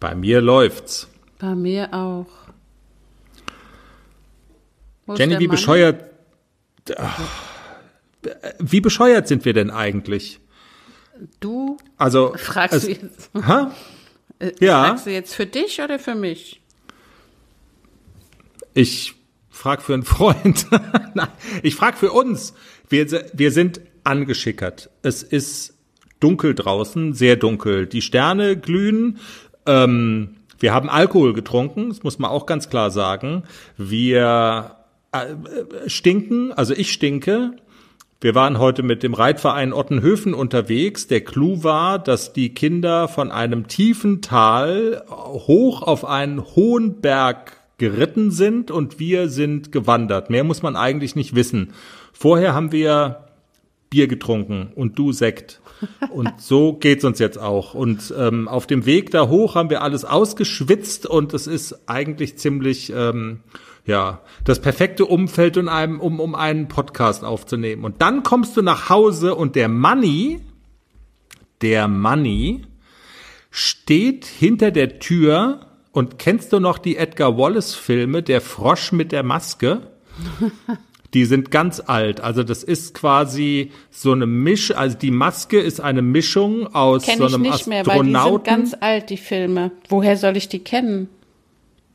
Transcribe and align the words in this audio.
Bei 0.00 0.14
mir 0.14 0.40
läuft's. 0.40 1.08
Bei 1.38 1.54
mir 1.54 1.92
auch. 1.92 2.26
Wo 5.06 5.14
Jenny, 5.14 5.38
wie 5.38 5.48
bescheuert. 5.48 6.10
Wie 8.58 8.80
bescheuert 8.80 9.28
sind 9.28 9.44
wir 9.44 9.52
denn 9.52 9.70
eigentlich? 9.70 10.40
Du? 11.40 11.76
Also. 11.96 12.34
Fragst 12.36 12.76
es, 12.76 12.84
du 12.84 12.90
jetzt? 12.90 13.30
Ha? 13.34 13.74
Äh, 14.38 14.52
ja. 14.60 14.84
Fragst 14.84 15.06
du 15.06 15.10
jetzt 15.10 15.34
für 15.34 15.46
dich 15.46 15.80
oder 15.80 15.98
für 15.98 16.14
mich? 16.14 16.60
Ich 18.74 19.14
frag 19.50 19.82
für 19.82 19.94
einen 19.94 20.02
Freund. 20.04 20.66
Nein, 21.14 21.28
ich 21.62 21.74
frag 21.74 21.98
für 21.98 22.12
uns. 22.12 22.54
Wir, 22.88 23.06
wir 23.32 23.50
sind 23.50 23.80
angeschickert. 24.04 24.90
Es 25.02 25.22
ist 25.22 25.74
dunkel 26.20 26.54
draußen, 26.54 27.12
sehr 27.12 27.36
dunkel. 27.36 27.86
Die 27.86 28.02
Sterne 28.02 28.56
glühen. 28.56 29.18
Ähm, 29.68 30.36
wir 30.58 30.74
haben 30.74 30.88
Alkohol 30.88 31.34
getrunken, 31.34 31.90
das 31.90 32.02
muss 32.02 32.18
man 32.18 32.30
auch 32.30 32.46
ganz 32.46 32.68
klar 32.68 32.90
sagen. 32.90 33.44
Wir 33.76 34.76
äh, 35.12 35.88
stinken, 35.88 36.52
also 36.52 36.74
ich 36.74 36.92
stinke. 36.92 37.52
Wir 38.20 38.34
waren 38.34 38.58
heute 38.58 38.82
mit 38.82 39.04
dem 39.04 39.14
Reitverein 39.14 39.72
Ottenhöfen 39.72 40.34
unterwegs. 40.34 41.06
Der 41.06 41.20
Clou 41.20 41.62
war, 41.62 42.00
dass 42.00 42.32
die 42.32 42.52
Kinder 42.52 43.06
von 43.06 43.30
einem 43.30 43.68
tiefen 43.68 44.22
Tal 44.22 45.04
hoch 45.08 45.82
auf 45.82 46.04
einen 46.04 46.44
hohen 46.44 47.00
Berg 47.00 47.52
geritten 47.78 48.32
sind 48.32 48.72
und 48.72 48.98
wir 48.98 49.28
sind 49.28 49.70
gewandert. 49.70 50.30
Mehr 50.30 50.42
muss 50.42 50.62
man 50.62 50.74
eigentlich 50.74 51.14
nicht 51.14 51.36
wissen. 51.36 51.72
Vorher 52.12 52.54
haben 52.54 52.72
wir 52.72 53.28
Bier 53.88 54.08
getrunken 54.08 54.72
und 54.74 54.98
du 54.98 55.12
Sekt. 55.12 55.60
Und 56.10 56.40
so 56.40 56.72
geht's 56.72 57.04
uns 57.04 57.18
jetzt 57.18 57.38
auch. 57.38 57.74
Und 57.74 58.12
ähm, 58.16 58.48
auf 58.48 58.66
dem 58.66 58.86
Weg 58.86 59.10
da 59.10 59.28
hoch 59.28 59.54
haben 59.54 59.70
wir 59.70 59.82
alles 59.82 60.04
ausgeschwitzt 60.04 61.06
und 61.06 61.34
es 61.34 61.46
ist 61.46 61.88
eigentlich 61.88 62.38
ziemlich 62.38 62.92
ähm, 62.94 63.40
ja 63.84 64.20
das 64.44 64.60
perfekte 64.60 65.06
Umfeld, 65.06 65.56
um, 65.56 65.68
einem, 65.68 66.00
um, 66.00 66.20
um 66.20 66.34
einen 66.34 66.68
Podcast 66.68 67.24
aufzunehmen. 67.24 67.84
Und 67.84 68.02
dann 68.02 68.22
kommst 68.22 68.56
du 68.56 68.62
nach 68.62 68.88
Hause 68.88 69.34
und 69.34 69.56
der 69.56 69.68
Money, 69.68 70.40
der 71.62 71.88
Money 71.88 72.62
steht 73.50 74.26
hinter 74.26 74.70
der 74.70 74.98
Tür 74.98 75.66
und 75.92 76.18
kennst 76.18 76.52
du 76.52 76.60
noch 76.60 76.78
die 76.78 76.96
Edgar 76.96 77.36
Wallace 77.38 77.74
Filme, 77.74 78.22
der 78.22 78.40
Frosch 78.40 78.92
mit 78.92 79.10
der 79.10 79.22
Maske? 79.22 79.90
Die 81.14 81.24
sind 81.24 81.50
ganz 81.50 81.80
alt. 81.86 82.20
Also 82.20 82.42
das 82.42 82.62
ist 82.62 82.94
quasi 82.94 83.70
so 83.90 84.12
eine 84.12 84.26
Misch, 84.26 84.72
also 84.72 84.96
die 84.96 85.10
Maske 85.10 85.58
ist 85.58 85.80
eine 85.80 86.02
Mischung 86.02 86.74
aus 86.74 87.04
Kenn 87.04 87.18
so 87.18 87.26
einem 87.26 87.44
ich 87.44 87.52
nicht 87.52 87.66
mehr, 87.66 87.86
weil 87.86 88.04
die 88.04 88.12
sind 88.12 88.44
ganz 88.44 88.76
alt, 88.78 89.08
die 89.10 89.16
Filme. 89.16 89.70
Woher 89.88 90.16
soll 90.16 90.36
ich 90.36 90.48
die 90.48 90.58
kennen? 90.58 91.08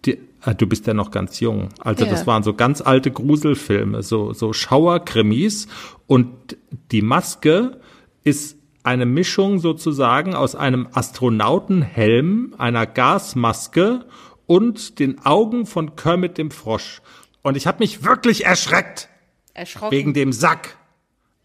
Die, 0.06 0.18
ah, 0.42 0.54
du 0.54 0.66
bist 0.66 0.88
ja 0.88 0.94
noch 0.94 1.12
ganz 1.12 1.40
jung. 1.40 1.70
Also 1.80 2.06
ja. 2.06 2.12
das 2.12 2.26
waren 2.26 2.42
so 2.42 2.54
ganz 2.54 2.82
alte 2.82 3.12
Gruselfilme, 3.12 4.02
so, 4.02 4.34
so 4.34 4.52
Schauerkrimis. 4.52 5.68
Und 6.08 6.58
die 6.92 7.04
Maske 7.04 7.78
ist 8.24 8.58
eine 8.84 9.06
Mischung 9.06 9.60
sozusagen 9.60 10.36
aus 10.36 10.56
einem 10.56 10.88
Astronautenhelm, 10.92 12.54
einer 12.58 12.86
Gasmaske 12.86 14.06
und 14.46 15.00
den 15.00 15.26
Augen 15.26 15.66
von 15.66 15.96
Kermit 15.96 16.38
dem 16.38 16.52
Frosch. 16.52 17.02
Und 17.44 17.56
ich 17.58 17.68
habe 17.68 17.80
mich 17.80 18.04
wirklich 18.04 18.46
erschreckt. 18.46 19.10
Erschrocken. 19.54 19.92
Wegen 19.92 20.14
dem 20.14 20.34
Sack. 20.34 20.78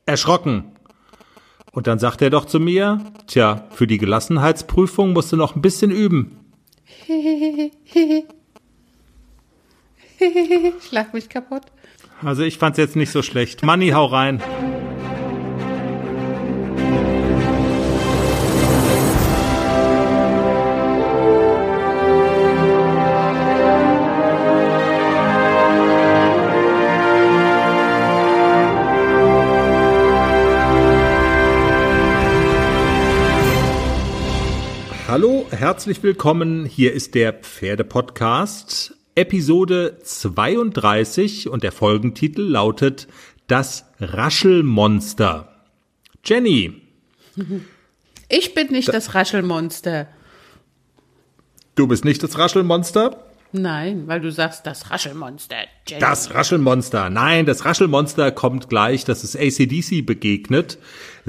Erschrocken. 0.07 0.73
Und 1.73 1.87
dann 1.87 1.99
sagt 1.99 2.23
er 2.23 2.31
doch 2.31 2.47
zu 2.47 2.59
mir, 2.61 3.05
tja, 3.27 3.67
für 3.71 3.87
die 3.87 3.99
Gelassenheitsprüfung 3.99 5.13
musst 5.13 5.33
du 5.33 5.37
noch 5.37 5.55
ein 5.55 5.61
bisschen 5.61 5.91
üben. 5.91 6.53
ich 7.07 7.83
lach 10.91 11.13
mich 11.13 11.29
kaputt. 11.29 11.63
Also 12.23 12.43
ich 12.43 12.59
fand's 12.59 12.79
jetzt 12.79 12.97
nicht 12.97 13.13
so 13.13 13.23
schlecht. 13.23 13.63
Manni, 13.63 13.91
hau 13.91 14.07
rein. 14.07 14.43
Herzlich 35.59 36.05
willkommen. 36.05 36.67
Hier 36.67 36.93
ist 36.93 37.17
der 37.17 37.33
Pferdepodcast, 37.33 38.95
Episode 39.17 39.99
32 40.05 41.49
und 41.49 41.65
der 41.65 41.73
Folgentitel 41.73 42.43
lautet 42.43 43.09
Das 43.49 43.85
Raschelmonster. 43.99 45.53
Jenny. 46.25 46.81
Ich 48.29 48.55
bin 48.55 48.69
nicht 48.69 48.87
das 48.95 49.17
Raschelmonster. 49.17 50.07
Du 51.75 51.89
bist 51.89 52.05
nicht 52.05 52.23
das 52.23 52.39
Raschelmonster? 52.39 53.25
Nein, 53.51 54.07
weil 54.07 54.21
du 54.21 54.31
sagst, 54.31 54.65
das 54.65 54.91
Raschelmonster. 54.91 55.57
Jenny. 55.89 56.01
Das 56.01 56.35
Raschelmonster. 56.35 57.11
Nein, 57.11 57.47
das 57.47 57.65
Raschelmonster 57.65 58.31
kommt 58.31 58.69
gleich, 58.69 59.05
dass 59.05 59.25
es 59.25 59.35
ACDC 59.35 60.07
begegnet. 60.07 60.79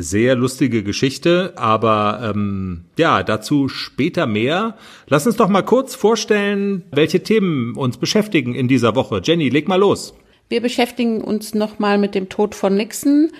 Sehr 0.02 0.36
lustige 0.36 0.84
Geschichte, 0.84 1.54
aber 1.56 2.32
ähm, 2.34 2.86
ja, 2.98 3.24
dazu 3.24 3.68
später 3.68 4.26
mehr. 4.28 4.78
Lass 5.08 5.28
uns 5.28 5.36
doch 5.36 5.50
mal 5.50 5.64
kurz 5.64 5.96
vorstellen, 5.96 6.84
welche 6.92 7.24
Themen 7.24 7.76
uns 7.76 7.98
beschäftigen 7.98 8.56
in 8.56 8.68
dieser 8.68 8.96
Woche. 8.96 9.22
Jenny, 9.24 9.50
leg 9.50 9.68
mal 9.68 9.80
los. 9.80 10.14
Wir 10.48 10.62
beschäftigen 10.62 11.22
uns 11.22 11.54
nochmal 11.54 11.98
mit 11.98 12.16
dem 12.16 12.30
Tod 12.30 12.56
von 12.56 12.76
Nixon 12.76 13.32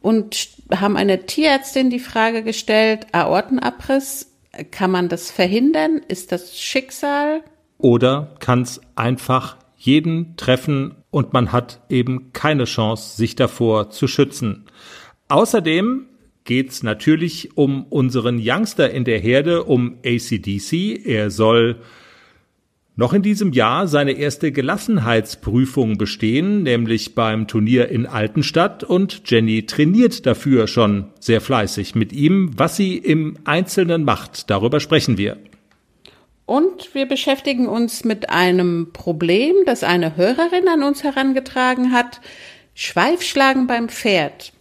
und 0.00 0.48
haben 0.74 0.96
eine 0.96 1.26
Tierärztin 1.26 1.90
die 1.90 2.00
Frage 2.00 2.42
gestellt, 2.42 3.06
Aortenabriss, 3.12 4.32
kann 4.70 4.90
man 4.90 5.08
das 5.08 5.30
verhindern? 5.30 6.00
Ist 6.08 6.32
das 6.32 6.58
Schicksal? 6.58 7.42
oder 7.78 8.34
kann 8.40 8.62
es 8.62 8.80
einfach 8.96 9.56
jeden 9.76 10.36
treffen 10.36 10.96
und 11.10 11.32
man 11.32 11.52
hat 11.52 11.80
eben 11.88 12.32
keine 12.32 12.64
Chance, 12.64 13.16
sich 13.16 13.36
davor 13.36 13.90
zu 13.90 14.08
schützen. 14.08 14.66
Außerdem 15.28 16.06
geht's 16.44 16.82
natürlich 16.82 17.56
um 17.56 17.84
unseren 17.84 18.40
Youngster 18.42 18.90
in 18.90 19.04
der 19.04 19.18
Herde, 19.18 19.64
um 19.64 19.98
ACDC. 20.04 21.06
Er 21.06 21.30
soll 21.30 21.80
noch 22.96 23.12
in 23.12 23.22
diesem 23.22 23.52
Jahr 23.52 23.86
seine 23.86 24.12
erste 24.12 24.50
Gelassenheitsprüfung 24.50 25.98
bestehen, 25.98 26.64
nämlich 26.64 27.14
beim 27.14 27.46
Turnier 27.46 27.90
in 27.90 28.06
Altenstadt 28.06 28.82
und 28.82 29.22
Jenny 29.26 29.66
trainiert 29.66 30.26
dafür 30.26 30.66
schon 30.66 31.06
sehr 31.20 31.40
fleißig 31.40 31.94
mit 31.94 32.12
ihm. 32.12 32.50
Was 32.56 32.76
sie 32.76 32.96
im 32.96 33.36
Einzelnen 33.44 34.02
macht, 34.02 34.50
darüber 34.50 34.80
sprechen 34.80 35.16
wir. 35.16 35.36
Und 36.44 36.94
wir 36.94 37.06
beschäftigen 37.06 37.68
uns 37.68 38.04
mit 38.04 38.30
einem 38.30 38.88
Problem, 38.94 39.54
das 39.66 39.84
eine 39.84 40.16
Hörerin 40.16 40.66
an 40.66 40.82
uns 40.82 41.04
herangetragen 41.04 41.92
hat. 41.92 42.20
Schweifschlagen 42.74 43.66
beim 43.66 43.90
Pferd. 43.90 44.54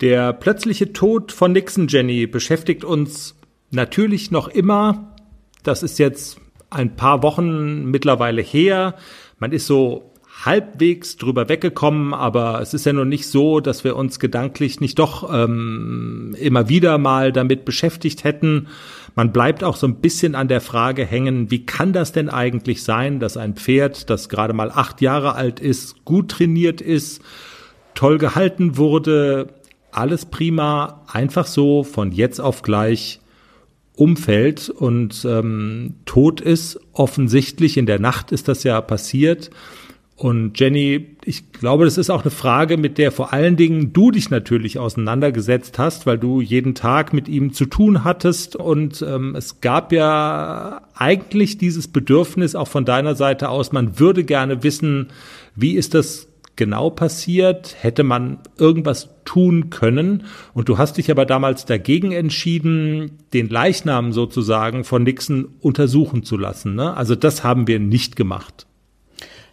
Der 0.00 0.32
plötzliche 0.32 0.92
Tod 0.92 1.32
von 1.32 1.52
Nixon 1.52 1.88
Jenny 1.88 2.26
beschäftigt 2.26 2.84
uns 2.84 3.36
natürlich 3.70 4.30
noch 4.30 4.46
immer. 4.46 5.16
Das 5.64 5.82
ist 5.82 5.98
jetzt 5.98 6.40
ein 6.70 6.94
paar 6.94 7.22
Wochen 7.24 7.86
mittlerweile 7.86 8.42
her. 8.42 8.94
Man 9.38 9.52
ist 9.52 9.66
so 9.66 10.12
halbwegs 10.44 11.16
drüber 11.16 11.48
weggekommen, 11.48 12.14
aber 12.14 12.60
es 12.60 12.74
ist 12.74 12.86
ja 12.86 12.92
noch 12.92 13.04
nicht 13.04 13.26
so, 13.26 13.58
dass 13.58 13.82
wir 13.82 13.96
uns 13.96 14.20
gedanklich 14.20 14.80
nicht 14.80 15.00
doch 15.00 15.28
ähm, 15.34 16.36
immer 16.38 16.68
wieder 16.68 16.96
mal 16.98 17.32
damit 17.32 17.64
beschäftigt 17.64 18.22
hätten. 18.22 18.68
Man 19.16 19.32
bleibt 19.32 19.64
auch 19.64 19.74
so 19.74 19.88
ein 19.88 19.96
bisschen 19.96 20.36
an 20.36 20.46
der 20.46 20.60
Frage 20.60 21.04
hängen, 21.04 21.50
wie 21.50 21.66
kann 21.66 21.92
das 21.92 22.12
denn 22.12 22.28
eigentlich 22.28 22.84
sein, 22.84 23.18
dass 23.18 23.36
ein 23.36 23.54
Pferd, 23.54 24.10
das 24.10 24.28
gerade 24.28 24.52
mal 24.52 24.70
acht 24.70 25.00
Jahre 25.00 25.34
alt 25.34 25.58
ist, 25.58 26.04
gut 26.04 26.30
trainiert 26.30 26.80
ist, 26.80 27.20
toll 27.94 28.18
gehalten 28.18 28.76
wurde, 28.76 29.48
alles 29.90 30.26
prima, 30.26 31.04
einfach 31.10 31.46
so 31.46 31.84
von 31.84 32.12
jetzt 32.12 32.40
auf 32.40 32.62
gleich 32.62 33.20
umfällt 33.94 34.70
und 34.70 35.26
ähm, 35.28 35.94
tot 36.04 36.40
ist. 36.40 36.80
Offensichtlich 36.92 37.76
in 37.76 37.86
der 37.86 37.98
Nacht 37.98 38.32
ist 38.32 38.48
das 38.48 38.62
ja 38.62 38.80
passiert. 38.80 39.50
Und 40.18 40.58
Jenny, 40.58 41.16
ich 41.24 41.52
glaube, 41.52 41.84
das 41.84 41.96
ist 41.96 42.10
auch 42.10 42.22
eine 42.22 42.32
Frage, 42.32 42.76
mit 42.76 42.98
der 42.98 43.12
vor 43.12 43.32
allen 43.32 43.56
Dingen 43.56 43.92
du 43.92 44.10
dich 44.10 44.30
natürlich 44.30 44.78
auseinandergesetzt 44.78 45.78
hast, 45.78 46.06
weil 46.06 46.18
du 46.18 46.40
jeden 46.40 46.74
Tag 46.74 47.12
mit 47.12 47.28
ihm 47.28 47.52
zu 47.52 47.66
tun 47.66 48.02
hattest. 48.02 48.56
Und 48.56 49.00
ähm, 49.02 49.36
es 49.36 49.60
gab 49.60 49.92
ja 49.92 50.82
eigentlich 50.94 51.56
dieses 51.58 51.86
Bedürfnis 51.86 52.56
auch 52.56 52.66
von 52.66 52.84
deiner 52.84 53.14
Seite 53.14 53.48
aus, 53.48 53.70
man 53.70 54.00
würde 54.00 54.24
gerne 54.24 54.64
wissen, 54.64 55.08
wie 55.54 55.74
ist 55.74 55.94
das 55.94 56.27
genau 56.58 56.90
passiert? 56.90 57.76
Hätte 57.80 58.02
man 58.02 58.40
irgendwas 58.58 59.08
tun 59.24 59.70
können? 59.70 60.24
Und 60.52 60.68
du 60.68 60.76
hast 60.76 60.98
dich 60.98 61.10
aber 61.10 61.24
damals 61.24 61.64
dagegen 61.64 62.12
entschieden, 62.12 63.18
den 63.32 63.48
Leichnam 63.48 64.12
sozusagen 64.12 64.84
von 64.84 65.04
Nixon 65.04 65.54
untersuchen 65.60 66.22
zu 66.22 66.36
lassen. 66.36 66.74
Ne? 66.74 66.94
Also 66.94 67.14
das 67.14 67.42
haben 67.42 67.66
wir 67.66 67.78
nicht 67.78 68.16
gemacht. 68.16 68.66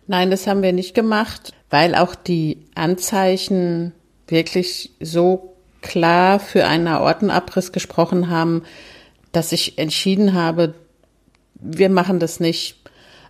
Nein, 0.07 0.29
das 0.29 0.45
haben 0.45 0.61
wir 0.61 0.73
nicht 0.73 0.93
gemacht, 0.93 1.53
weil 1.69 1.95
auch 1.95 2.13
die 2.13 2.57
Anzeichen 2.75 3.93
wirklich 4.27 4.91
so 4.99 5.55
klar 5.81 6.39
für 6.39 6.65
einen 6.65 6.87
Aortenabriss 6.87 7.71
gesprochen 7.71 8.29
haben, 8.29 8.63
dass 9.31 9.51
ich 9.51 9.77
entschieden 9.77 10.33
habe, 10.33 10.73
wir 11.55 11.89
machen 11.89 12.19
das 12.19 12.39
nicht. 12.39 12.77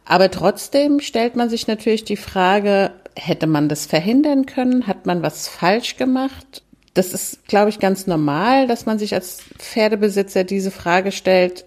Aber 0.06 0.30
trotzdem 0.30 1.00
stellt 1.00 1.36
man 1.36 1.50
sich 1.50 1.68
natürlich 1.68 2.04
die 2.04 2.18
Frage, 2.18 2.92
hätte 3.16 3.48
man 3.48 3.70
das 3.70 3.86
verhindern 3.86 4.46
können? 4.46 4.88
Hat 4.88 5.06
man 5.06 5.24
was 5.24 5.48
falsch 5.48 5.98
gemacht? 5.98 6.64
Das 6.94 7.14
ist, 7.14 7.48
glaube 7.48 7.70
ich, 7.70 7.80
ganz 7.80 8.08
normal, 8.08 8.68
dass 8.68 8.86
man 8.86 9.00
sich 9.00 9.14
als 9.14 9.44
Pferdebesitzer 9.58 10.44
diese 10.44 10.72
Frage 10.72 11.12
stellt. 11.12 11.66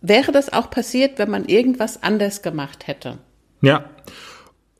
Wäre 0.00 0.32
das 0.32 0.52
auch 0.52 0.70
passiert, 0.70 1.18
wenn 1.18 1.30
man 1.30 1.44
irgendwas 1.46 2.02
anders 2.02 2.42
gemacht 2.42 2.86
hätte? 2.86 3.18
Ja. 3.60 3.90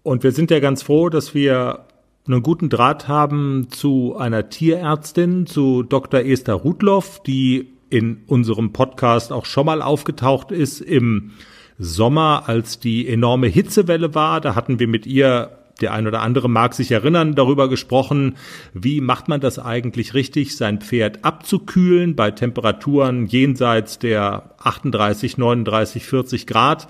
Und 0.02 0.22
wir 0.22 0.32
sind 0.32 0.50
ja 0.50 0.60
ganz 0.60 0.82
froh, 0.82 1.08
dass 1.08 1.34
wir 1.34 1.86
einen 2.26 2.42
guten 2.42 2.68
Draht 2.68 3.08
haben 3.08 3.68
zu 3.70 4.16
einer 4.16 4.48
Tierärztin, 4.48 5.46
zu 5.46 5.82
Dr. 5.82 6.20
Esther 6.20 6.54
Rudloff, 6.54 7.22
die 7.22 7.72
in 7.90 8.22
unserem 8.26 8.72
Podcast 8.72 9.32
auch 9.32 9.44
schon 9.44 9.66
mal 9.66 9.82
aufgetaucht 9.82 10.52
ist 10.52 10.80
im 10.80 11.32
Sommer, 11.78 12.44
als 12.46 12.80
die 12.80 13.08
enorme 13.08 13.48
Hitzewelle 13.48 14.14
war. 14.14 14.40
Da 14.40 14.54
hatten 14.54 14.78
wir 14.78 14.88
mit 14.88 15.06
ihr 15.06 15.58
der 15.80 15.92
ein 15.92 16.06
oder 16.06 16.22
andere 16.22 16.48
mag 16.48 16.74
sich 16.74 16.90
erinnern, 16.90 17.34
darüber 17.34 17.68
gesprochen, 17.68 18.36
wie 18.72 19.00
macht 19.00 19.28
man 19.28 19.40
das 19.40 19.58
eigentlich 19.58 20.14
richtig, 20.14 20.56
sein 20.56 20.80
Pferd 20.80 21.24
abzukühlen 21.24 22.16
bei 22.16 22.30
Temperaturen 22.30 23.26
jenseits 23.26 23.98
der 23.98 24.54
38, 24.58 25.38
39, 25.38 26.04
40 26.04 26.46
Grad. 26.46 26.88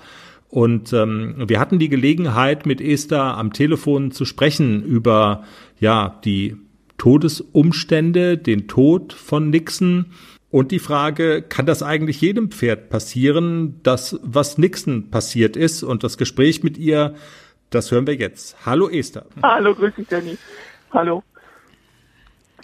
Und 0.49 0.93
ähm, 0.93 1.43
wir 1.47 1.59
hatten 1.59 1.79
die 1.79 1.89
Gelegenheit, 1.89 2.65
mit 2.65 2.79
Esther 2.79 3.37
am 3.37 3.51
Telefon 3.51 4.11
zu 4.11 4.23
sprechen 4.23 4.83
über 4.83 5.43
ja 5.79 6.19
die 6.23 6.55
Todesumstände, 6.97 8.37
den 8.37 8.67
Tod 8.67 9.13
von 9.13 9.49
Nixon 9.49 10.05
und 10.49 10.71
die 10.71 10.79
Frage, 10.79 11.41
kann 11.41 11.65
das 11.65 11.83
eigentlich 11.83 12.21
jedem 12.21 12.51
Pferd 12.51 12.89
passieren, 12.89 13.81
das 13.83 14.17
was 14.23 14.57
Nixon 14.57 15.11
passiert 15.11 15.57
ist? 15.57 15.83
Und 15.83 16.03
das 16.03 16.17
Gespräch 16.17 16.63
mit 16.63 16.77
ihr 16.77 17.15
das 17.69 17.91
hören 17.91 18.07
wir 18.07 18.15
jetzt. 18.15 18.55
Hallo 18.65 18.89
Esther. 18.89 19.25
Hallo, 19.43 19.75
grüß 19.75 19.95
dich, 19.95 20.07
Danny. 20.07 20.37
Hallo. 20.91 21.23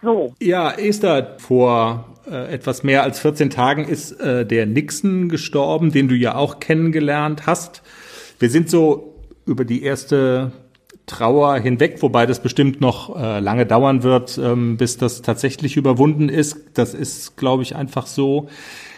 So. 0.02 0.36
Ja, 0.40 0.72
Esther, 0.72 1.38
vor 1.40 2.18
äh, 2.30 2.54
etwas 2.54 2.84
mehr 2.84 3.04
als 3.04 3.20
14 3.20 3.50
Tagen 3.50 3.86
ist 3.86 4.12
äh, 4.20 4.46
der 4.46 4.66
Nixon 4.66 5.30
gestorben, 5.30 5.92
den 5.92 6.08
du 6.08 6.16
ja 6.16 6.36
auch 6.36 6.60
kennengelernt 6.60 7.46
hast. 7.48 7.82
Wir 8.40 8.50
sind 8.50 8.70
so 8.70 9.16
über 9.46 9.66
die 9.66 9.84
erste 9.84 10.52
Trauer 11.06 11.58
hinweg, 11.58 12.02
wobei 12.02 12.26
das 12.26 12.42
bestimmt 12.42 12.80
noch 12.80 13.18
äh, 13.18 13.40
lange 13.40 13.66
dauern 13.66 14.04
wird, 14.04 14.38
ähm, 14.38 14.78
bis 14.78 14.98
das 14.98 15.22
tatsächlich 15.22 15.76
überwunden 15.76 16.30
ist. 16.30 16.58
Das 16.74 16.94
ist, 16.94 17.36
glaube 17.36 17.64
ich, 17.64 17.76
einfach 17.76 18.08
so. 18.08 18.48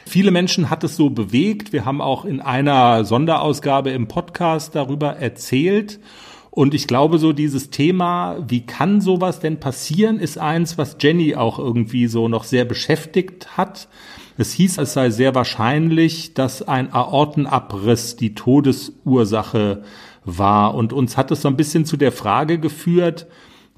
Viele 0.07 0.31
Menschen 0.31 0.69
hat 0.69 0.83
es 0.83 0.95
so 0.95 1.09
bewegt. 1.09 1.73
Wir 1.73 1.85
haben 1.85 1.99
auch 1.99 2.25
in 2.25 2.39
einer 2.39 3.05
Sonderausgabe 3.05 3.89
im 3.89 4.07
Podcast 4.07 4.75
darüber 4.75 5.17
erzählt. 5.17 5.99
Und 6.51 6.73
ich 6.73 6.87
glaube, 6.87 7.17
so 7.17 7.33
dieses 7.33 7.69
Thema, 7.69 8.37
wie 8.47 8.65
kann 8.65 9.01
sowas 9.01 9.41
denn 9.41 9.59
passieren, 9.59 10.19
ist 10.19 10.37
eins, 10.37 10.77
was 10.77 10.95
Jenny 11.01 11.35
auch 11.35 11.59
irgendwie 11.59 12.07
so 12.07 12.29
noch 12.29 12.45
sehr 12.45 12.63
beschäftigt 12.63 13.57
hat. 13.57 13.89
Es 14.37 14.53
hieß, 14.53 14.77
es 14.77 14.93
sei 14.93 15.09
sehr 15.09 15.35
wahrscheinlich, 15.35 16.33
dass 16.33 16.61
ein 16.61 16.93
Aortenabriss 16.93 18.15
die 18.15 18.35
Todesursache 18.35 19.83
war. 20.23 20.75
Und 20.75 20.93
uns 20.93 21.17
hat 21.17 21.31
es 21.31 21.41
so 21.41 21.49
ein 21.49 21.57
bisschen 21.57 21.85
zu 21.85 21.97
der 21.97 22.11
Frage 22.11 22.59
geführt, 22.59 23.27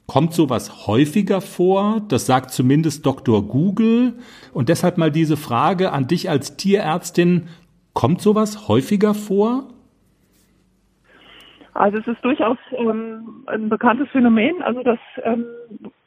Kommt 0.08 0.34
sowas 0.34 0.88
häufiger 0.88 1.42
vor? 1.42 2.02
Das 2.08 2.26
sagt 2.26 2.52
zumindest 2.52 3.06
Dr. 3.06 3.44
Google. 3.44 4.14
Und 4.54 4.70
deshalb 4.70 4.98
mal 4.98 5.12
diese 5.12 5.36
Frage 5.36 5.92
an 5.92 6.08
dich 6.08 6.30
als 6.30 6.56
Tierärztin. 6.56 7.50
Kommt 7.94 8.22
sowas 8.22 8.70
häufiger 8.70 9.14
vor? 9.14 9.66
Also 11.74 11.98
es 11.98 12.08
ist 12.08 12.24
durchaus 12.24 12.58
ähm, 12.72 13.44
ein 13.48 13.68
bekanntes 13.68 14.08
Phänomen. 14.10 14.64
Also 14.64 14.82
das 14.82 14.98
ähm, 15.24 15.46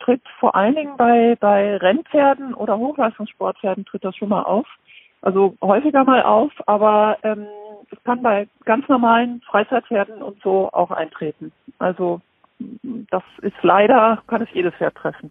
tritt 0.01 0.23
vor 0.41 0.57
allen 0.57 0.75
Dingen 0.75 0.97
bei, 0.97 1.37
bei 1.39 1.77
Rennpferden 1.77 2.55
oder 2.55 2.79
Hochleistungssportpferden 2.79 3.85
tritt 3.85 4.05
das 4.05 4.17
schon 4.17 4.31
mal 4.31 4.43
auf. 4.43 4.67
Also 5.23 5.55
häufiger 5.63 6.05
mal 6.05 6.23
auf, 6.23 6.51
aber 6.67 7.19
ähm, 7.23 7.47
es 7.91 8.03
kann 8.05 8.23
bei 8.23 8.49
ganz 8.65 8.89
normalen 8.89 9.43
Freizeitpferden 9.43 10.23
und 10.23 10.41
so 10.43 10.71
auch 10.73 10.91
eintreten. 10.91 11.53
Also 11.79 12.21
das 13.11 13.23
ist 13.43 13.57
leider, 13.63 14.23
kann 14.27 14.43
es 14.43 14.49
jedes 14.53 14.75
Pferd 14.75 14.95
treffen. 14.95 15.31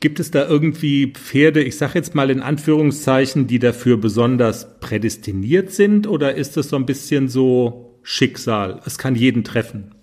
Gibt 0.00 0.20
es 0.20 0.30
da 0.30 0.46
irgendwie 0.46 1.12
Pferde, 1.12 1.60
ich 1.62 1.76
sage 1.76 1.94
jetzt 1.94 2.14
mal 2.14 2.30
in 2.30 2.40
Anführungszeichen, 2.40 3.46
die 3.48 3.58
dafür 3.58 3.96
besonders 3.96 4.78
prädestiniert 4.80 5.70
sind 5.72 6.06
oder 6.06 6.34
ist 6.34 6.56
das 6.56 6.68
so 6.68 6.76
ein 6.76 6.86
bisschen 6.86 7.28
so 7.28 7.98
Schicksal? 8.02 8.80
Es 8.86 8.96
kann 8.96 9.16
jeden 9.16 9.42
treffen. 9.42 9.94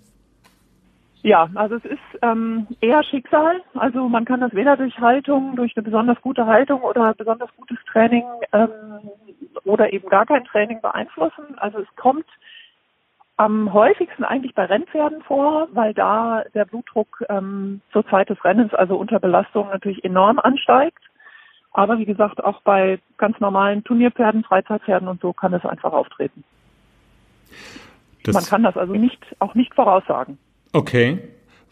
Ja, 1.22 1.48
also 1.54 1.76
es 1.76 1.84
ist 1.84 2.20
ähm, 2.22 2.68
eher 2.80 3.02
Schicksal. 3.02 3.60
Also 3.74 4.08
man 4.08 4.24
kann 4.24 4.40
das 4.40 4.54
weder 4.54 4.76
durch 4.76 4.96
Haltung, 5.00 5.56
durch 5.56 5.76
eine 5.76 5.82
besonders 5.82 6.20
gute 6.20 6.46
Haltung 6.46 6.82
oder 6.82 7.14
besonders 7.14 7.50
gutes 7.56 7.78
Training 7.90 8.22
ähm, 8.52 9.10
oder 9.64 9.92
eben 9.92 10.08
gar 10.08 10.24
kein 10.26 10.44
Training 10.44 10.80
beeinflussen. 10.80 11.56
Also 11.56 11.78
es 11.78 11.96
kommt 11.96 12.26
am 13.36 13.72
häufigsten 13.72 14.24
eigentlich 14.24 14.54
bei 14.54 14.64
Rennpferden 14.64 15.22
vor, 15.22 15.68
weil 15.72 15.92
da 15.92 16.44
der 16.54 16.64
Blutdruck 16.64 17.24
ähm, 17.28 17.82
zur 17.92 18.06
Zeit 18.08 18.30
des 18.30 18.42
Rennens, 18.44 18.72
also 18.72 18.96
unter 18.96 19.20
Belastung, 19.20 19.68
natürlich 19.68 20.04
enorm 20.04 20.38
ansteigt. 20.38 21.02
Aber 21.72 21.98
wie 21.98 22.06
gesagt, 22.06 22.42
auch 22.42 22.62
bei 22.62 22.98
ganz 23.18 23.38
normalen 23.38 23.84
Turnierpferden, 23.84 24.44
Freizeitpferden 24.44 25.08
und 25.08 25.20
so 25.20 25.34
kann 25.34 25.52
es 25.52 25.64
einfach 25.66 25.92
auftreten. 25.92 26.42
Das 28.24 28.34
Man 28.34 28.44
kann 28.44 28.62
das 28.62 28.76
also 28.76 28.94
nicht, 28.94 29.22
auch 29.38 29.54
nicht 29.54 29.74
voraussagen. 29.74 30.38
Okay. 30.72 31.18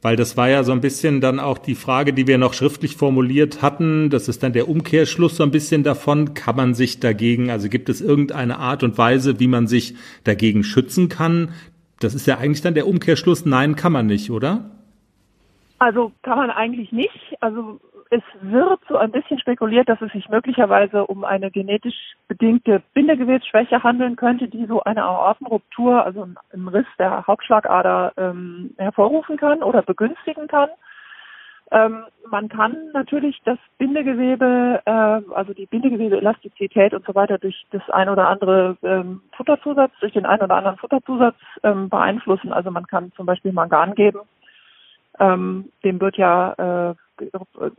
Weil 0.05 0.17
das 0.17 0.37
war 0.37 0.51
ja 0.51 0.65
so 0.65 0.73
ein 0.73 0.83
bisschen 0.83 1.23
dann 1.23 1.41
auch 1.41 1.57
die 1.57 1.75
Frage, 1.75 2.13
die 2.13 2.27
wir 2.27 2.37
noch 2.37 2.53
schriftlich 2.53 2.95
formuliert 2.95 3.63
hatten. 3.63 4.11
Das 4.11 4.29
ist 4.29 4.43
dann 4.43 4.53
der 4.53 4.69
Umkehrschluss 4.69 5.39
so 5.39 5.43
ein 5.43 5.51
bisschen 5.51 5.83
davon. 5.83 6.35
Kann 6.35 6.57
man 6.57 6.75
sich 6.75 7.01
dagegen, 7.01 7.51
also 7.51 7.71
gibt 7.71 7.89
es 7.89 8.03
irgendeine 8.03 8.59
Art 8.59 8.83
und 8.83 8.99
Weise, 8.99 9.41
wie 9.41 9.47
man 9.47 9.67
sich 9.67 9.95
dagegen 10.23 10.63
schützen 10.63 11.09
kann? 11.09 11.55
Das 12.01 12.15
ist 12.15 12.27
ja 12.27 12.37
eigentlich 12.37 12.61
dann 12.61 12.75
der 12.75 12.87
Umkehrschluss. 12.87 13.47
Nein, 13.47 13.77
kann 13.77 13.93
man 13.93 14.05
nicht, 14.05 14.31
oder? 14.31 14.73
Also 15.79 16.13
kann 16.21 16.37
man 16.37 16.51
eigentlich 16.51 16.93
nicht. 16.93 17.39
Also 17.41 17.81
es 18.15 18.23
wird 18.43 18.79
so 18.89 18.97
ein 18.97 19.11
bisschen 19.11 19.41
spekuliert, 19.41 19.89
dass 19.89 20.01
es 20.01 20.13
sich 20.13 20.29
möglicherweise 20.29 21.05
um 21.05 21.25
eine 21.25 21.51
genetisch 21.51 22.15
bedingte 22.29 22.81
Bindegewebsschwäche 22.95 23.83
handeln 23.83 24.15
könnte, 24.15 24.47
die 24.47 24.67
so 24.67 24.85
eine 24.85 25.03
Aortenruptur, 25.03 26.05
also 26.05 26.29
einen 26.53 26.69
Riss 26.69 26.87
der 26.97 27.27
Hauptschlagader 27.27 28.13
ähm, 28.17 28.73
hervorrufen 28.79 29.37
kann 29.37 29.65
oder 29.65 29.83
begünstigen 29.83 30.47
kann. 30.47 30.69
Ähm, 31.73 32.05
man 32.31 32.49
kann 32.49 32.93
natürlich 32.93 33.41
das 33.45 33.59
Bindegewebe, 33.79 34.81
äh, 34.85 34.91
also 35.35 35.53
die 35.53 35.67
Bindegewebeelastizität 35.67 36.95
und 36.95 37.05
so 37.05 37.17
weiter 37.17 37.39
durch 37.39 37.67
das 37.73 37.83
ein 37.91 38.09
oder 38.09 38.29
andere 38.29 38.77
ähm, 38.85 39.23
Futterzusatz, 39.37 39.91
durch 39.99 40.13
den 40.13 40.27
ein 40.27 40.41
oder 40.41 40.55
anderen 40.55 40.77
Futterzusatz 40.77 41.37
ähm, 41.65 41.89
beeinflussen. 41.89 42.53
Also 42.53 42.71
man 42.71 42.87
kann 42.87 43.11
zum 43.17 43.27
Beispiel 43.27 43.53
Mangan 43.53 43.97
geben. 43.97 44.21
Ähm, 45.21 45.71
dem 45.85 46.01
wird 46.01 46.17
ja 46.17 46.91
äh, 46.91 46.95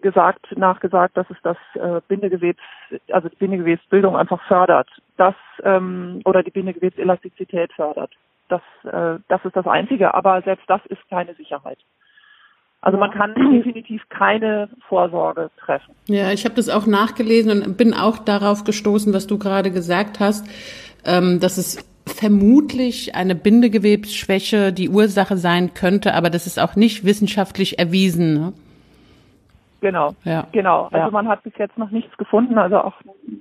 gesagt, 0.02 0.58
nachgesagt, 0.58 1.18
dass 1.18 1.30
es 1.30 1.38
das 1.44 1.58
äh, 1.74 2.02
Bindegewebs, 2.08 2.62
also 3.12 3.28
die 3.28 3.36
Bindegewebsbildung 3.36 4.16
einfach 4.16 4.42
fördert, 4.48 4.88
das 5.18 5.36
ähm, 5.64 6.22
oder 6.26 6.44
die 6.44 6.52
Bindegewebselastizität 6.52 7.74
fördert. 7.74 8.12
Das, 8.48 8.62
äh, 8.84 9.20
das 9.28 9.44
ist 9.44 9.56
das 9.56 9.68
Einzige, 9.68 10.14
aber 10.14 10.42
selbst 10.44 10.70
das 10.70 10.82
ist 10.86 11.02
keine 11.10 11.34
Sicherheit. 11.36 11.80
Also 12.82 12.98
man 12.98 13.12
kann 13.12 13.34
definitiv 13.52 14.08
keine 14.10 14.70
Vorsorge 14.88 15.50
treffen. 15.58 15.94
Ja, 16.08 16.32
ich 16.32 16.46
habe 16.46 16.56
das 16.56 16.70
auch 16.70 16.86
nachgelesen 16.86 17.64
und 17.64 17.78
bin 17.78 17.94
auch 17.94 18.20
darauf 18.20 18.64
gestoßen, 18.64 19.14
was 19.14 19.28
du 19.28 19.38
gerade 19.38 19.72
gesagt 19.72 20.20
hast, 20.20 20.48
ähm, 21.04 21.40
dass 21.40 21.58
es 21.58 21.84
vermutlich 22.06 23.16
eine 23.16 23.36
Bindegewebsschwäche 23.36 24.72
die 24.72 24.90
Ursache 24.90 25.38
sein 25.38 25.74
könnte, 25.74 26.14
aber 26.14 26.30
das 26.30 26.48
ist 26.48 26.60
auch 26.60 26.76
nicht 26.76 27.04
wissenschaftlich 27.06 27.80
erwiesen. 27.80 28.34
Ne? 28.34 28.54
Genau, 29.82 30.16
ja. 30.24 30.48
genau. 30.52 30.86
Also 30.86 30.98
ja. 30.98 31.12
man 31.12 31.28
hat 31.28 31.44
bis 31.44 31.54
jetzt 31.58 31.78
noch 31.78 31.92
nichts 31.92 32.16
gefunden. 32.18 32.58
Also 32.58 32.80
auch 32.80 32.94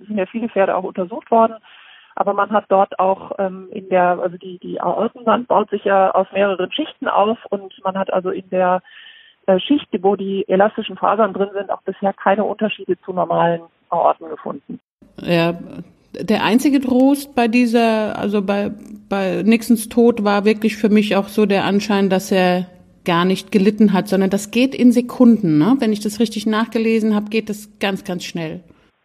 sind 0.06 0.16
ja 0.16 0.26
viele 0.26 0.48
Pferde 0.48 0.76
auch 0.76 0.84
untersucht 0.84 1.30
worden. 1.30 1.54
Aber 2.16 2.32
man 2.32 2.50
hat 2.50 2.66
dort 2.68 2.98
auch 2.98 3.32
ähm, 3.38 3.68
in 3.72 3.88
der, 3.88 4.18
also 4.20 4.36
die, 4.36 4.58
die 4.58 4.80
Aortenwand 4.80 5.48
baut 5.48 5.70
sich 5.70 5.84
ja 5.84 6.12
aus 6.12 6.26
mehreren 6.32 6.70
Schichten 6.70 7.08
auf 7.08 7.38
und 7.50 7.74
man 7.82 7.98
hat 7.98 8.12
also 8.12 8.30
in 8.30 8.48
der 8.50 8.82
äh, 9.46 9.58
Schicht, 9.58 9.88
wo 10.00 10.14
die 10.14 10.46
elastischen 10.48 10.96
Fasern 10.96 11.32
drin 11.32 11.50
sind, 11.54 11.70
auch 11.70 11.82
bisher 11.82 12.12
keine 12.12 12.44
Unterschiede 12.44 13.00
zu 13.00 13.12
normalen 13.12 13.62
Aorten 13.90 14.28
gefunden. 14.28 14.80
Ja, 15.20 15.54
der 16.20 16.44
einzige 16.44 16.80
Trost 16.80 17.34
bei 17.34 17.48
dieser, 17.48 18.18
also 18.18 18.42
bei, 18.42 18.70
bei 19.08 19.42
Nixons 19.42 19.88
Tod 19.88 20.24
war 20.24 20.44
wirklich 20.44 20.76
für 20.76 20.88
mich 20.88 21.16
auch 21.16 21.28
so 21.28 21.46
der 21.46 21.64
Anschein, 21.64 22.08
dass 22.08 22.32
er 22.32 22.66
gar 23.04 23.24
nicht 23.24 23.52
gelitten 23.52 23.92
hat, 23.92 24.08
sondern 24.08 24.30
das 24.30 24.50
geht 24.50 24.74
in 24.74 24.92
Sekunden. 24.92 25.58
Ne? 25.58 25.76
Wenn 25.78 25.92
ich 25.92 26.00
das 26.00 26.20
richtig 26.20 26.46
nachgelesen 26.46 27.14
habe, 27.14 27.26
geht 27.30 27.48
das 27.48 27.78
ganz, 27.78 28.04
ganz 28.04 28.24
schnell. 28.24 28.60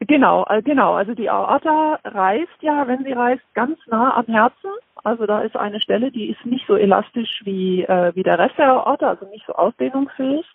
Genau, 0.08 0.46
äh, 0.50 0.62
genau. 0.62 0.94
Also 0.94 1.13
die 1.13 1.30
Aorta 1.30 2.00
reißt 2.06 2.62
ja, 2.62 2.88
wenn 2.88 3.04
sie 3.04 3.12
reißt, 3.12 3.44
ganz 3.54 3.78
nah 3.88 4.16
am 4.16 4.25
Herzen. 4.25 4.70
Also 5.04 5.25
da 5.25 5.42
ist 5.42 5.56
eine 5.56 5.82
Stelle, 5.82 6.12
die 6.12 6.30
ist 6.30 6.46
nicht 6.46 6.66
so 6.68 6.75
elastisch 6.75 7.42
wie, 7.44 7.84
äh, 7.84 8.13
wie 8.16 8.24
der 8.24 8.39
Rest 8.39 8.58
der 8.58 8.70
Aorta, 8.70 9.10
also 9.10 9.25
nicht 9.30 9.46
so 9.46 9.54
ausdehnungsfähig. 9.54 10.46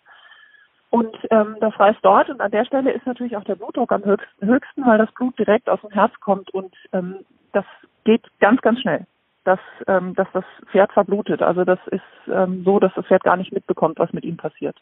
Und 0.95 1.13
ähm, 1.29 1.57
das 1.59 1.77
reißt 1.77 1.99
dort 2.03 2.29
und 2.29 2.39
an 2.39 2.51
der 2.51 2.63
Stelle 2.63 2.93
ist 2.93 3.05
natürlich 3.05 3.35
auch 3.35 3.43
der 3.43 3.55
Blutdruck 3.55 3.91
am 3.91 4.05
höchsten, 4.05 4.45
höchsten 4.45 4.85
weil 4.85 4.97
das 4.97 5.11
Blut 5.11 5.37
direkt 5.37 5.67
aus 5.67 5.81
dem 5.81 5.91
Herz 5.91 6.13
kommt 6.21 6.53
und 6.53 6.73
ähm, 6.93 7.17
das 7.51 7.65
geht 8.05 8.21
ganz, 8.39 8.61
ganz 8.61 8.79
schnell, 8.79 9.05
dass, 9.43 9.59
ähm, 9.87 10.15
dass 10.15 10.29
das 10.31 10.45
Pferd 10.71 10.93
verblutet. 10.93 11.41
Also 11.41 11.65
das 11.65 11.79
ist 11.91 12.01
ähm, 12.33 12.63
so, 12.63 12.79
dass 12.79 12.93
das 12.95 13.05
Pferd 13.07 13.25
gar 13.25 13.35
nicht 13.35 13.51
mitbekommt, 13.51 13.99
was 13.99 14.13
mit 14.13 14.23
ihm 14.23 14.37
passiert. 14.37 14.77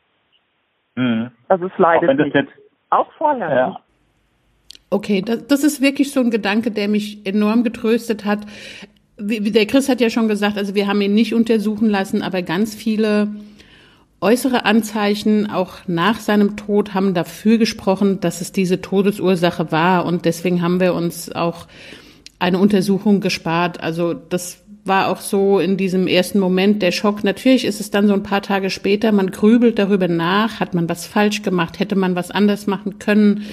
Mhm. 0.94 1.32
Also 1.48 1.66
es 1.66 1.78
leidet 1.80 2.08
auch 2.12 2.14
nicht. 2.14 2.48
Auch 2.92 3.12
vorher 3.14 3.50
ja. 3.50 3.68
nicht. 3.70 3.80
Okay, 4.92 5.24
das, 5.24 5.48
das 5.48 5.64
ist 5.64 5.82
wirklich 5.82 6.12
so 6.12 6.20
ein 6.20 6.30
Gedanke, 6.30 6.70
der 6.70 6.90
mich 6.90 7.26
enorm 7.26 7.64
getröstet 7.64 8.24
hat. 8.24 8.42
Wie, 9.18 9.40
der 9.52 9.66
Chris 9.66 9.90
hat 9.90 10.00
ja 10.00 10.12
schon 10.12 10.28
gesagt, 10.28 10.60
also 10.60 10.76
wir 10.76 10.88
haben 10.88 11.02
ihn 11.02 11.16
nicht 11.16 11.34
untersuchen 11.34 11.90
lassen, 11.90 12.22
aber 12.22 12.44
ganz 12.44 12.76
viele 12.76 13.30
äußere 14.24 14.66
Anzeichen 14.66 15.50
auch 15.50 15.80
nach 15.86 16.20
seinem 16.20 16.56
Tod 16.56 16.94
haben 16.94 17.14
dafür 17.14 17.58
gesprochen, 17.58 18.20
dass 18.22 18.42
es 18.42 18.52
diese 18.52 18.82
Todesursache 18.82 19.72
war 19.72 20.06
und 20.06 20.26
deswegen 20.26 20.62
haben 20.62 20.80
wir 20.80 20.94
uns 20.94 21.32
auch 21.32 21.68
eine 22.40 22.58
Untersuchung 22.58 23.20
gespart. 23.20 23.82
Also 23.82 24.14
das 24.14 24.64
war 24.86 25.10
auch 25.10 25.20
so 25.20 25.60
in 25.60 25.78
diesem 25.78 26.08
ersten 26.08 26.40
Moment 26.40 26.82
der 26.82 26.92
Schock. 26.92 27.24
Natürlich 27.24 27.66
ist 27.66 27.80
es 27.80 27.92
dann 27.92 28.08
so 28.08 28.14
ein 28.14 28.24
paar 28.24 28.42
Tage 28.42 28.70
später, 28.70 29.12
man 29.12 29.32
grübelt 29.32 29.80
darüber 29.80 30.08
nach, 30.08 30.60
hat 30.60 30.74
man 30.74 30.90
was 30.90 31.06
falsch 31.06 31.42
gemacht, 31.42 31.80
hätte 31.80 31.96
man 31.96 32.16
was 32.16 32.32
anders 32.32 32.68
machen 32.68 33.00
können. 33.00 33.46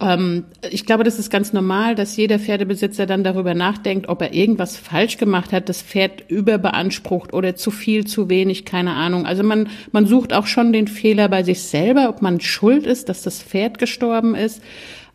Ähm, 0.00 0.44
ich 0.70 0.86
glaube, 0.86 1.02
das 1.02 1.18
ist 1.18 1.30
ganz 1.30 1.52
normal, 1.52 1.94
dass 1.94 2.16
jeder 2.16 2.38
Pferdebesitzer 2.38 3.06
dann 3.06 3.24
darüber 3.24 3.54
nachdenkt, 3.54 4.08
ob 4.08 4.22
er 4.22 4.32
irgendwas 4.32 4.76
falsch 4.76 5.18
gemacht 5.18 5.52
hat, 5.52 5.68
das 5.68 5.82
Pferd 5.82 6.30
überbeansprucht 6.30 7.32
oder 7.32 7.56
zu 7.56 7.70
viel, 7.70 8.06
zu 8.06 8.30
wenig, 8.30 8.64
keine 8.64 8.94
Ahnung. 8.94 9.26
Also 9.26 9.42
man, 9.42 9.68
man 9.92 10.06
sucht 10.06 10.32
auch 10.32 10.46
schon 10.46 10.72
den 10.72 10.86
Fehler 10.86 11.28
bei 11.28 11.42
sich 11.42 11.62
selber, 11.62 12.08
ob 12.08 12.22
man 12.22 12.40
schuld 12.40 12.86
ist, 12.86 13.08
dass 13.08 13.22
das 13.22 13.42
Pferd 13.42 13.78
gestorben 13.78 14.34
ist. 14.34 14.62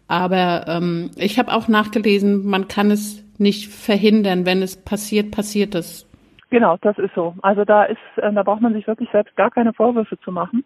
Aber 0.08 0.66
ähm, 0.68 1.12
ich 1.16 1.40
habe 1.40 1.54
auch 1.54 1.70
nachgelesen, 1.70 2.46
man 2.46 2.68
kann 2.68 2.92
es 2.92 3.24
nicht 3.38 3.72
verhindern. 3.72 4.46
Wenn 4.46 4.62
es 4.62 4.76
passiert, 4.76 5.32
passiert 5.32 5.76
es. 5.76 6.08
Genau, 6.50 6.78
das 6.82 6.98
ist 7.00 7.16
so. 7.16 7.34
Also 7.42 7.64
da 7.64 7.86
ist, 7.86 7.98
äh, 8.18 8.32
da 8.32 8.44
braucht 8.44 8.62
man 8.62 8.74
sich 8.74 8.86
wirklich 8.86 9.10
selbst 9.12 9.36
gar 9.38 9.50
keine 9.50 9.74
Vorwürfe 9.74 10.20
zu 10.20 10.32
machen. 10.32 10.66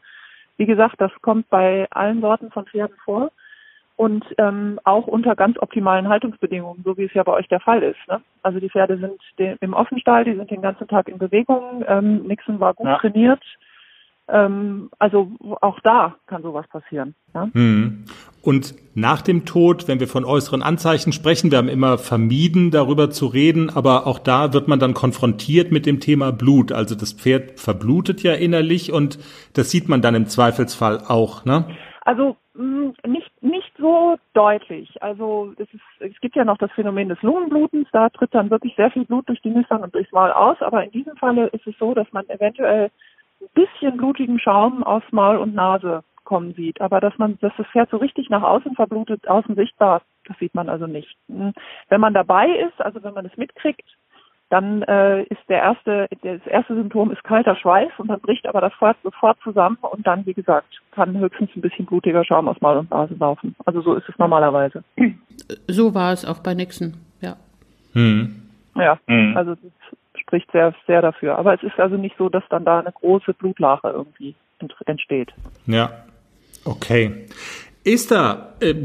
Wie 0.58 0.66
gesagt, 0.66 0.96
das 1.00 1.12
kommt 1.22 1.50
bei 1.50 1.88
allen 1.92 2.20
Sorten 2.20 2.50
von 2.50 2.66
Pferden 2.66 2.98
vor 3.06 3.32
und 3.98 4.24
ähm, 4.38 4.80
auch 4.84 5.08
unter 5.08 5.36
ganz 5.36 5.58
optimalen 5.58 6.08
Haltungsbedingungen, 6.08 6.84
so 6.86 6.96
wie 6.98 7.06
es 7.06 7.14
ja 7.14 7.24
bei 7.24 7.34
euch 7.34 7.48
der 7.48 7.60
Fall 7.60 7.82
ist. 7.82 8.00
Ne? 8.08 8.22
Also 8.44 8.60
die 8.60 8.70
Pferde 8.70 8.98
sind 9.00 9.58
im 9.60 9.74
Offenstall, 9.74 10.24
die 10.24 10.36
sind 10.36 10.52
den 10.52 10.62
ganzen 10.62 10.88
Tag 10.88 11.10
in 11.10 11.18
Bewegung. 11.18 11.84
Ähm, 11.88 12.28
Nixon 12.28 12.60
war 12.60 12.76
gut 12.76 12.86
ja. 12.86 13.00
trainiert. 13.00 13.42
Ähm, 14.30 14.92
also 15.00 15.32
auch 15.62 15.80
da 15.80 16.16
kann 16.28 16.44
sowas 16.44 16.68
passieren. 16.68 17.16
Ja? 17.34 17.50
Hm. 17.52 18.06
Und 18.44 18.76
nach 18.94 19.24
dem 19.24 19.46
Tod, 19.46 19.88
wenn 19.88 20.00
wir 20.00 20.08
von 20.08 20.26
äußeren 20.26 20.62
Anzeichen 20.62 21.12
sprechen, 21.12 21.50
wir 21.50 21.58
haben 21.58 21.68
immer 21.68 21.98
vermieden, 21.98 22.70
darüber 22.70 23.10
zu 23.10 23.26
reden, 23.26 23.72
aber 23.72 24.06
auch 24.06 24.20
da 24.20 24.54
wird 24.54 24.68
man 24.68 24.80
dann 24.80 24.94
konfrontiert 24.94 25.72
mit 25.72 25.88
dem 25.88 26.00
Thema 26.00 26.32
Blut. 26.32 26.72
Also 26.72 26.94
das 26.94 27.14
Pferd 27.14 27.60
verblutet 27.60 28.22
ja 28.22 28.34
innerlich 28.34 28.92
und 28.92 29.18
das 29.54 29.72
sieht 29.72 29.90
man 29.90 30.04
dann 30.04 30.14
im 30.14 30.28
Zweifelsfall 30.28 31.00
auch. 31.08 31.46
Ne? 31.46 31.66
Also 32.02 32.38
mh, 32.54 32.94
hm, 33.04 33.12
nicht 33.12 33.28
nicht 33.37 33.37
so 33.78 34.18
deutlich. 34.34 35.02
Also 35.02 35.54
es, 35.58 35.72
ist, 35.74 35.82
es 36.00 36.20
gibt 36.22 36.36
ja 36.36 36.46
noch 36.46 36.58
das 36.58 36.72
Phänomen 36.72 37.10
des 37.10 37.22
Lungenblutens, 37.22 37.88
da 37.92 38.10
tritt 38.10 38.34
dann 38.34 38.50
wirklich 38.50 38.76
sehr 38.76 38.92
viel 38.92 39.06
Blut 39.06 39.28
durch 39.30 39.42
die 39.42 39.50
Nüstern 39.50 39.84
und 39.84 39.94
durchs 39.94 40.12
Maul 40.12 40.32
aus, 40.32 40.62
aber 40.62 40.84
in 40.84 40.92
diesem 40.92 41.16
Falle 41.18 41.48
ist 41.48 41.66
es 41.68 41.78
so, 41.78 41.94
dass 41.94 42.12
man 42.12 42.28
eventuell 42.30 42.92
ein 43.42 43.48
bisschen 43.54 43.98
blutigen 43.98 44.40
Schaum 44.40 44.84
aus 44.84 45.04
Maul 45.12 45.38
und 45.38 45.56
Nase 45.56 46.04
kommen 46.24 46.54
sieht, 46.56 46.82
aber 46.82 47.00
dass 47.00 47.18
man, 47.18 47.38
dass 47.40 47.54
das 47.58 47.68
Pferd 47.68 47.90
so 47.90 47.98
richtig 47.98 48.30
nach 48.30 48.44
außen 48.44 48.76
verblutet, 48.76 49.28
außen 49.30 49.56
sichtbar, 49.56 50.02
das 50.26 50.38
sieht 50.40 50.54
man 50.54 50.68
also 50.68 50.86
nicht. 50.86 51.16
Hm. 51.30 51.54
Wenn 51.88 52.02
man 52.02 52.14
dabei 52.14 52.50
ist, 52.50 52.82
also 52.82 53.02
wenn 53.02 53.14
man 53.14 53.26
es 53.26 53.38
mitkriegt, 53.38 53.86
dann 54.50 54.82
äh, 54.84 55.24
ist 55.24 55.42
der 55.50 55.62
erste, 55.62 56.08
das 56.24 56.46
erste 56.48 56.76
Symptom 56.76 57.12
ist 57.12 57.24
kalter 57.24 57.56
Schweiß 57.56 57.92
und 57.98 58.08
dann 58.08 58.22
bricht 58.22 58.48
aber 58.48 58.62
das 58.62 58.74
Pferd 58.76 58.98
sofort 59.04 59.38
zusammen 59.44 59.78
und 59.82 60.08
dann, 60.08 60.26
wie 60.26 60.34
gesagt, 60.34 60.82
kann 60.92 61.18
höchstens 61.18 61.50
ein 61.56 61.62
bisschen 61.62 61.86
blutiger 61.86 62.24
Schaum 62.24 62.48
aus 62.48 62.60
Maul 62.62 62.78
und 62.78 62.90
Nase 62.90 63.16
laufen. 63.16 63.56
Also 63.66 63.82
so 63.82 63.96
ist 63.96 64.08
es 64.08 64.18
normalerweise. 64.18 64.84
So 65.68 65.94
war 65.94 66.14
es 66.14 66.26
auch 66.26 66.40
bei 66.40 66.54
Nixon, 66.54 66.94
ja. 67.22 67.36
Hm. 67.94 68.42
Ja, 68.76 69.00
hm. 69.08 69.36
also 69.36 69.56
das 69.56 70.22
spricht 70.22 70.52
sehr, 70.52 70.74
sehr 70.86 71.02
dafür. 71.02 71.38
Aber 71.38 71.54
es 71.54 71.64
ist 71.64 71.80
also 71.80 71.98
nicht 71.98 72.16
so, 72.18 72.30
dass 72.30 72.44
dann 72.50 72.66
da 72.66 72.80
eine 72.80 72.92
große 72.92 73.34
Blutlache 73.34 73.90
irgendwie 73.90 74.36
entsteht. 74.86 75.34
Ja, 75.66 75.92
okay. 76.66 77.28
Esther, 77.88 78.56
äh, 78.60 78.76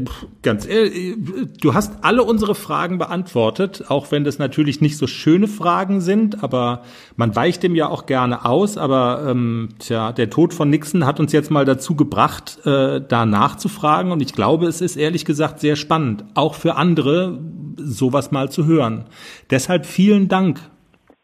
ganz 0.43 0.65
ehrlich, 0.65 1.17
du 1.61 1.73
hast 1.73 2.05
alle 2.05 2.23
unsere 2.23 2.55
Fragen 2.55 2.97
beantwortet, 2.97 3.83
auch 3.89 4.11
wenn 4.11 4.23
das 4.23 4.39
natürlich 4.39 4.79
nicht 4.79 4.97
so 4.97 5.07
schöne 5.07 5.47
Fragen 5.47 5.99
sind, 5.99 6.41
aber 6.41 6.83
man 7.17 7.35
weicht 7.35 7.63
dem 7.63 7.75
ja 7.75 7.89
auch 7.89 8.05
gerne 8.05 8.45
aus. 8.45 8.77
Aber 8.77 9.25
ähm, 9.27 9.69
tja, 9.79 10.13
der 10.13 10.29
Tod 10.29 10.53
von 10.53 10.69
Nixon 10.69 11.05
hat 11.05 11.19
uns 11.19 11.33
jetzt 11.33 11.51
mal 11.51 11.65
dazu 11.65 11.95
gebracht, 11.95 12.65
äh, 12.65 13.01
da 13.05 13.25
nachzufragen. 13.25 14.13
Und 14.13 14.21
ich 14.21 14.33
glaube, 14.33 14.67
es 14.67 14.79
ist 14.79 14.95
ehrlich 14.95 15.25
gesagt 15.25 15.59
sehr 15.59 15.75
spannend, 15.75 16.23
auch 16.33 16.55
für 16.55 16.75
andere 16.75 17.39
sowas 17.75 18.31
mal 18.31 18.49
zu 18.49 18.65
hören. 18.65 19.05
Deshalb 19.51 19.85
vielen 19.85 20.29
Dank. 20.29 20.61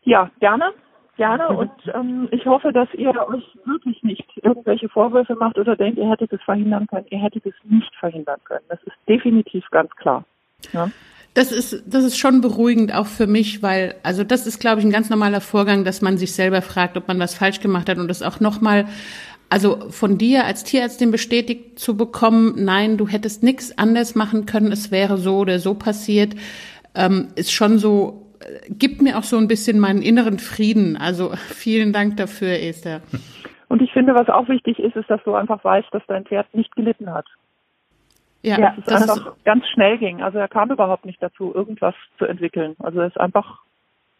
Ja, 0.04 0.30
gerne 0.42 0.74
gerne 1.20 1.50
und 1.50 1.72
ähm, 1.94 2.30
ich 2.32 2.46
hoffe, 2.46 2.72
dass 2.72 2.88
ihr 2.94 3.10
euch 3.10 3.44
wirklich 3.66 4.02
nicht 4.04 4.26
irgendwelche 4.42 4.88
Vorwürfe 4.88 5.36
macht 5.36 5.58
oder 5.58 5.76
denkt, 5.76 6.00
ihr 6.00 6.10
hättet 6.10 6.32
es 6.32 6.42
verhindern 6.44 6.88
können. 6.88 7.06
Ihr 7.10 7.20
hättet 7.20 7.46
es 7.46 7.54
nicht 7.66 7.94
verhindern 8.00 8.40
können. 8.46 8.64
Das 8.70 8.80
ist 8.84 8.96
definitiv 9.08 9.70
ganz 9.70 9.92
klar. 9.98 10.24
Ja. 10.72 10.90
Das 11.34 11.52
ist, 11.52 11.84
das 11.86 12.06
ist 12.06 12.18
schon 12.18 12.40
beruhigend 12.40 12.96
auch 12.96 13.06
für 13.06 13.28
mich, 13.28 13.62
weil, 13.62 13.96
also 14.02 14.24
das 14.24 14.48
ist, 14.48 14.60
glaube 14.60 14.80
ich, 14.80 14.86
ein 14.86 14.92
ganz 14.92 15.10
normaler 15.10 15.42
Vorgang, 15.42 15.84
dass 15.84 16.02
man 16.02 16.18
sich 16.18 16.34
selber 16.34 16.62
fragt, 16.62 16.96
ob 16.96 17.10
man 17.10 17.20
was 17.20 17.36
falsch 17.36 17.60
gemacht 17.60 17.90
hat 17.90 17.98
und 17.98 18.08
das 18.08 18.24
auch 18.24 18.40
nochmal, 18.40 18.86
also 19.50 19.92
von 19.92 20.18
dir 20.18 20.46
als 20.46 20.64
Tierärztin 20.64 21.12
bestätigt 21.12 21.78
zu 21.80 21.98
bekommen, 21.98 22.56
nein, 22.64 22.98
du 22.98 23.10
hättest 23.10 23.44
nichts 23.44 23.78
anders 23.78 24.16
machen 24.16 24.46
können, 24.46 24.72
es 24.72 24.90
wäre 24.90 25.18
so 25.18 25.38
oder 25.38 25.60
so 25.60 25.74
passiert, 25.74 26.34
ähm, 26.96 27.28
ist 27.36 27.52
schon 27.52 27.78
so 27.78 28.29
gibt 28.70 29.02
mir 29.02 29.18
auch 29.18 29.24
so 29.24 29.38
ein 29.38 29.48
bisschen 29.48 29.80
meinen 29.80 30.02
inneren 30.02 30.40
Frieden. 30.40 30.98
Also 30.98 31.32
vielen 31.36 31.94
Dank 31.94 32.18
dafür, 32.18 32.54
Esther. 32.54 33.02
Und 33.68 33.82
ich 33.82 33.92
finde, 33.94 34.16
was 34.16 34.30
auch 34.30 34.50
wichtig 34.50 34.80
ist, 34.80 34.96
ist, 34.96 35.10
dass 35.10 35.24
du 35.24 35.36
einfach 35.36 35.64
weißt, 35.64 35.88
dass 35.92 36.04
dein 36.08 36.26
Pferd 36.26 36.54
nicht 36.54 36.76
gelitten 36.76 37.14
hat. 37.14 37.26
Ja, 38.42 38.58
dass 38.58 38.78
es 38.78 38.86
das 38.86 39.10
einfach 39.10 39.36
ist 39.36 39.46
ganz 39.46 39.68
schnell 39.68 39.98
ging. 39.98 40.22
Also 40.22 40.40
er 40.40 40.48
kam 40.48 40.72
überhaupt 40.72 41.06
nicht 41.06 41.22
dazu, 41.22 41.54
irgendwas 41.54 41.94
zu 42.18 42.26
entwickeln. 42.26 42.76
Also 42.80 43.02
er 43.02 43.08
ist 43.08 43.20
einfach 43.20 43.60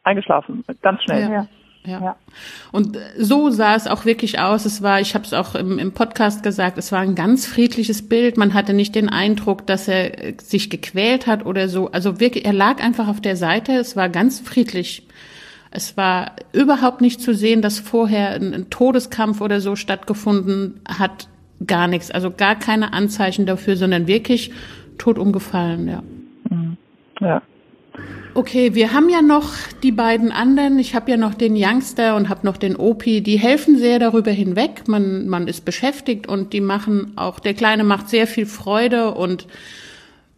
eingeschlafen, 0.04 0.64
ganz 0.82 1.02
schnell. 1.04 1.32
Ja. 1.32 1.48
Ja. 1.86 2.02
ja. 2.02 2.16
Und 2.72 2.98
so 3.18 3.50
sah 3.50 3.76
es 3.76 3.88
auch 3.88 4.06
wirklich 4.06 4.40
aus. 4.40 4.66
Es 4.66 4.82
war, 4.82 5.00
ich 5.00 5.16
habe 5.16 5.26
es 5.26 5.34
auch 5.34 5.56
im, 5.56 5.80
im, 5.80 5.94
Podcast 5.94 6.44
gesagt, 6.44 6.78
es 6.78 6.92
war 6.92 7.00
ein 7.00 7.16
ganz 7.16 7.46
friedliches 7.46 8.08
Bild. 8.08 8.38
Man 8.38 8.54
hatte 8.54 8.74
nicht 8.74 8.96
den 8.96 9.10
Eindruck, 9.10 9.66
dass 9.66 9.88
er 9.88 10.24
äh, 10.24 10.34
sich 10.42 10.70
gequält 10.70 11.26
hat 11.26 11.46
oder 11.46 11.70
so. 11.70 11.90
Also 11.92 12.20
wirklich, 12.20 12.46
er 12.46 12.54
lag 12.54 12.84
einfach 12.84 13.08
auf 13.08 13.22
der 13.22 13.36
Seite. 13.36 13.74
Es 13.74 13.96
war 13.96 14.10
ganz 14.10 14.40
friedlich. 14.40 15.08
Es 15.72 15.96
war 15.98 16.34
überhaupt 16.52 17.02
nicht 17.02 17.22
zu 17.22 17.34
sehen, 17.34 17.62
dass 17.62 17.80
vorher 17.80 18.32
ein, 18.32 18.54
ein 18.54 18.70
Todeskampf 18.70 19.40
oder 19.40 19.62
so 19.62 19.76
stattgefunden 19.76 20.82
hat. 20.88 21.28
Gar 21.66 21.88
nichts. 21.88 22.12
Also 22.12 22.32
gar 22.32 22.56
keine 22.58 22.94
Anzeichen 22.94 23.46
dafür, 23.46 23.78
sondern 23.78 24.08
wirklich 24.08 24.52
tot 24.98 25.18
umgefallen, 25.18 25.88
ja. 25.88 26.04
Mhm. 26.50 26.78
Ja. 27.22 27.42
Okay, 28.40 28.74
wir 28.74 28.94
haben 28.94 29.10
ja 29.10 29.22
noch 29.22 29.52
die 29.84 29.92
beiden 29.92 30.32
anderen. 30.32 30.80
Ich 30.80 30.96
habe 30.96 31.12
ja 31.12 31.18
noch 31.18 31.34
den 31.34 31.58
Youngster 31.58 32.16
und 32.16 32.30
habe 32.30 32.46
noch 32.46 32.56
den 32.56 32.78
Opi. 32.78 33.20
Die 33.20 33.38
helfen 33.38 33.78
sehr 33.78 34.00
darüber 34.00 34.32
hinweg. 34.32 34.88
Man, 34.88 35.28
man 35.28 35.50
ist 35.50 35.66
beschäftigt 35.66 36.26
und 36.26 36.54
die 36.54 36.62
machen 36.62 37.12
auch, 37.18 37.42
der 37.42 37.54
Kleine 37.54 37.84
macht 37.84 38.08
sehr 38.08 38.28
viel 38.28 38.46
Freude 38.46 39.14
und 39.14 39.46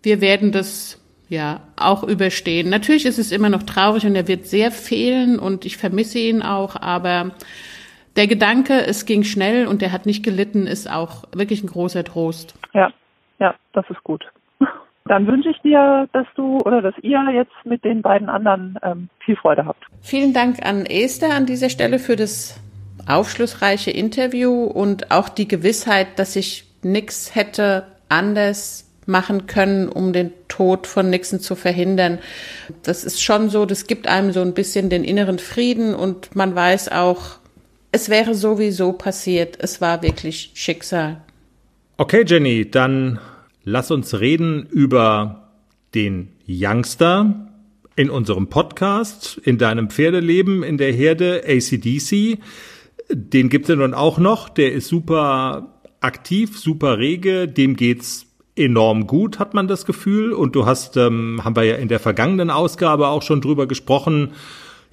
wir 0.02 0.20
werden 0.20 0.52
das 0.52 1.00
ja, 1.30 1.62
auch 1.76 2.04
überstehen. 2.04 2.72
Natürlich 2.72 3.06
ist 3.06 3.20
es 3.20 3.32
immer 3.32 3.50
noch 3.50 3.62
traurig 3.62 4.04
und 4.04 4.16
er 4.16 4.28
wird 4.28 4.48
sehr 4.48 4.72
fehlen 4.72 5.38
und 5.38 5.64
ich 5.66 5.78
vermisse 5.78 6.18
ihn 6.18 6.42
auch, 6.42 6.76
aber 6.76 7.36
der 8.16 8.26
Gedanke, 8.26 8.84
es 8.84 9.06
ging 9.06 9.24
schnell 9.24 9.68
und 9.68 9.84
er 9.84 9.92
hat 9.92 10.08
nicht 10.08 10.24
gelitten, 10.26 10.66
ist 10.66 10.90
auch 10.90 11.26
wirklich 11.34 11.62
ein 11.62 11.68
großer 11.68 12.04
Trost. 12.04 12.56
Ja, 12.74 12.92
ja, 13.38 13.54
das 13.74 13.88
ist 13.92 14.04
gut. 14.04 14.26
Dann 15.12 15.28
wünsche 15.28 15.50
ich 15.50 15.58
dir, 15.60 16.08
dass 16.14 16.26
du 16.38 16.60
oder 16.60 16.82
dass 16.82 16.94
ihr 17.02 17.22
jetzt 17.34 17.52
mit 17.66 17.84
den 17.84 18.02
beiden 18.02 18.30
anderen 18.30 18.80
ähm, 18.82 19.10
viel 19.20 19.36
Freude 19.36 19.66
habt. 19.66 19.84
Vielen 20.00 20.32
Dank 20.32 20.66
an 20.66 20.86
Esther 20.86 21.34
an 21.34 21.46
dieser 21.46 21.70
Stelle 21.70 22.00
für 22.00 22.16
das 22.16 22.62
aufschlussreiche 23.06 23.92
Interview 23.92 24.64
und 24.64 25.12
auch 25.12 25.28
die 25.28 25.50
Gewissheit, 25.50 26.18
dass 26.18 26.38
ich 26.38 26.64
nichts 26.82 27.36
hätte 27.36 27.88
anders 28.08 28.90
machen 29.06 29.48
können, 29.48 29.90
um 29.90 30.14
den 30.14 30.32
Tod 30.48 30.88
von 30.88 31.10
Nixon 31.10 31.42
zu 31.42 31.56
verhindern. 31.58 32.20
Das 32.84 33.04
ist 33.04 33.22
schon 33.22 33.50
so, 33.50 33.66
das 33.66 33.88
gibt 33.88 34.08
einem 34.08 34.32
so 34.32 34.40
ein 34.40 34.54
bisschen 34.54 34.90
den 34.90 35.04
inneren 35.04 35.40
Frieden 35.40 35.94
und 35.94 36.38
man 36.38 36.56
weiß 36.56 36.90
auch, 36.90 37.40
es 37.92 38.10
wäre 38.10 38.34
sowieso 38.34 38.94
passiert. 38.94 39.58
Es 39.60 39.82
war 39.82 40.04
wirklich 40.04 40.52
Schicksal. 40.54 41.18
Okay, 41.98 42.24
Jenny, 42.26 42.72
dann 42.72 43.20
lass 43.64 43.92
uns 43.92 44.20
reden 44.20 44.68
über 44.70 45.50
den 45.94 46.30
Youngster 46.48 47.48
in 47.96 48.10
unserem 48.10 48.48
Podcast, 48.48 49.40
in 49.44 49.58
deinem 49.58 49.90
Pferdeleben, 49.90 50.64
in 50.64 50.78
der 50.78 50.92
Herde 50.94 51.44
ACDC. 51.46 52.40
Den 53.10 53.50
gibt's 53.50 53.70
ja 53.70 53.76
nun 53.76 53.94
auch 53.94 54.18
noch. 54.18 54.50
Der 54.50 54.72
ist 54.72 54.88
super 54.88 55.82
aktiv, 56.00 56.58
super 56.58 56.98
rege. 56.98 57.48
Dem 57.48 57.76
geht's 57.76 58.28
enorm 58.56 59.08
gut, 59.08 59.40
hat 59.40 59.54
man 59.54 59.68
das 59.68 59.86
Gefühl. 59.86 60.34
Und 60.34 60.56
du 60.56 60.66
hast, 60.66 60.98
ähm, 60.98 61.42
haben 61.44 61.56
wir 61.56 61.64
ja 61.64 61.76
in 61.76 61.88
der 61.88 62.00
vergangenen 62.00 62.50
Ausgabe 62.50 63.08
auch 63.08 63.22
schon 63.22 63.42
drüber 63.42 63.68
gesprochen, 63.68 64.32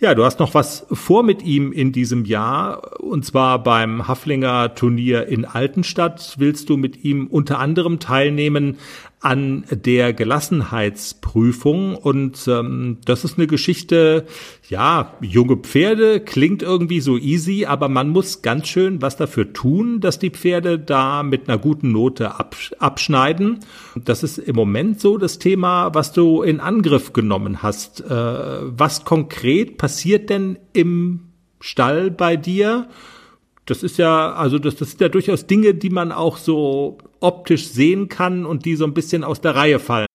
ja, 0.00 0.14
du 0.14 0.24
hast 0.24 0.38
noch 0.38 0.54
was 0.54 0.86
vor 0.92 1.24
mit 1.24 1.42
ihm 1.42 1.72
in 1.72 1.90
diesem 1.90 2.24
Jahr 2.24 3.00
und 3.00 3.24
zwar 3.24 3.62
beim 3.62 4.06
Haflinger 4.06 4.74
Turnier 4.74 5.26
in 5.26 5.44
Altenstadt. 5.44 6.36
Willst 6.38 6.68
du 6.68 6.76
mit 6.76 7.04
ihm 7.04 7.26
unter 7.26 7.58
anderem 7.58 7.98
teilnehmen 7.98 8.78
an 9.20 9.64
der 9.70 10.12
Gelassenheitsprüfung. 10.12 11.96
Und 11.96 12.46
ähm, 12.46 12.98
das 13.04 13.24
ist 13.24 13.36
eine 13.36 13.46
Geschichte, 13.46 14.26
ja, 14.68 15.14
junge 15.20 15.56
Pferde 15.56 16.20
klingt 16.20 16.62
irgendwie 16.62 17.00
so 17.00 17.16
easy, 17.16 17.66
aber 17.66 17.88
man 17.88 18.10
muss 18.10 18.42
ganz 18.42 18.68
schön 18.68 19.02
was 19.02 19.16
dafür 19.16 19.52
tun, 19.52 20.00
dass 20.00 20.18
die 20.18 20.30
Pferde 20.30 20.78
da 20.78 21.22
mit 21.22 21.48
einer 21.48 21.58
guten 21.58 21.90
Note 21.90 22.34
abschneiden. 22.78 23.60
Das 23.96 24.22
ist 24.22 24.38
im 24.38 24.54
Moment 24.54 25.00
so 25.00 25.18
das 25.18 25.38
Thema, 25.38 25.94
was 25.94 26.12
du 26.12 26.42
in 26.42 26.60
Angriff 26.60 27.12
genommen 27.12 27.62
hast. 27.62 28.00
Äh, 28.00 28.08
was 28.10 29.04
konkret 29.04 29.78
passiert 29.78 30.30
denn 30.30 30.58
im 30.72 31.28
Stall 31.60 32.10
bei 32.10 32.36
dir? 32.36 32.88
Das 33.68 33.82
ist 33.82 33.98
ja, 33.98 34.32
also 34.32 34.58
das, 34.58 34.76
das 34.76 34.90
sind 34.90 35.02
ja 35.02 35.10
durchaus 35.10 35.46
Dinge, 35.46 35.74
die 35.74 35.90
man 35.90 36.10
auch 36.10 36.38
so 36.38 36.96
optisch 37.20 37.68
sehen 37.68 38.08
kann 38.08 38.46
und 38.46 38.64
die 38.64 38.76
so 38.76 38.84
ein 38.86 38.94
bisschen 38.94 39.24
aus 39.24 39.42
der 39.42 39.54
Reihe 39.56 39.78
fallen. 39.78 40.06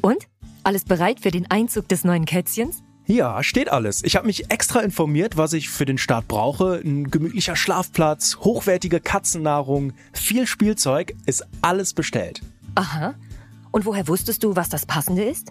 Und? 0.00 0.28
Alles 0.62 0.84
bereit 0.84 1.18
für 1.18 1.32
den 1.32 1.50
Einzug 1.50 1.88
des 1.88 2.04
neuen 2.04 2.24
Kätzchens? 2.24 2.84
Ja, 3.06 3.42
steht 3.42 3.72
alles. 3.72 4.04
Ich 4.04 4.14
habe 4.14 4.28
mich 4.28 4.48
extra 4.48 4.78
informiert, 4.78 5.36
was 5.36 5.54
ich 5.54 5.70
für 5.70 5.86
den 5.86 5.98
Start 5.98 6.28
brauche. 6.28 6.80
Ein 6.84 7.10
gemütlicher 7.10 7.56
Schlafplatz, 7.56 8.36
hochwertige 8.42 9.00
Katzennahrung, 9.00 9.92
viel 10.12 10.46
Spielzeug, 10.46 11.14
ist 11.26 11.48
alles 11.62 11.94
bestellt. 11.94 12.42
Aha. 12.76 13.14
Und 13.72 13.86
woher 13.86 14.06
wusstest 14.06 14.44
du, 14.44 14.54
was 14.54 14.68
das 14.68 14.86
Passende 14.86 15.24
ist? 15.24 15.50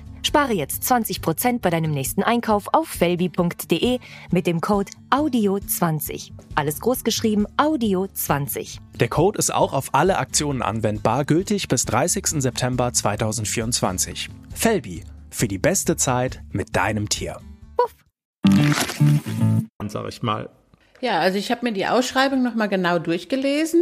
Spare 0.23 0.53
jetzt 0.53 0.83
20% 0.83 1.59
bei 1.59 1.69
deinem 1.69 1.91
nächsten 1.91 2.23
Einkauf 2.23 2.67
auf 2.73 2.87
felbi.de 2.87 3.99
mit 4.31 4.47
dem 4.47 4.61
Code 4.61 4.91
AUDIO20. 5.09 6.31
Alles 6.55 6.79
großgeschrieben 6.79 7.47
AUDIO20. 7.57 8.77
Der 8.95 9.09
Code 9.09 9.39
ist 9.39 9.53
auch 9.53 9.73
auf 9.73 9.93
alle 9.93 10.17
Aktionen 10.17 10.61
anwendbar, 10.61 11.25
gültig 11.25 11.67
bis 11.67 11.85
30. 11.85 12.41
September 12.41 12.93
2024. 12.93 14.29
Felbi, 14.53 15.03
für 15.29 15.47
die 15.47 15.57
beste 15.57 15.95
Zeit 15.95 16.43
mit 16.51 16.75
deinem 16.75 17.09
Tier. 17.09 17.39
Puff. 17.77 17.95
Sag 19.87 20.07
ich 20.07 20.21
mal. 20.21 20.49
Ja, 21.01 21.19
also 21.19 21.39
ich 21.39 21.49
habe 21.49 21.65
mir 21.65 21.73
die 21.73 21.87
Ausschreibung 21.87 22.43
nochmal 22.43 22.69
genau 22.69 22.99
durchgelesen 22.99 23.81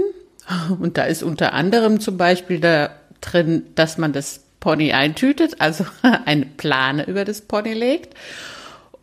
und 0.80 0.98
da 0.98 1.04
ist 1.04 1.22
unter 1.22 1.54
anderem 1.54 2.00
zum 2.00 2.18
Beispiel 2.18 2.62
da 2.62 2.92
drin, 3.20 3.64
dass 3.76 3.98
man 3.98 4.14
das 4.14 4.46
Pony 4.60 4.94
eintütet, 4.94 5.56
also 5.60 5.86
eine 6.26 6.46
Plane 6.46 7.06
über 7.08 7.26
das 7.26 7.42
Pony 7.42 7.74
legt. 7.74 8.16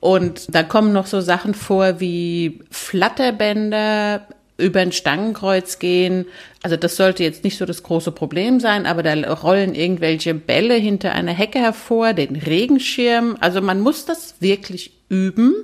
Und 0.01 0.55
da 0.55 0.63
kommen 0.63 0.93
noch 0.93 1.07
so 1.07 1.21
Sachen 1.21 1.55
vor 1.55 2.01
wie 2.01 2.61
Flatterbänder, 2.71 4.27
über 4.59 4.81
ein 4.81 4.93
Stangenkreuz 4.93 5.79
gehen. 5.79 6.27
Also 6.63 6.77
das 6.77 6.97
sollte 6.97 7.23
jetzt 7.23 7.45
nicht 7.45 7.59
so 7.59 7.67
das 7.67 7.83
große 7.83 8.13
Problem 8.13 8.61
sein, 8.61 8.87
aber 8.87 9.03
da 9.03 9.15
rollen 9.35 9.75
irgendwelche 9.75 10.35
Bälle 10.35 10.75
hinter 10.75 11.13
einer 11.13 11.33
Hecke 11.33 11.59
hervor, 11.59 12.15
den 12.15 12.37
Regenschirm. 12.37 13.37
Also 13.41 13.61
man 13.61 13.81
muss 13.81 14.07
das 14.07 14.37
wirklich 14.41 14.93
üben, 15.09 15.55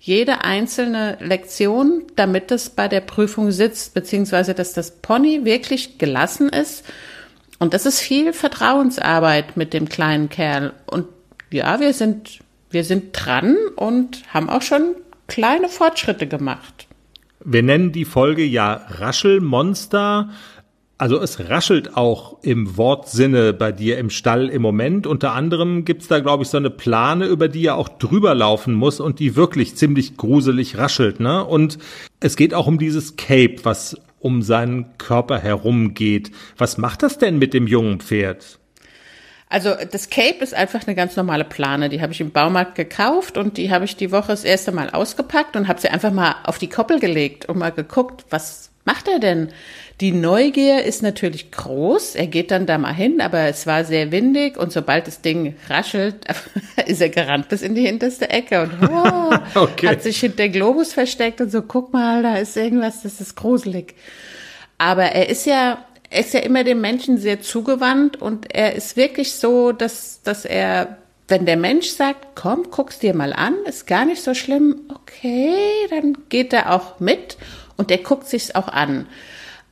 jede 0.00 0.42
einzelne 0.42 1.18
Lektion, 1.20 2.02
damit 2.16 2.50
es 2.50 2.70
bei 2.70 2.88
der 2.88 3.00
Prüfung 3.00 3.52
sitzt, 3.52 3.94
beziehungsweise 3.94 4.54
dass 4.54 4.72
das 4.72 4.90
Pony 4.90 5.44
wirklich 5.44 5.98
gelassen 5.98 6.48
ist 6.48 6.84
und 7.62 7.74
das 7.74 7.86
ist 7.86 8.00
viel 8.00 8.32
Vertrauensarbeit 8.32 9.56
mit 9.56 9.72
dem 9.72 9.88
kleinen 9.88 10.28
Kerl. 10.28 10.72
Und 10.84 11.06
ja, 11.52 11.78
wir 11.78 11.92
sind, 11.92 12.40
wir 12.70 12.82
sind 12.82 13.10
dran 13.12 13.56
und 13.76 14.24
haben 14.34 14.50
auch 14.50 14.62
schon 14.62 14.96
kleine 15.28 15.68
Fortschritte 15.68 16.26
gemacht. 16.26 16.88
Wir 17.44 17.62
nennen 17.62 17.92
die 17.92 18.04
Folge 18.04 18.42
ja 18.42 18.84
Raschelmonster. 18.88 20.30
Also 20.98 21.20
es 21.20 21.48
raschelt 21.48 21.96
auch 21.96 22.42
im 22.42 22.76
Wortsinne 22.76 23.52
bei 23.52 23.70
dir 23.70 23.96
im 23.98 24.10
Stall 24.10 24.48
im 24.48 24.62
Moment. 24.62 25.06
Unter 25.06 25.32
anderem 25.32 25.84
gibt's 25.84 26.08
da, 26.08 26.18
glaube 26.18 26.42
ich, 26.42 26.48
so 26.48 26.56
eine 26.56 26.70
Plane, 26.70 27.26
über 27.26 27.46
die 27.46 27.66
er 27.66 27.76
auch 27.76 27.88
drüber 27.88 28.34
laufen 28.34 28.74
muss 28.74 28.98
und 28.98 29.20
die 29.20 29.36
wirklich 29.36 29.76
ziemlich 29.76 30.16
gruselig 30.16 30.78
raschelt. 30.78 31.20
Ne? 31.20 31.44
Und 31.44 31.78
es 32.18 32.34
geht 32.34 32.54
auch 32.54 32.66
um 32.66 32.78
dieses 32.78 33.14
Cape, 33.14 33.58
was 33.62 33.96
um 34.22 34.42
seinen 34.42 34.96
Körper 34.98 35.38
herum 35.38 35.94
geht. 35.94 36.30
Was 36.56 36.78
macht 36.78 37.02
das 37.02 37.18
denn 37.18 37.38
mit 37.38 37.54
dem 37.54 37.66
jungen 37.66 38.00
Pferd? 38.00 38.58
Also 39.48 39.74
das 39.90 40.08
Cape 40.08 40.38
ist 40.42 40.54
einfach 40.54 40.86
eine 40.86 40.96
ganz 40.96 41.14
normale 41.14 41.44
Plane. 41.44 41.90
Die 41.90 42.00
habe 42.00 42.12
ich 42.12 42.22
im 42.22 42.30
Baumarkt 42.30 42.74
gekauft 42.74 43.36
und 43.36 43.58
die 43.58 43.70
habe 43.70 43.84
ich 43.84 43.96
die 43.96 44.10
Woche 44.10 44.28
das 44.28 44.44
erste 44.44 44.72
Mal 44.72 44.88
ausgepackt 44.88 45.56
und 45.56 45.68
habe 45.68 45.78
sie 45.78 45.90
einfach 45.90 46.10
mal 46.10 46.36
auf 46.44 46.58
die 46.58 46.70
Koppel 46.70 47.00
gelegt 47.00 47.50
und 47.50 47.58
mal 47.58 47.70
geguckt, 47.70 48.24
was 48.30 48.71
macht 48.84 49.08
er 49.08 49.18
denn? 49.18 49.48
Die 50.00 50.12
Neugier 50.12 50.82
ist 50.82 51.02
natürlich 51.02 51.52
groß. 51.52 52.16
Er 52.16 52.26
geht 52.26 52.50
dann 52.50 52.66
da 52.66 52.78
mal 52.78 52.94
hin, 52.94 53.20
aber 53.20 53.40
es 53.40 53.66
war 53.66 53.84
sehr 53.84 54.10
windig 54.10 54.56
und 54.56 54.72
sobald 54.72 55.06
das 55.06 55.20
Ding 55.20 55.54
raschelt, 55.68 56.24
ist 56.86 57.00
er 57.00 57.08
gerannt 57.08 57.48
bis 57.48 57.62
in 57.62 57.74
die 57.74 57.86
hinterste 57.86 58.28
Ecke 58.28 58.62
und 58.62 58.72
oh, 58.90 59.30
okay. 59.60 59.88
hat 59.88 60.02
sich 60.02 60.18
hinter 60.18 60.48
Globus 60.48 60.92
versteckt 60.92 61.40
und 61.40 61.50
so, 61.50 61.62
guck 61.62 61.92
mal, 61.92 62.22
da 62.22 62.36
ist 62.36 62.56
irgendwas, 62.56 63.02
das 63.02 63.20
ist 63.20 63.36
gruselig. 63.36 63.94
Aber 64.78 65.04
er 65.04 65.28
ist 65.28 65.46
ja, 65.46 65.84
er 66.10 66.20
ist 66.20 66.34
ja 66.34 66.40
immer 66.40 66.64
dem 66.64 66.80
Menschen 66.80 67.18
sehr 67.18 67.40
zugewandt 67.40 68.20
und 68.20 68.52
er 68.52 68.74
ist 68.74 68.96
wirklich 68.96 69.34
so, 69.34 69.70
dass, 69.70 70.22
dass 70.22 70.44
er 70.44 70.98
wenn 71.28 71.46
der 71.46 71.56
Mensch 71.56 71.88
sagt, 71.88 72.34
komm, 72.34 72.66
guck's 72.70 72.98
dir 72.98 73.14
mal 73.14 73.32
an, 73.32 73.54
ist 73.64 73.86
gar 73.86 74.04
nicht 74.04 74.22
so 74.22 74.34
schlimm, 74.34 74.82
okay, 74.94 75.54
dann 75.88 76.18
geht 76.28 76.52
er 76.52 76.74
auch 76.74 77.00
mit 77.00 77.38
und 77.76 77.90
der 77.90 77.98
guckt 77.98 78.28
sich's 78.28 78.54
auch 78.54 78.68
an. 78.68 79.06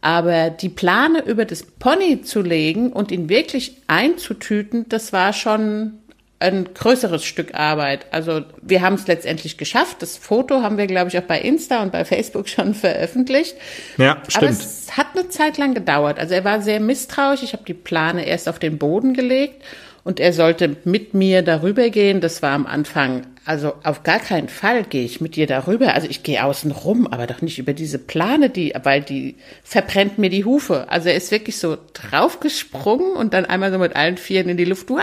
Aber 0.03 0.51
die 0.51 0.71
Plane 0.71 1.23
über 1.25 1.45
das 1.45 1.63
Pony 1.63 2.23
zu 2.23 2.41
legen 2.41 2.93
und 2.93 3.11
ihn 3.11 3.29
wirklich 3.29 3.77
einzutüten, 3.87 4.89
das 4.89 5.13
war 5.13 5.33
schon 5.33 6.01
ein 6.41 6.71
größeres 6.73 7.23
Stück 7.23 7.55
Arbeit. 7.55 8.07
Also 8.13 8.41
wir 8.63 8.81
haben 8.81 8.95
es 8.95 9.07
letztendlich 9.07 9.59
geschafft. 9.59 9.99
Das 10.01 10.17
Foto 10.17 10.63
haben 10.63 10.79
wir, 10.79 10.87
glaube 10.87 11.11
ich, 11.11 11.19
auch 11.19 11.23
bei 11.23 11.39
Insta 11.39 11.83
und 11.83 11.93
bei 11.93 12.07
Facebook 12.07 12.49
schon 12.49 12.75
veröffentlicht. 12.75 13.57
Ja, 13.99 14.23
stimmt. 14.27 14.45
Aber 14.45 14.53
es 14.53 14.97
hat 14.97 15.09
eine 15.15 15.29
Zeit 15.29 15.59
lang 15.59 15.75
gedauert. 15.75 16.19
Also 16.19 16.35
er 16.35 16.45
war 16.45 16.63
sehr 16.63 16.81
misstrauisch. 16.81 17.43
Ich 17.43 17.53
habe 17.53 17.65
die 17.65 17.75
Plane 17.75 18.25
erst 18.27 18.49
auf 18.49 18.59
den 18.59 18.79
Boden 18.79 19.13
gelegt 19.13 19.63
und 20.03 20.19
er 20.19 20.33
sollte 20.33 20.77
mit 20.85 21.13
mir 21.13 21.43
darüber 21.43 21.91
gehen. 21.91 22.23
Das 22.23 22.41
war 22.41 22.53
am 22.53 22.67
Anfang, 22.67 23.27
also 23.47 23.73
auf 23.83 24.03
gar 24.03 24.19
keinen 24.21 24.49
Fall 24.49 24.85
gehe 24.85 25.05
ich 25.05 25.21
mit 25.21 25.35
dir 25.35 25.47
darüber. 25.47 25.95
Also 25.95 26.07
ich 26.09 26.23
gehe 26.23 26.45
außen 26.45 26.71
rum, 26.71 27.07
aber 27.07 27.27
doch 27.27 27.41
nicht 27.43 27.59
über 27.59 27.73
diese 27.73 27.99
Plane, 27.99 28.51
die, 28.51 28.75
weil 28.83 29.01
die 29.03 29.37
verbrennt 29.65 30.19
mir 30.19 30.31
die 30.31 30.45
Hufe. 30.45 30.89
Also 30.91 31.09
er 31.09 31.17
ist 31.17 31.31
wirklich 31.31 31.57
so 31.59 31.79
draufgesprungen 31.95 33.13
und 33.17 33.33
dann 33.35 33.47
einmal 33.47 33.73
so 33.73 33.79
mit 33.79 33.97
allen 33.97 34.19
Vieren 34.19 34.49
in 34.51 34.57
die 34.57 34.67
Luft. 34.67 34.91
Wow! 34.91 35.01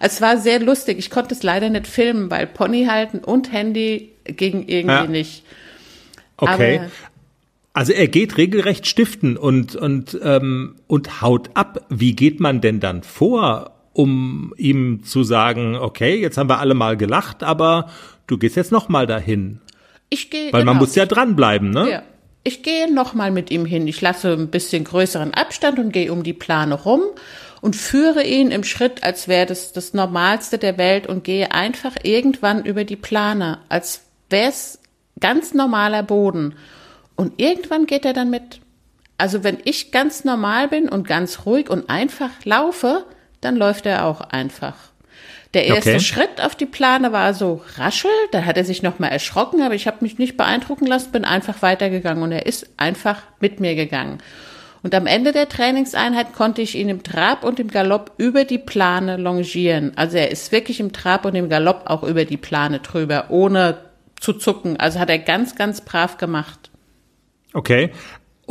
Es 0.00 0.20
war 0.20 0.38
sehr 0.38 0.58
lustig. 0.60 0.98
Ich 0.98 1.10
konnte 1.10 1.34
es 1.34 1.42
leider 1.42 1.70
nicht 1.70 1.86
filmen, 1.86 2.30
weil 2.30 2.46
Pony 2.46 2.86
halten 2.86 3.18
und 3.18 3.52
Handy 3.52 4.10
ging 4.24 4.64
irgendwie 4.66 4.94
Ja. 4.94 5.06
nicht. 5.06 5.44
Okay. 6.36 6.78
Aber- 6.80 6.90
also 7.72 7.92
er 7.92 8.08
geht 8.08 8.36
regelrecht 8.36 8.86
stiften 8.88 9.36
und, 9.36 9.76
und, 9.76 10.18
ähm, 10.24 10.74
und 10.88 11.22
haut 11.22 11.50
ab. 11.54 11.86
Wie 11.88 12.16
geht 12.16 12.40
man 12.40 12.60
denn 12.60 12.80
dann 12.80 13.04
vor, 13.04 13.76
um 13.92 14.54
ihm 14.56 15.02
zu 15.04 15.24
sagen, 15.24 15.76
okay, 15.76 16.20
jetzt 16.20 16.38
haben 16.38 16.48
wir 16.48 16.58
alle 16.58 16.74
mal 16.74 16.96
gelacht, 16.96 17.42
aber 17.42 17.90
du 18.26 18.38
gehst 18.38 18.56
jetzt 18.56 18.72
noch 18.72 18.88
mal 18.88 19.06
dahin? 19.06 19.60
Ich 20.08 20.30
gehe. 20.30 20.52
Weil 20.52 20.64
man 20.64 20.74
genau. 20.74 20.86
muss 20.86 20.94
ja 20.94 21.06
dranbleiben, 21.06 21.70
ne? 21.70 21.90
Ja. 21.90 22.02
Ich 22.42 22.62
gehe 22.62 22.92
nochmal 22.92 23.30
mit 23.30 23.50
ihm 23.50 23.66
hin. 23.66 23.86
Ich 23.86 24.00
lasse 24.00 24.32
ein 24.32 24.48
bisschen 24.48 24.84
größeren 24.84 25.34
Abstand 25.34 25.78
und 25.78 25.92
gehe 25.92 26.10
um 26.10 26.22
die 26.22 26.32
Plane 26.32 26.74
rum 26.74 27.02
und 27.60 27.76
führe 27.76 28.24
ihn 28.24 28.50
im 28.50 28.64
Schritt, 28.64 29.04
als 29.04 29.28
wäre 29.28 29.46
das 29.46 29.72
das 29.72 29.92
Normalste 29.92 30.56
der 30.56 30.78
Welt 30.78 31.06
und 31.06 31.22
gehe 31.22 31.52
einfach 31.52 31.96
irgendwann 32.02 32.64
über 32.64 32.84
die 32.84 32.96
Plane, 32.96 33.58
als 33.68 34.06
wäre 34.30 34.48
es 34.48 34.78
ganz 35.20 35.52
normaler 35.52 36.02
Boden. 36.02 36.54
Und 37.14 37.34
irgendwann 37.36 37.84
geht 37.86 38.06
er 38.06 38.14
dann 38.14 38.30
mit. 38.30 38.60
Also 39.18 39.44
wenn 39.44 39.58
ich 39.64 39.92
ganz 39.92 40.24
normal 40.24 40.68
bin 40.68 40.88
und 40.88 41.06
ganz 41.06 41.44
ruhig 41.44 41.68
und 41.68 41.90
einfach 41.90 42.30
laufe, 42.44 43.04
dann 43.40 43.56
läuft 43.56 43.86
er 43.86 44.06
auch 44.06 44.20
einfach. 44.20 44.74
Der 45.54 45.66
erste 45.66 45.90
Okay. 45.90 46.00
Schritt 46.00 46.40
auf 46.40 46.54
die 46.54 46.66
Plane 46.66 47.10
war 47.10 47.34
so 47.34 47.62
raschel, 47.76 48.10
da 48.30 48.44
hat 48.44 48.56
er 48.56 48.64
sich 48.64 48.82
nochmal 48.82 49.10
erschrocken, 49.10 49.62
aber 49.62 49.74
ich 49.74 49.88
habe 49.88 49.98
mich 50.00 50.18
nicht 50.18 50.36
beeindrucken 50.36 50.86
lassen, 50.86 51.10
bin 51.10 51.24
einfach 51.24 51.60
weitergegangen 51.62 52.22
und 52.22 52.30
er 52.30 52.46
ist 52.46 52.68
einfach 52.76 53.22
mit 53.40 53.58
mir 53.58 53.74
gegangen. 53.74 54.18
Und 54.82 54.94
am 54.94 55.06
Ende 55.06 55.32
der 55.32 55.48
Trainingseinheit 55.48 56.32
konnte 56.32 56.62
ich 56.62 56.76
ihn 56.76 56.88
im 56.88 57.02
Trab 57.02 57.44
und 57.44 57.60
im 57.60 57.68
Galopp 57.68 58.12
über 58.16 58.44
die 58.44 58.58
Plane 58.58 59.16
longieren. 59.16 59.92
Also 59.96 60.16
er 60.16 60.30
ist 60.30 60.52
wirklich 60.52 60.80
im 60.80 60.92
Trab 60.92 61.24
und 61.26 61.34
im 61.34 61.48
Galopp 61.48 61.82
auch 61.86 62.02
über 62.02 62.24
die 62.24 62.38
Plane 62.38 62.78
drüber, 62.78 63.26
ohne 63.28 63.78
zu 64.20 64.32
zucken. 64.32 64.78
Also 64.78 64.98
hat 64.98 65.10
er 65.10 65.18
ganz, 65.18 65.54
ganz 65.56 65.82
brav 65.82 66.16
gemacht. 66.16 66.70
Okay. 67.52 67.92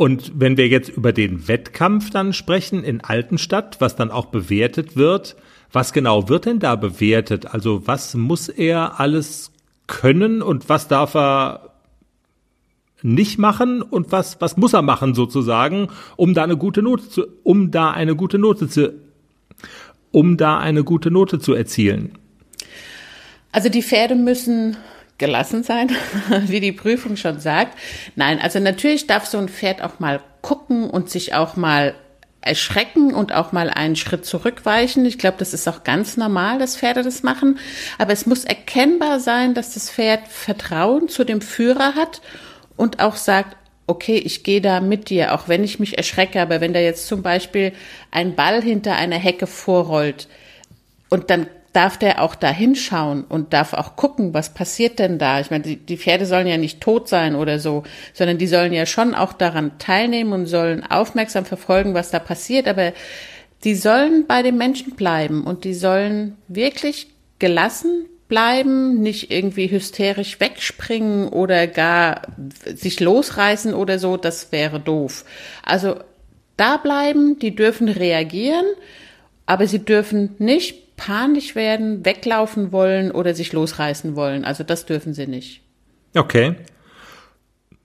Und 0.00 0.32
wenn 0.34 0.56
wir 0.56 0.66
jetzt 0.66 0.88
über 0.88 1.12
den 1.12 1.46
Wettkampf 1.46 2.08
dann 2.08 2.32
sprechen 2.32 2.84
in 2.84 3.02
Altenstadt, 3.02 3.82
was 3.82 3.96
dann 3.96 4.10
auch 4.10 4.24
bewertet 4.24 4.96
wird, 4.96 5.36
was 5.72 5.92
genau 5.92 6.30
wird 6.30 6.46
denn 6.46 6.58
da 6.58 6.74
bewertet? 6.76 7.52
Also 7.52 7.86
was 7.86 8.14
muss 8.14 8.48
er 8.48 8.98
alles 8.98 9.52
können 9.86 10.40
und 10.40 10.70
was 10.70 10.88
darf 10.88 11.14
er 11.14 11.74
nicht 13.02 13.38
machen 13.38 13.82
und 13.82 14.10
was, 14.10 14.40
was 14.40 14.56
muss 14.56 14.72
er 14.72 14.80
machen 14.80 15.12
sozusagen, 15.12 15.88
um 16.16 16.32
da 16.32 16.44
eine 16.44 16.56
gute 16.56 16.80
Note 16.80 17.06
zu, 17.06 17.26
um 17.42 17.70
da 17.70 17.90
eine 17.90 18.16
gute 18.16 18.38
Note 18.38 18.70
zu, 18.70 18.94
um 20.12 20.38
da 20.38 20.58
eine 20.58 20.82
gute 20.82 21.10
Note 21.10 21.40
zu 21.40 21.52
erzielen? 21.52 22.12
Also 23.52 23.68
die 23.68 23.82
Pferde 23.82 24.14
müssen 24.14 24.78
gelassen 25.20 25.62
sein, 25.62 25.90
wie 26.46 26.58
die 26.58 26.72
Prüfung 26.72 27.16
schon 27.16 27.38
sagt. 27.38 27.78
Nein, 28.16 28.40
also 28.40 28.58
natürlich 28.58 29.06
darf 29.06 29.26
so 29.26 29.38
ein 29.38 29.48
Pferd 29.48 29.82
auch 29.82 30.00
mal 30.00 30.20
gucken 30.42 30.90
und 30.90 31.08
sich 31.08 31.34
auch 31.34 31.54
mal 31.54 31.94
erschrecken 32.40 33.14
und 33.14 33.32
auch 33.32 33.52
mal 33.52 33.70
einen 33.70 33.96
Schritt 33.96 34.24
zurückweichen. 34.24 35.04
Ich 35.04 35.18
glaube, 35.18 35.36
das 35.38 35.52
ist 35.52 35.68
auch 35.68 35.84
ganz 35.84 36.16
normal, 36.16 36.58
dass 36.58 36.76
Pferde 36.76 37.02
das 37.02 37.22
machen. 37.22 37.58
Aber 37.98 38.12
es 38.12 38.26
muss 38.26 38.44
erkennbar 38.44 39.20
sein, 39.20 39.54
dass 39.54 39.74
das 39.74 39.90
Pferd 39.90 40.26
Vertrauen 40.26 41.08
zu 41.08 41.24
dem 41.24 41.42
Führer 41.42 41.94
hat 41.94 42.22
und 42.76 43.00
auch 43.00 43.16
sagt, 43.16 43.56
okay, 43.86 44.16
ich 44.16 44.42
gehe 44.42 44.62
da 44.62 44.80
mit 44.80 45.10
dir, 45.10 45.34
auch 45.34 45.48
wenn 45.48 45.64
ich 45.64 45.78
mich 45.78 45.98
erschrecke. 45.98 46.40
Aber 46.40 46.62
wenn 46.62 46.72
da 46.72 46.80
jetzt 46.80 47.08
zum 47.08 47.22
Beispiel 47.22 47.72
ein 48.10 48.34
Ball 48.34 48.62
hinter 48.62 48.96
einer 48.96 49.18
Hecke 49.18 49.46
vorrollt 49.46 50.28
und 51.10 51.28
dann 51.28 51.46
darf 51.72 51.98
der 51.98 52.20
auch 52.22 52.34
da 52.34 52.50
hinschauen 52.50 53.24
und 53.24 53.52
darf 53.52 53.74
auch 53.74 53.94
gucken, 53.94 54.34
was 54.34 54.54
passiert 54.54 54.98
denn 54.98 55.18
da. 55.18 55.40
Ich 55.40 55.50
meine, 55.50 55.62
die, 55.62 55.76
die 55.76 55.96
Pferde 55.96 56.26
sollen 56.26 56.46
ja 56.46 56.56
nicht 56.56 56.80
tot 56.80 57.08
sein 57.08 57.34
oder 57.36 57.58
so, 57.58 57.84
sondern 58.12 58.38
die 58.38 58.48
sollen 58.48 58.72
ja 58.72 58.86
schon 58.86 59.14
auch 59.14 59.32
daran 59.32 59.78
teilnehmen 59.78 60.32
und 60.32 60.46
sollen 60.46 60.84
aufmerksam 60.84 61.44
verfolgen, 61.44 61.94
was 61.94 62.10
da 62.10 62.18
passiert. 62.18 62.66
Aber 62.66 62.92
die 63.62 63.74
sollen 63.74 64.26
bei 64.26 64.42
den 64.42 64.56
Menschen 64.56 64.96
bleiben 64.96 65.44
und 65.44 65.64
die 65.64 65.74
sollen 65.74 66.36
wirklich 66.48 67.08
gelassen 67.38 68.06
bleiben, 68.26 69.00
nicht 69.00 69.30
irgendwie 69.30 69.70
hysterisch 69.70 70.40
wegspringen 70.40 71.28
oder 71.28 71.66
gar 71.66 72.22
sich 72.64 73.00
losreißen 73.00 73.74
oder 73.74 73.98
so. 73.98 74.16
Das 74.16 74.52
wäre 74.52 74.80
doof. 74.80 75.24
Also 75.62 75.96
da 76.56 76.78
bleiben, 76.78 77.38
die 77.38 77.54
dürfen 77.54 77.88
reagieren, 77.88 78.66
aber 79.46 79.66
sie 79.66 79.84
dürfen 79.84 80.36
nicht 80.38 80.89
panisch 81.00 81.54
werden, 81.54 82.04
weglaufen 82.04 82.72
wollen 82.72 83.10
oder 83.10 83.34
sich 83.34 83.54
losreißen 83.54 84.16
wollen. 84.16 84.44
Also 84.44 84.64
das 84.64 84.84
dürfen 84.84 85.14
sie 85.14 85.26
nicht. 85.26 85.62
Okay. 86.14 86.56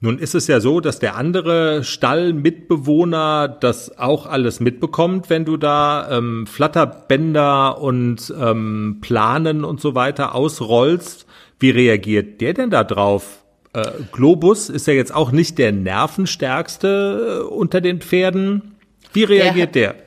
Nun 0.01 0.19
ist 0.19 0.36
es 0.36 0.47
ja 0.47 0.60
so, 0.60 0.82
dass 0.82 0.99
der 0.99 1.15
andere 1.15 1.86
Stallmitbewohner 1.86 3.47
das 3.47 3.97
auch 3.97 4.25
alles 4.25 4.60
mitbekommt, 4.60 5.30
wenn 5.30 5.45
du 5.45 5.56
da 5.56 6.10
ähm, 6.12 6.45
Flatterbänder 6.45 7.82
und 7.82 8.34
ähm, 8.38 8.97
Planen 8.99 9.63
und 9.63 9.80
so 9.80 9.95
weiter 9.95 10.36
ausrollst. 10.36 11.25
Wie 11.58 11.69
reagiert 11.69 12.41
der 12.41 12.54
denn 12.54 12.69
da 12.69 12.84
drauf? 12.84 13.45
Äh, 13.71 13.91
Globus 14.12 14.69
ist 14.69 14.88
ja 14.88 14.93
jetzt 14.93 15.15
auch 15.15 15.32
nicht 15.32 15.58
der 15.58 15.71
nervenstärkste 15.71 17.43
äh, 17.43 17.47
unter 17.47 17.80
den 17.80 18.01
Pferden. 18.01 18.75
Wie 19.13 19.23
reagiert 19.23 19.73
der? 19.73 19.93
Der 19.93 20.04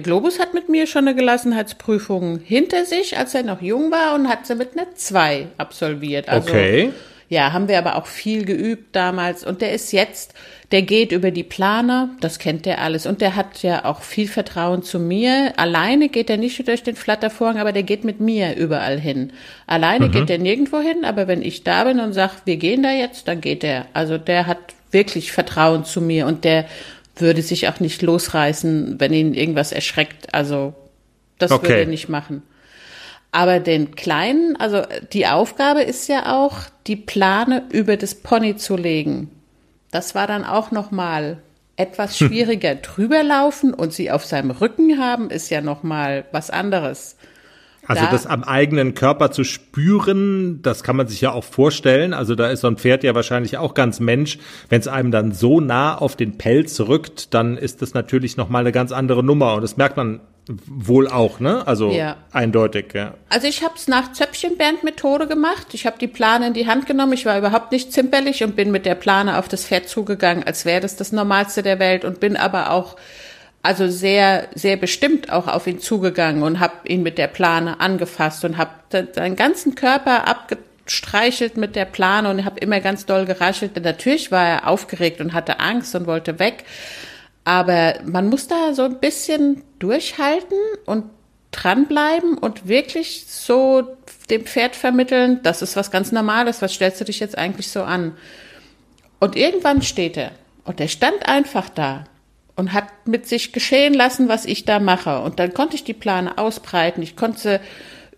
Globus 0.00 0.38
hat 0.38 0.54
mit 0.54 0.68
mir 0.68 0.86
schon 0.86 1.06
eine 1.06 1.16
Gelassenheitsprüfung 1.16 2.38
hinter 2.38 2.84
sich, 2.84 3.18
als 3.18 3.34
er 3.34 3.42
noch 3.42 3.60
jung 3.60 3.90
war 3.90 4.14
und 4.14 4.28
hat 4.28 4.46
sie 4.46 4.54
mit 4.54 4.76
einer 4.76 4.94
2 4.94 5.48
absolviert. 5.58 6.28
Also, 6.28 6.48
Okay. 6.48 6.92
Ja, 7.28 7.54
haben 7.54 7.66
wir 7.66 7.78
aber 7.78 7.96
auch 7.96 8.04
viel 8.04 8.44
geübt 8.44 8.94
damals. 8.94 9.42
Und 9.42 9.62
der 9.62 9.72
ist 9.72 9.90
jetzt, 9.90 10.34
der 10.70 10.82
geht 10.82 11.12
über 11.12 11.30
die 11.30 11.42
Plane, 11.42 12.10
das 12.20 12.38
kennt 12.38 12.66
der 12.66 12.82
alles. 12.82 13.06
Und 13.06 13.22
der 13.22 13.36
hat 13.36 13.62
ja 13.62 13.86
auch 13.86 14.02
viel 14.02 14.28
Vertrauen 14.28 14.82
zu 14.82 14.98
mir. 14.98 15.54
Alleine 15.56 16.10
geht 16.10 16.28
er 16.28 16.36
nicht 16.36 16.68
durch 16.68 16.82
den 16.82 16.94
Flattervorhang, 16.94 17.56
aber 17.56 17.72
der 17.72 17.84
geht 17.84 18.04
mit 18.04 18.20
mir 18.20 18.54
überall 18.56 19.00
hin. 19.00 19.32
Alleine 19.66 20.10
geht 20.10 20.28
er 20.28 20.36
nirgendwo 20.36 20.80
hin, 20.80 21.06
aber 21.06 21.26
wenn 21.26 21.40
ich 21.40 21.64
da 21.64 21.84
bin 21.84 22.00
und 22.00 22.12
sage, 22.12 22.32
wir 22.44 22.58
gehen 22.58 22.82
da 22.82 22.92
jetzt, 22.92 23.26
dann 23.28 23.40
geht 23.40 23.64
er. 23.64 23.86
Also 23.94 24.18
der 24.18 24.46
hat 24.46 24.58
wirklich 24.90 25.32
Vertrauen 25.32 25.86
zu 25.86 26.02
mir 26.02 26.26
und 26.26 26.44
der 26.44 26.66
würde 27.16 27.42
sich 27.42 27.68
auch 27.68 27.80
nicht 27.80 28.02
losreißen, 28.02 28.98
wenn 28.98 29.12
ihn 29.12 29.34
irgendwas 29.34 29.72
erschreckt. 29.72 30.34
Also 30.34 30.74
das 31.38 31.50
Okay. 31.50 31.68
würde 31.68 31.80
er 31.80 31.86
nicht 31.86 32.08
machen. 32.08 32.42
Aber 33.30 33.60
den 33.60 33.94
Kleinen, 33.94 34.56
also 34.56 34.82
die 35.12 35.26
Aufgabe 35.26 35.82
ist 35.82 36.08
ja 36.08 36.38
auch, 36.38 36.58
die 36.86 36.96
Plane 36.96 37.64
über 37.72 37.96
das 37.96 38.14
Pony 38.14 38.56
zu 38.56 38.76
legen. 38.76 39.30
Das 39.90 40.14
war 40.14 40.26
dann 40.26 40.44
auch 40.44 40.70
noch 40.70 40.90
mal 40.90 41.38
etwas 41.76 42.18
schwieriger. 42.18 42.74
Drüber 42.74 43.22
laufen 43.22 43.72
und 43.72 43.92
sie 43.92 44.10
auf 44.10 44.24
seinem 44.24 44.50
Rücken 44.50 44.98
haben, 44.98 45.30
ist 45.30 45.50
ja 45.50 45.62
noch 45.62 45.82
mal 45.82 46.26
was 46.32 46.50
anderes. 46.50 47.16
Also 47.92 48.04
Da- 48.06 48.10
das 48.12 48.26
am 48.26 48.44
eigenen 48.44 48.94
Körper 48.94 49.30
zu 49.30 49.44
spüren, 49.44 50.60
das 50.62 50.82
kann 50.82 50.96
man 50.96 51.06
sich 51.08 51.20
ja 51.20 51.32
auch 51.32 51.44
vorstellen. 51.44 52.14
Also 52.14 52.34
da 52.34 52.48
ist 52.50 52.60
so 52.60 52.68
ein 52.68 52.76
Pferd 52.76 53.04
ja 53.04 53.14
wahrscheinlich 53.14 53.58
auch 53.58 53.74
ganz 53.74 54.00
Mensch. 54.00 54.38
Wenn 54.68 54.80
es 54.80 54.88
einem 54.88 55.10
dann 55.10 55.32
so 55.32 55.60
nah 55.60 55.96
auf 55.96 56.16
den 56.16 56.38
Pelz 56.38 56.80
rückt, 56.80 57.34
dann 57.34 57.56
ist 57.56 57.82
das 57.82 57.94
natürlich 57.94 58.36
noch 58.36 58.48
mal 58.48 58.60
eine 58.60 58.72
ganz 58.72 58.92
andere 58.92 59.22
Nummer 59.22 59.54
und 59.54 59.62
das 59.62 59.76
merkt 59.76 59.96
man 59.96 60.20
wohl 60.66 61.06
auch, 61.06 61.38
ne? 61.38 61.64
Also 61.68 61.90
Ja. 61.92 62.16
eindeutig, 62.32 62.86
ja. 62.94 63.14
Also 63.28 63.46
ich 63.46 63.62
habe 63.62 63.74
es 63.76 63.86
nach 63.86 64.12
Zöpfchenband-Methode 64.12 65.28
gemacht. 65.28 65.68
Ich 65.72 65.86
habe 65.86 65.98
die 66.00 66.08
Plane 66.08 66.48
in 66.48 66.52
die 66.54 66.66
Hand 66.66 66.86
genommen. 66.86 67.12
Ich 67.12 67.26
war 67.26 67.38
überhaupt 67.38 67.70
nicht 67.70 67.92
zimperlich 67.92 68.42
und 68.42 68.56
bin 68.56 68.72
mit 68.72 68.84
der 68.84 68.96
Plane 68.96 69.38
auf 69.38 69.46
das 69.48 69.64
Pferd 69.66 69.88
zugegangen, 69.88 70.42
als 70.44 70.64
wäre 70.64 70.80
das 70.80 70.96
das 70.96 71.12
Normalste 71.12 71.62
der 71.62 71.78
Welt 71.78 72.04
und 72.04 72.18
bin 72.18 72.36
aber 72.36 72.70
auch 72.72 72.96
also 73.62 73.88
sehr 73.88 74.48
sehr 74.54 74.76
bestimmt 74.76 75.30
auch 75.30 75.46
auf 75.46 75.66
ihn 75.66 75.78
zugegangen 75.78 76.42
und 76.42 76.60
habe 76.60 76.88
ihn 76.88 77.02
mit 77.02 77.18
der 77.18 77.28
Plane 77.28 77.80
angefasst 77.80 78.44
und 78.44 78.58
habe 78.58 78.72
seinen 79.14 79.36
ganzen 79.36 79.74
Körper 79.74 80.26
abgestreichelt 80.26 81.56
mit 81.56 81.76
der 81.76 81.84
Plane 81.84 82.28
und 82.30 82.44
habe 82.44 82.60
immer 82.60 82.80
ganz 82.80 83.06
doll 83.06 83.24
geraschelt. 83.24 83.82
Natürlich 83.82 84.32
war 84.32 84.46
er 84.46 84.68
aufgeregt 84.68 85.20
und 85.20 85.32
hatte 85.32 85.60
Angst 85.60 85.94
und 85.94 86.06
wollte 86.06 86.38
weg. 86.38 86.64
Aber 87.44 87.94
man 88.04 88.28
muss 88.28 88.48
da 88.48 88.74
so 88.74 88.82
ein 88.82 89.00
bisschen 89.00 89.62
durchhalten 89.78 90.58
und 90.86 91.04
dranbleiben 91.50 92.38
und 92.38 92.66
wirklich 92.66 93.26
so 93.26 93.96
dem 94.30 94.44
Pferd 94.46 94.74
vermitteln, 94.74 95.40
das 95.42 95.62
ist 95.62 95.76
was 95.76 95.90
ganz 95.90 96.10
Normales, 96.10 96.62
was 96.62 96.72
stellst 96.72 97.00
du 97.00 97.04
dich 97.04 97.20
jetzt 97.20 97.36
eigentlich 97.36 97.70
so 97.70 97.82
an? 97.82 98.16
Und 99.20 99.36
irgendwann 99.36 99.82
steht 99.82 100.16
er 100.16 100.32
und 100.64 100.80
er 100.80 100.88
stand 100.88 101.28
einfach 101.28 101.68
da 101.68 102.04
und 102.56 102.72
hat 102.72 102.86
mit 103.06 103.26
sich 103.26 103.52
geschehen 103.52 103.94
lassen, 103.94 104.28
was 104.28 104.44
ich 104.44 104.64
da 104.64 104.78
mache. 104.78 105.20
Und 105.20 105.38
dann 105.38 105.54
konnte 105.54 105.76
ich 105.76 105.84
die 105.84 105.94
Plane 105.94 106.38
ausbreiten, 106.38 107.02
ich 107.02 107.16
konnte 107.16 107.38
sie 107.38 107.60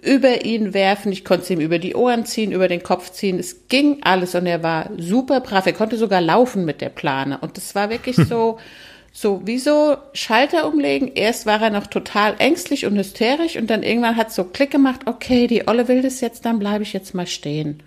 über 0.05 0.44
ihn 0.44 0.75
werfen, 0.75 1.12
ich 1.12 1.25
konnte 1.25 1.47
sie 1.47 1.55
ihm 1.55 1.61
über 1.61 1.79
die 1.79 1.94
Ohren 1.94 2.27
ziehen, 2.27 2.53
über 2.53 2.68
den 2.68 2.83
Kopf 2.83 3.11
ziehen. 3.11 3.38
Es 3.38 3.68
ging 3.68 4.03
alles 4.03 4.35
und 4.35 4.47
er 4.47 4.62
war 4.62 4.90
super 4.99 5.40
brav. 5.40 5.66
Er 5.66 5.73
konnte 5.73 5.97
sogar 5.97 6.20
laufen 6.20 6.64
mit 6.64 6.81
der 6.81 6.90
Plane. 6.90 7.38
Und 7.38 7.57
das 7.57 7.75
war 7.75 7.88
wirklich 7.88 8.16
so, 8.16 8.59
so, 9.12 9.40
wieso 9.44 9.97
Schalter 10.12 10.66
umlegen? 10.66 11.12
Erst 11.14 11.47
war 11.47 11.62
er 11.62 11.70
noch 11.70 11.87
total 11.87 12.35
ängstlich 12.38 12.85
und 12.85 12.99
hysterisch 12.99 13.57
und 13.57 13.70
dann 13.70 13.83
irgendwann 13.83 14.16
hat 14.16 14.33
so 14.33 14.44
Klick 14.44 14.70
gemacht, 14.70 15.03
okay, 15.07 15.47
die 15.47 15.66
Olle 15.66 15.88
will 15.88 16.03
das 16.03 16.20
jetzt, 16.20 16.44
dann 16.44 16.59
bleibe 16.59 16.83
ich 16.83 16.92
jetzt 16.92 17.14
mal 17.14 17.27
stehen. 17.27 17.83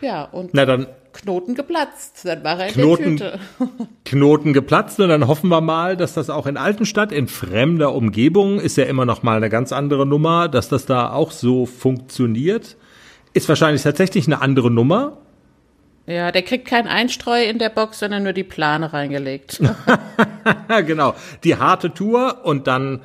Ja, 0.00 0.24
und 0.24 0.50
Na 0.52 0.64
dann, 0.64 0.86
Knoten 1.16 1.54
geplatzt. 1.54 2.20
Dann 2.24 2.44
war 2.44 2.60
er 2.60 2.68
in 2.68 2.74
Knoten, 2.74 3.16
der 3.16 3.32
Tüte. 3.32 3.40
Knoten 4.04 4.52
geplatzt 4.52 5.00
und 5.00 5.08
dann 5.08 5.26
hoffen 5.26 5.48
wir 5.48 5.60
mal, 5.60 5.96
dass 5.96 6.14
das 6.14 6.30
auch 6.30 6.46
in 6.46 6.56
Altenstadt 6.56 7.12
in 7.12 7.28
fremder 7.28 7.94
Umgebung 7.94 8.60
ist 8.60 8.76
ja 8.76 8.84
immer 8.84 9.04
noch 9.04 9.22
mal 9.22 9.36
eine 9.36 9.50
ganz 9.50 9.72
andere 9.72 10.06
Nummer, 10.06 10.48
dass 10.48 10.68
das 10.68 10.86
da 10.86 11.12
auch 11.12 11.30
so 11.30 11.66
funktioniert. 11.66 12.76
Ist 13.32 13.48
wahrscheinlich 13.48 13.82
tatsächlich 13.82 14.26
eine 14.26 14.40
andere 14.40 14.70
Nummer. 14.70 15.18
Ja, 16.06 16.30
der 16.30 16.42
kriegt 16.42 16.68
kein 16.68 16.86
Einstreu 16.86 17.42
in 17.42 17.58
der 17.58 17.68
Box, 17.68 17.98
sondern 17.98 18.22
nur 18.22 18.32
die 18.32 18.44
Plane 18.44 18.92
reingelegt. 18.92 19.60
genau, 20.86 21.14
die 21.42 21.56
harte 21.56 21.92
Tour 21.92 22.44
und 22.44 22.66
dann 22.68 23.00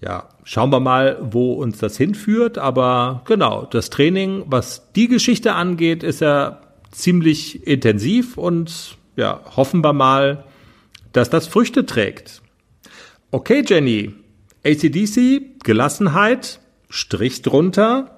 ja, 0.00 0.28
schauen 0.44 0.70
wir 0.70 0.80
mal, 0.80 1.18
wo 1.20 1.54
uns 1.54 1.78
das 1.78 1.96
hinführt, 1.96 2.58
aber 2.58 3.22
genau, 3.24 3.64
das 3.64 3.90
Training, 3.90 4.44
was 4.46 4.92
die 4.92 5.08
Geschichte 5.08 5.54
angeht, 5.54 6.02
ist 6.02 6.20
ja 6.20 6.60
ziemlich 6.96 7.66
intensiv 7.66 8.38
und 8.38 8.96
ja, 9.16 9.40
hoffen 9.56 9.84
wir 9.84 9.92
mal, 9.92 10.44
dass 11.12 11.30
das 11.30 11.46
Früchte 11.46 11.86
trägt. 11.86 12.42
Okay, 13.30 13.62
Jenny, 13.66 14.14
ACDC, 14.64 15.62
Gelassenheit, 15.62 16.60
Strich 16.88 17.42
drunter 17.42 18.16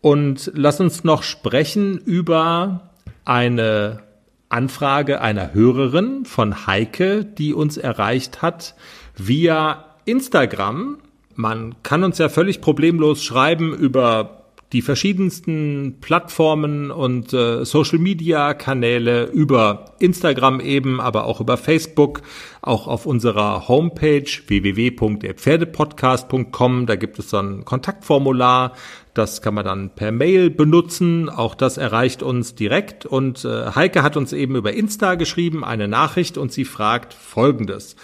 und 0.00 0.52
lass 0.54 0.80
uns 0.80 1.04
noch 1.04 1.22
sprechen 1.22 1.98
über 1.98 2.90
eine 3.24 4.02
Anfrage 4.48 5.20
einer 5.20 5.54
Hörerin 5.54 6.24
von 6.24 6.66
Heike, 6.66 7.24
die 7.24 7.54
uns 7.54 7.76
erreicht 7.76 8.42
hat 8.42 8.74
via 9.16 9.86
Instagram. 10.04 10.98
Man 11.34 11.76
kann 11.82 12.04
uns 12.04 12.18
ja 12.18 12.28
völlig 12.28 12.60
problemlos 12.60 13.24
schreiben 13.24 13.74
über 13.74 14.43
die 14.72 14.82
verschiedensten 14.82 15.98
Plattformen 16.00 16.90
und 16.90 17.32
äh, 17.32 17.64
Social 17.64 17.98
Media 17.98 18.54
Kanäle 18.54 19.26
über 19.26 19.94
Instagram 20.00 20.58
eben, 20.60 21.00
aber 21.00 21.26
auch 21.26 21.40
über 21.40 21.56
Facebook, 21.56 22.22
auch 22.60 22.88
auf 22.88 23.06
unserer 23.06 23.68
Homepage 23.68 24.26
www.derpferdepodcast.com. 24.46 26.86
Da 26.86 26.96
gibt 26.96 27.18
es 27.18 27.30
so 27.30 27.38
ein 27.38 27.64
Kontaktformular. 27.64 28.72
Das 29.14 29.42
kann 29.42 29.54
man 29.54 29.64
dann 29.64 29.90
per 29.90 30.10
Mail 30.10 30.50
benutzen. 30.50 31.28
Auch 31.28 31.54
das 31.54 31.76
erreicht 31.76 32.24
uns 32.24 32.56
direkt. 32.56 33.06
Und 33.06 33.44
äh, 33.44 33.70
Heike 33.74 34.02
hat 34.02 34.16
uns 34.16 34.32
eben 34.32 34.56
über 34.56 34.72
Insta 34.72 35.14
geschrieben, 35.14 35.64
eine 35.64 35.86
Nachricht 35.86 36.36
und 36.36 36.52
sie 36.52 36.64
fragt 36.64 37.14
Folgendes. 37.14 37.94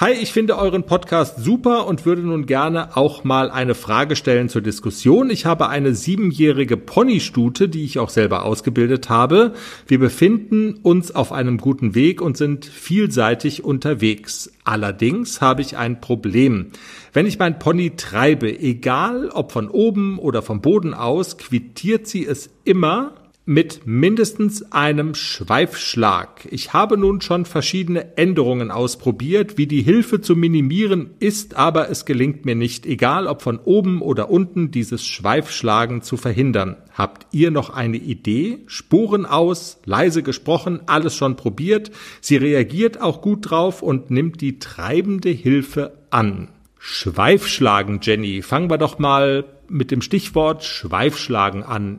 Hi, 0.00 0.12
ich 0.12 0.32
finde 0.32 0.56
euren 0.56 0.84
Podcast 0.84 1.44
super 1.44 1.86
und 1.86 2.06
würde 2.06 2.22
nun 2.22 2.46
gerne 2.46 2.96
auch 2.96 3.22
mal 3.22 3.50
eine 3.50 3.74
Frage 3.74 4.16
stellen 4.16 4.48
zur 4.48 4.62
Diskussion. 4.62 5.28
Ich 5.28 5.44
habe 5.44 5.68
eine 5.68 5.94
siebenjährige 5.94 6.78
Ponystute, 6.78 7.68
die 7.68 7.84
ich 7.84 7.98
auch 7.98 8.08
selber 8.08 8.46
ausgebildet 8.46 9.10
habe. 9.10 9.52
Wir 9.86 9.98
befinden 9.98 10.80
uns 10.82 11.14
auf 11.14 11.32
einem 11.32 11.58
guten 11.58 11.94
Weg 11.94 12.22
und 12.22 12.38
sind 12.38 12.64
vielseitig 12.64 13.62
unterwegs. 13.62 14.50
Allerdings 14.64 15.42
habe 15.42 15.60
ich 15.60 15.76
ein 15.76 16.00
Problem. 16.00 16.68
Wenn 17.12 17.26
ich 17.26 17.38
mein 17.38 17.58
Pony 17.58 17.90
treibe, 17.94 18.58
egal 18.58 19.28
ob 19.28 19.52
von 19.52 19.68
oben 19.68 20.18
oder 20.18 20.40
vom 20.40 20.62
Boden 20.62 20.94
aus, 20.94 21.36
quittiert 21.36 22.06
sie 22.06 22.24
es 22.24 22.48
immer 22.64 23.19
mit 23.50 23.84
mindestens 23.84 24.70
einem 24.70 25.16
Schweifschlag. 25.16 26.46
Ich 26.52 26.72
habe 26.72 26.96
nun 26.96 27.20
schon 27.20 27.44
verschiedene 27.44 28.16
Änderungen 28.16 28.70
ausprobiert, 28.70 29.58
wie 29.58 29.66
die 29.66 29.82
Hilfe 29.82 30.20
zu 30.20 30.36
minimieren 30.36 31.10
ist, 31.18 31.56
aber 31.56 31.90
es 31.90 32.04
gelingt 32.04 32.44
mir 32.44 32.54
nicht, 32.54 32.86
egal 32.86 33.26
ob 33.26 33.42
von 33.42 33.58
oben 33.58 34.02
oder 34.02 34.30
unten, 34.30 34.70
dieses 34.70 35.04
Schweifschlagen 35.04 36.00
zu 36.00 36.16
verhindern. 36.16 36.76
Habt 36.92 37.26
ihr 37.34 37.50
noch 37.50 37.70
eine 37.70 37.96
Idee? 37.96 38.60
Spuren 38.66 39.26
aus, 39.26 39.80
leise 39.84 40.22
gesprochen, 40.22 40.82
alles 40.86 41.16
schon 41.16 41.34
probiert. 41.34 41.90
Sie 42.20 42.36
reagiert 42.36 43.00
auch 43.00 43.20
gut 43.20 43.50
drauf 43.50 43.82
und 43.82 44.12
nimmt 44.12 44.40
die 44.42 44.60
treibende 44.60 45.30
Hilfe 45.30 45.98
an. 46.10 46.50
Schweifschlagen, 46.78 47.98
Jenny. 48.00 48.42
Fangen 48.42 48.70
wir 48.70 48.78
doch 48.78 49.00
mal 49.00 49.44
mit 49.68 49.90
dem 49.90 50.02
Stichwort 50.02 50.62
Schweifschlagen 50.62 51.64
an. 51.64 51.98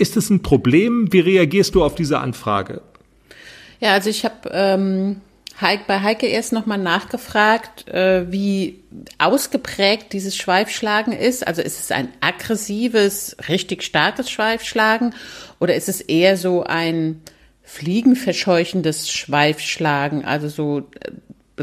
Ist 0.00 0.16
es 0.16 0.30
ein 0.30 0.40
Problem? 0.40 1.12
Wie 1.12 1.20
reagierst 1.20 1.74
du 1.74 1.84
auf 1.84 1.94
diese 1.94 2.20
Anfrage? 2.20 2.80
Ja, 3.80 3.92
also 3.92 4.08
ich 4.08 4.24
habe 4.24 4.48
ähm, 4.50 5.20
bei 5.86 6.00
Heike 6.00 6.26
erst 6.26 6.54
nochmal 6.54 6.78
nachgefragt, 6.78 7.86
äh, 7.88 8.32
wie 8.32 8.80
ausgeprägt 9.18 10.14
dieses 10.14 10.38
Schweifschlagen 10.38 11.12
ist. 11.12 11.46
Also 11.46 11.60
ist 11.60 11.78
es 11.78 11.90
ein 11.90 12.08
aggressives, 12.22 13.36
richtig 13.46 13.82
starkes 13.82 14.30
Schweifschlagen 14.30 15.14
oder 15.58 15.74
ist 15.74 15.90
es 15.90 16.00
eher 16.00 16.38
so 16.38 16.62
ein 16.62 17.20
fliegenverscheuchendes 17.62 19.12
Schweifschlagen, 19.12 20.24
also 20.24 20.48
so 20.48 20.78
äh, 20.78 21.12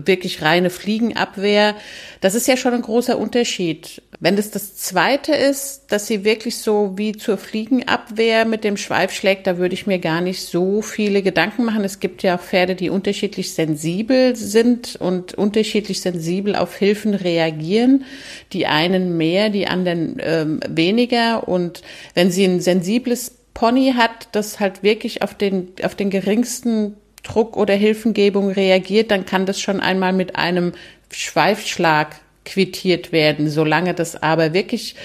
wirklich 0.06 0.44
reine 0.44 0.70
Fliegenabwehr. 0.70 1.76
Das 2.22 2.36
ist 2.36 2.48
ja 2.48 2.56
schon 2.56 2.76
ein 2.76 2.84
großer 2.84 3.18
Unterschied. 3.18 4.04
Wenn 4.20 4.36
das 4.36 4.50
das 4.50 4.76
zweite 4.76 5.32
ist, 5.34 5.84
dass 5.90 6.08
sie 6.08 6.24
wirklich 6.24 6.58
so 6.58 6.94
wie 6.96 7.12
zur 7.12 7.38
Fliegenabwehr 7.38 8.46
mit 8.46 8.64
dem 8.64 8.76
Schweif 8.76 9.12
schlägt, 9.12 9.46
da 9.46 9.60
würde 9.60 9.76
ich 9.76 9.86
mir 9.86 10.00
gar 10.00 10.22
nicht 10.22 10.42
so 10.42 10.82
viele 10.82 11.22
Gedanken 11.22 11.66
machen. 11.66 11.84
Es 11.84 12.00
gibt 12.00 12.24
ja 12.24 12.40
Pferde, 12.40 12.74
die 12.74 12.90
unterschiedlich 12.90 13.54
sensibel 13.54 14.36
sind 14.36 14.96
und 14.96 15.36
unterschiedlich 15.36 16.02
sensibel 16.02 16.56
auf 16.56 16.76
Hilfen 16.76 17.14
reagieren. 17.14 18.06
Die 18.54 18.66
einen 18.66 19.18
mehr, 19.18 19.52
die 19.52 19.68
anderen 19.68 20.18
ähm, 20.20 20.62
weniger. 20.68 21.48
Und 21.48 21.84
wenn 22.16 22.32
sie 22.32 22.46
ein 22.46 22.60
sensibles 22.60 23.36
Pony 23.54 23.94
hat, 23.96 24.30
das 24.32 24.60
halt 24.60 24.82
wirklich 24.82 25.22
auf 25.22 25.36
den, 25.36 25.74
auf 25.84 25.94
den 25.94 26.10
geringsten 26.10 26.96
Druck 27.22 27.56
oder 27.56 27.76
Hilfengebung 27.76 28.50
reagiert, 28.50 29.12
dann 29.12 29.28
kann 29.28 29.46
das 29.46 29.60
schon 29.60 29.80
einmal 29.80 30.14
mit 30.14 30.36
einem 30.36 30.72
Schweifschlag 31.12 32.16
quittiert 32.48 33.12
werden. 33.12 33.50
Solange 33.50 33.94
das 33.94 34.22
aber 34.24 34.54
wirklich 34.54 34.96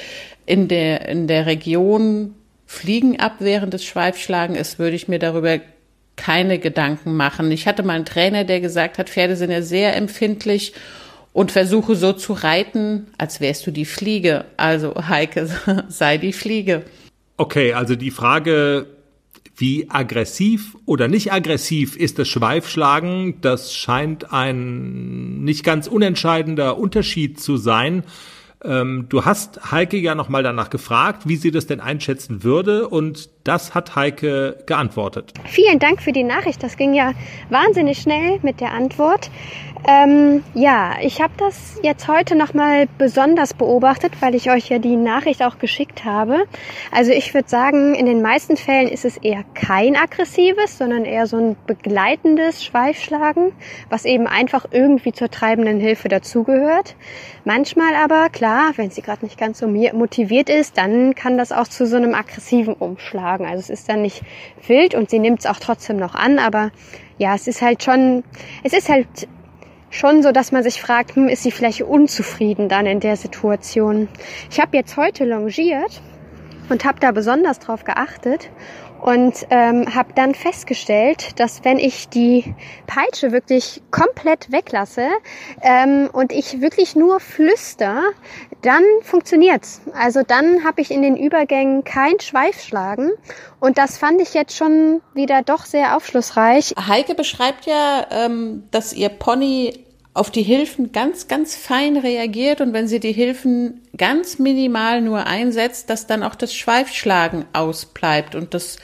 in 0.47 0.69
der, 0.69 1.09
in 1.09 1.27
der 1.27 1.47
Region 1.47 2.35
fliegenabwehrendes 2.67 3.85
Schweifschlagen 3.85 4.57
ist, 4.57 4.79
würde 4.79 4.97
ich 4.97 5.09
mir 5.09 5.19
darüber 5.19 5.61
keine 6.17 6.59
Gedanken 6.59 7.15
machen. 7.17 7.51
Ich 7.51 7.67
hatte 7.67 7.83
mal 7.83 7.95
einen 7.95 8.05
Trainer, 8.05 8.45
der 8.45 8.61
gesagt 8.61 8.99
hat, 8.99 9.11
Pferde 9.11 9.37
sind 9.37 9.51
ja 9.51 9.61
sehr 9.61 9.97
empfindlich 9.97 10.73
und 11.33 11.51
versuche 11.51 11.97
so 11.97 12.13
zu 12.13 12.33
reiten, 12.33 13.09
als 13.19 13.41
wärst 13.41 13.67
du 13.67 13.71
die 13.71 13.85
Fliege. 13.85 14.45
Also 14.57 14.95
Heike, 15.09 15.49
sei 15.89 16.19
die 16.19 16.33
Fliege. 16.33 16.85
Okay, 17.37 17.73
also 17.73 17.97
die 17.97 18.11
Frage 18.11 18.87
wie 19.55 19.91
aggressiv 19.91 20.77
oder 20.87 21.09
nicht 21.09 21.33
aggressiv 21.33 21.97
ist 21.97 22.19
das 22.19 22.29
Schweifschlagen? 22.29 23.41
Das 23.41 23.75
scheint 23.75 24.33
ein 24.33 25.45
nicht 25.45 25.65
ganz 25.65 25.87
unentscheidender 25.87 26.79
Unterschied 26.79 27.41
zu 27.41 27.57
sein. 27.57 28.05
Ähm, 28.65 29.07
du 29.09 29.25
hast 29.25 29.73
Heike 29.73 29.97
ja 29.97 30.15
nochmal 30.15 30.43
danach 30.43 30.71
gefragt, 30.71 31.23
wie 31.27 31.37
sie 31.37 31.51
das 31.51 31.67
denn 31.67 31.81
einschätzen 31.81 32.45
würde 32.45 32.89
und 32.89 33.29
das 33.45 33.75
hat 33.75 33.97
Heike 33.97 34.63
geantwortet. 34.67 35.33
Vielen 35.47 35.81
Dank 35.81 36.01
für 36.01 36.13
die 36.13 36.23
Nachricht. 36.23 36.63
Das 36.63 36.77
ging 36.77 36.95
ja 36.95 37.13
wahnsinnig 37.51 37.99
schnell 37.99 38.39
mit 38.43 38.61
der 38.61 38.73
Antwort. 38.73 39.31
Ähm, 39.85 40.45
ja, 40.55 40.95
ich 41.01 41.21
habe 41.21 41.33
das 41.39 41.81
jetzt 41.83 42.07
heute 42.07 42.37
nochmal 42.37 42.87
besonders 42.99 43.53
beobachtet, 43.53 44.13
weil 44.21 44.37
ich 44.37 44.49
euch 44.49 44.69
ja 44.69 44.79
die 44.79 44.95
Nachricht 44.95 45.43
auch 45.43 45.59
geschickt 45.59 46.05
habe. 46.05 46.45
Also 46.93 47.11
ich 47.11 47.35
würde 47.35 47.49
sagen, 47.49 47.97
in 47.97 48.07
den 48.07 48.23
meisten 48.23 48.57
Fällen 48.57 48.87
ist 48.87 49.05
es 49.05 49.17
eher 49.17 49.43
kein 49.55 49.97
aggressives, 49.97 50.79
sondern 50.79 51.05
eher 51.05 51.27
so 51.27 51.37
ein 51.37 51.57
begleitendes 51.67 52.65
Schweifschlagen, 52.65 53.53
was 53.91 54.05
eben 54.05 54.29
einfach 54.29 54.67
irgendwie 54.71 55.13
zur 55.13 55.31
treibenden 55.31 55.81
Hilfe 55.81 56.09
dazugehört. 56.09 56.95
Manchmal 57.45 57.97
aber, 57.97 58.29
klar, 58.29 58.71
wenn 58.77 58.91
sie 58.93 59.03
gerade 59.03 59.25
nicht 59.25 59.37
ganz 59.37 59.59
so 59.59 59.67
motiviert 59.67 60.49
ist, 60.49 60.79
dann 60.79 61.17
kann 61.17 61.37
das 61.37 61.51
auch 61.51 61.67
zu 61.67 61.89
so 61.89 61.97
einem 61.97 62.15
aggressiven 62.15 62.75
umschlagen. 62.75 63.47
Also 63.47 63.59
es 63.59 63.71
ist 63.71 63.89
dann 63.89 64.03
nicht 64.03 64.23
wild 64.65 64.95
und 64.95 65.11
sie 65.11 65.19
nimmt 65.19 65.41
es 65.41 65.47
auch 65.47 65.59
trotzdem 65.59 65.97
noch 65.97 66.15
an, 66.15 66.39
aber 66.39 66.71
ja, 67.19 67.35
es 67.35 67.49
ist 67.49 67.63
halt 67.63 67.83
schon, 67.83 68.23
es 68.63 68.73
ist 68.73 68.89
halt 68.89 69.09
schon 69.93 70.23
so, 70.23 70.33
dass 70.33 70.51
man 70.51 70.63
sich 70.63 70.81
fragt, 70.81 71.15
hm, 71.15 71.29
ist 71.29 71.45
sie 71.45 71.53
vielleicht 71.53 71.83
unzufrieden 71.83 72.69
dann 72.69 72.87
in 72.87 72.99
der 72.99 73.17
Situation. 73.17 74.09
Ich 74.51 74.59
habe 74.59 74.77
jetzt 74.77 74.97
heute 74.97 75.25
longiert 75.25 76.01
und 76.69 76.85
habe 76.85 76.99
da 76.99 77.13
besonders 77.13 77.59
drauf 77.59 77.85
geachtet 77.85 78.51
und 79.03 79.35
ähm, 79.51 79.93
habe 79.93 80.13
dann 80.15 80.35
festgestellt, 80.35 81.41
dass 81.41 81.65
wenn 81.65 81.79
ich 81.79 82.09
die 82.09 82.55
Peitsche 82.87 83.33
wirklich 83.33 83.83
komplett 83.91 84.53
weglasse 84.53 85.09
ähm, 85.61 86.09
und 86.13 86.31
ich 86.31 86.61
wirklich 86.61 86.95
nur 86.95 87.19
flüster, 87.19 88.03
dann 88.63 88.85
funktioniert's. 89.03 89.81
Also 89.93 90.23
dann 90.23 90.65
habe 90.65 90.81
ich 90.81 90.93
in 90.93 91.03
den 91.03 91.17
Übergängen 91.17 91.83
kein 91.83 92.21
Schweifschlagen 92.21 93.11
und 93.59 93.77
das 93.77 93.99
fand 93.99 94.21
ich 94.21 94.35
jetzt 94.35 94.57
schon 94.57 95.03
wieder 95.15 95.43
doch 95.43 95.65
sehr 95.65 95.97
aufschlussreich. 95.97 96.73
Heike 96.79 97.17
beschreibt 97.17 97.67
ja, 97.67 98.07
ähm, 98.11 98.69
dass 98.71 98.93
ihr 98.93 99.09
Pony 99.09 99.85
auf 100.15 100.31
die 100.31 100.43
Hilfen 100.43 100.93
ganz, 100.93 101.27
ganz 101.27 101.57
fein 101.57 101.97
reagiert 101.97 102.61
und 102.61 102.75
wenn 102.75 102.87
sie 102.87 103.01
die 103.01 103.13
Hilfen 103.13 103.81
ganz 103.97 104.39
minimal 104.39 105.01
nur 105.01 105.27
einsetzt, 105.27 105.89
dass 105.89 106.07
dann 106.07 106.23
auch 106.23 106.35
das 106.35 106.55
Schweifschlagen 106.55 107.47
ausbleibt. 107.55 108.35
Und 108.35 108.53
das 108.53 108.77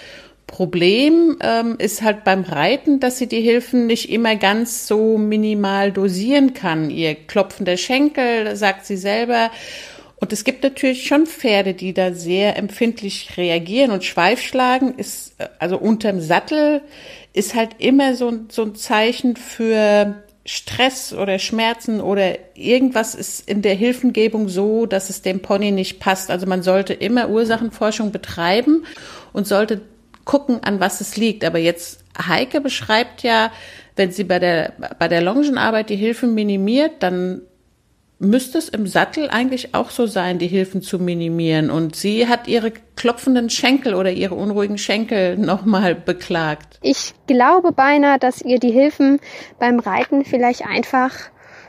Problem 0.46 1.36
ähm, 1.42 1.76
ist 1.78 2.00
halt 2.00 2.24
beim 2.24 2.42
Reiten, 2.42 2.98
dass 2.98 3.18
sie 3.18 3.26
die 3.26 3.42
Hilfen 3.42 3.86
nicht 3.86 4.10
immer 4.10 4.36
ganz 4.36 4.86
so 4.86 5.18
minimal 5.18 5.92
dosieren 5.92 6.54
kann. 6.54 6.88
Ihr 6.88 7.14
klopfender 7.14 7.76
Schenkel, 7.76 8.56
sagt 8.56 8.86
sie 8.86 8.96
selber. 8.96 9.50
Und 10.20 10.32
es 10.32 10.44
gibt 10.44 10.64
natürlich 10.64 11.06
schon 11.06 11.26
Pferde, 11.26 11.74
die 11.74 11.92
da 11.92 12.12
sehr 12.12 12.56
empfindlich 12.56 13.36
reagieren. 13.36 13.90
Und 13.90 14.02
Schweifschlagen 14.02 14.94
ist, 14.96 15.34
also 15.58 15.76
unterm 15.76 16.20
Sattel, 16.20 16.80
ist 17.34 17.54
halt 17.54 17.76
immer 17.78 18.14
so, 18.14 18.32
so 18.48 18.62
ein 18.62 18.74
Zeichen 18.74 19.36
für 19.36 20.16
Stress 20.48 21.12
oder 21.12 21.38
Schmerzen 21.38 22.00
oder 22.00 22.38
irgendwas 22.54 23.14
ist 23.14 23.46
in 23.46 23.60
der 23.60 23.74
Hilfengebung 23.74 24.48
so, 24.48 24.86
dass 24.86 25.10
es 25.10 25.20
dem 25.20 25.40
Pony 25.40 25.72
nicht 25.72 26.00
passt. 26.00 26.30
Also 26.30 26.46
man 26.46 26.62
sollte 26.62 26.94
immer 26.94 27.28
Ursachenforschung 27.28 28.12
betreiben 28.12 28.86
und 29.34 29.46
sollte 29.46 29.82
gucken, 30.24 30.62
an 30.62 30.80
was 30.80 31.02
es 31.02 31.18
liegt. 31.18 31.44
Aber 31.44 31.58
jetzt 31.58 32.02
Heike 32.18 32.62
beschreibt 32.62 33.22
ja, 33.22 33.52
wenn 33.96 34.10
sie 34.10 34.24
bei 34.24 34.38
der, 34.38 34.72
bei 34.98 35.06
der 35.06 35.20
Longenarbeit 35.20 35.90
die 35.90 35.96
Hilfen 35.96 36.32
minimiert, 36.32 37.02
dann 37.02 37.42
müsste 38.18 38.58
es 38.58 38.68
im 38.68 38.86
Sattel 38.86 39.28
eigentlich 39.30 39.74
auch 39.74 39.90
so 39.90 40.06
sein, 40.06 40.38
die 40.38 40.48
Hilfen 40.48 40.82
zu 40.82 40.98
minimieren. 40.98 41.70
Und 41.70 41.94
sie 41.96 42.26
hat 42.26 42.48
ihre 42.48 42.72
klopfenden 42.96 43.50
Schenkel 43.50 43.94
oder 43.94 44.10
ihre 44.10 44.34
unruhigen 44.34 44.78
Schenkel 44.78 45.36
nochmal 45.36 45.94
beklagt. 45.94 46.78
Ich 46.82 47.14
glaube 47.26 47.72
beinahe, 47.72 48.18
dass 48.18 48.42
ihr 48.42 48.58
die 48.58 48.72
Hilfen 48.72 49.20
beim 49.58 49.78
Reiten 49.78 50.24
vielleicht 50.24 50.66
einfach 50.66 51.12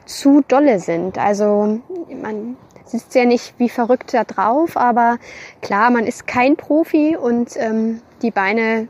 zu 0.05 0.43
dolle 0.47 0.79
sind. 0.79 1.17
Also 1.17 1.81
man 2.21 2.57
sitzt 2.85 3.13
ja 3.13 3.25
nicht 3.25 3.53
wie 3.59 3.69
verrückt 3.69 4.13
da 4.13 4.23
drauf, 4.23 4.75
aber 4.75 5.19
klar, 5.61 5.91
man 5.91 6.07
ist 6.07 6.25
kein 6.25 6.55
Profi 6.55 7.15
und 7.15 7.51
ähm, 7.57 8.01
die 8.23 8.31
Beine 8.31 8.87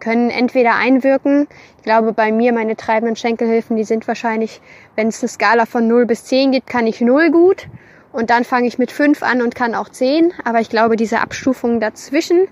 können 0.00 0.30
entweder 0.30 0.74
einwirken. 0.74 1.46
Ich 1.78 1.84
glaube, 1.84 2.12
bei 2.12 2.32
mir, 2.32 2.52
meine 2.52 2.76
treibenden 2.76 3.16
Schenkelhilfen, 3.16 3.76
die 3.76 3.84
sind 3.84 4.06
wahrscheinlich, 4.08 4.60
wenn 4.94 5.08
es 5.08 5.22
eine 5.22 5.28
Skala 5.28 5.66
von 5.66 5.86
0 5.86 6.06
bis 6.06 6.24
10 6.24 6.52
gibt, 6.52 6.66
kann 6.66 6.86
ich 6.86 7.00
0 7.00 7.30
gut. 7.30 7.66
Und 8.12 8.30
dann 8.30 8.44
fange 8.44 8.66
ich 8.66 8.78
mit 8.78 8.92
5 8.92 9.22
an 9.22 9.42
und 9.42 9.54
kann 9.54 9.74
auch 9.74 9.88
10. 9.88 10.32
Aber 10.44 10.60
ich 10.60 10.70
glaube, 10.70 10.96
diese 10.96 11.20
Abstufung 11.20 11.80
dazwischen, 11.80 12.48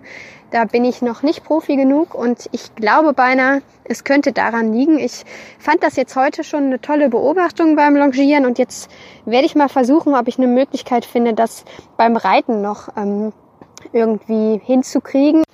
da 0.50 0.66
bin 0.66 0.84
ich 0.84 1.00
noch 1.00 1.22
nicht 1.22 1.42
Profi 1.42 1.76
genug. 1.76 2.14
Und 2.14 2.48
ich 2.52 2.74
glaube 2.74 3.12
beinahe, 3.14 3.62
es 3.84 4.04
könnte 4.04 4.32
daran 4.32 4.72
liegen. 4.72 4.98
Ich 4.98 5.24
fand 5.58 5.82
das 5.82 5.96
jetzt 5.96 6.16
heute 6.16 6.44
schon 6.44 6.64
eine 6.64 6.80
tolle 6.80 7.08
Beobachtung 7.08 7.76
beim 7.76 7.96
Longieren. 7.96 8.44
Und 8.46 8.58
jetzt 8.58 8.90
werde 9.24 9.46
ich 9.46 9.54
mal 9.54 9.68
versuchen, 9.68 10.14
ob 10.14 10.28
ich 10.28 10.38
eine 10.38 10.48
Möglichkeit 10.48 11.04
finde, 11.04 11.32
das 11.32 11.64
beim 11.96 12.16
Reiten 12.16 12.60
noch 12.60 12.88
ähm, 12.96 13.32
irgendwie 13.92 14.60
hinzukriegen. 14.62 15.44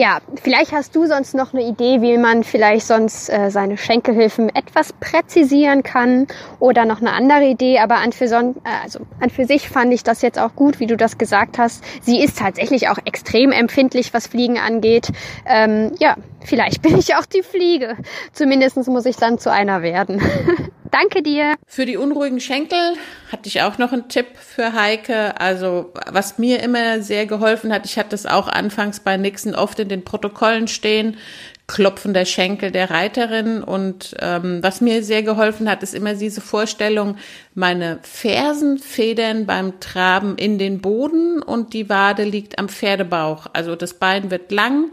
Ja, 0.00 0.20
vielleicht 0.42 0.72
hast 0.72 0.96
du 0.96 1.04
sonst 1.04 1.34
noch 1.34 1.52
eine 1.52 1.62
Idee, 1.62 2.00
wie 2.00 2.16
man 2.16 2.42
vielleicht 2.42 2.86
sonst 2.86 3.28
äh, 3.28 3.50
seine 3.50 3.76
Schenkelhilfen 3.76 4.48
etwas 4.48 4.94
präzisieren 4.94 5.82
kann 5.82 6.26
oder 6.58 6.86
noch 6.86 7.02
eine 7.02 7.12
andere 7.12 7.44
Idee. 7.44 7.80
Aber 7.80 7.96
an 7.96 8.12
für, 8.12 8.26
son 8.26 8.56
äh, 8.64 8.82
also 8.82 9.00
an 9.20 9.28
für 9.28 9.44
sich 9.44 9.68
fand 9.68 9.92
ich 9.92 10.02
das 10.02 10.22
jetzt 10.22 10.38
auch 10.38 10.54
gut, 10.54 10.80
wie 10.80 10.86
du 10.86 10.96
das 10.96 11.18
gesagt 11.18 11.58
hast. 11.58 11.84
Sie 12.00 12.18
ist 12.18 12.38
tatsächlich 12.38 12.88
auch 12.88 12.96
extrem 13.04 13.52
empfindlich, 13.52 14.14
was 14.14 14.26
Fliegen 14.26 14.56
angeht. 14.56 15.08
Ähm, 15.44 15.92
ja, 15.98 16.16
vielleicht 16.46 16.80
bin 16.80 16.96
ich 16.96 17.14
auch 17.16 17.26
die 17.26 17.42
Fliege. 17.42 17.98
Zumindest 18.32 18.78
muss 18.88 19.04
ich 19.04 19.16
dann 19.16 19.38
zu 19.38 19.52
einer 19.52 19.82
werden. 19.82 20.22
Danke 20.90 21.22
dir. 21.22 21.54
Für 21.66 21.86
die 21.86 21.96
unruhigen 21.96 22.40
Schenkel 22.40 22.94
hatte 23.30 23.48
ich 23.48 23.62
auch 23.62 23.78
noch 23.78 23.92
einen 23.92 24.08
Tipp 24.08 24.26
für 24.36 24.72
Heike. 24.72 25.40
Also 25.40 25.92
was 26.10 26.38
mir 26.38 26.62
immer 26.62 27.00
sehr 27.02 27.26
geholfen 27.26 27.72
hat, 27.72 27.86
ich 27.86 27.98
hatte 27.98 28.14
es 28.14 28.26
auch 28.26 28.48
anfangs 28.48 29.00
bei 29.00 29.16
Nixon 29.16 29.54
oft 29.54 29.78
in 29.78 29.88
den 29.88 30.04
Protokollen 30.04 30.66
stehen, 30.66 31.16
Klopfen 31.68 32.12
der 32.12 32.24
Schenkel 32.24 32.72
der 32.72 32.90
Reiterin. 32.90 33.62
Und 33.62 34.16
ähm, 34.18 34.62
was 34.62 34.80
mir 34.80 35.04
sehr 35.04 35.22
geholfen 35.22 35.70
hat, 35.70 35.84
ist 35.84 35.94
immer 35.94 36.14
diese 36.14 36.40
Vorstellung, 36.40 37.16
meine 37.54 38.00
Fersen 38.02 38.78
federn 38.78 39.46
beim 39.46 39.78
Traben 39.78 40.36
in 40.36 40.58
den 40.58 40.80
Boden 40.80 41.40
und 41.40 41.72
die 41.72 41.88
Wade 41.88 42.24
liegt 42.24 42.58
am 42.58 42.68
Pferdebauch. 42.68 43.46
Also 43.52 43.76
das 43.76 43.94
Bein 43.94 44.32
wird 44.32 44.50
lang 44.50 44.90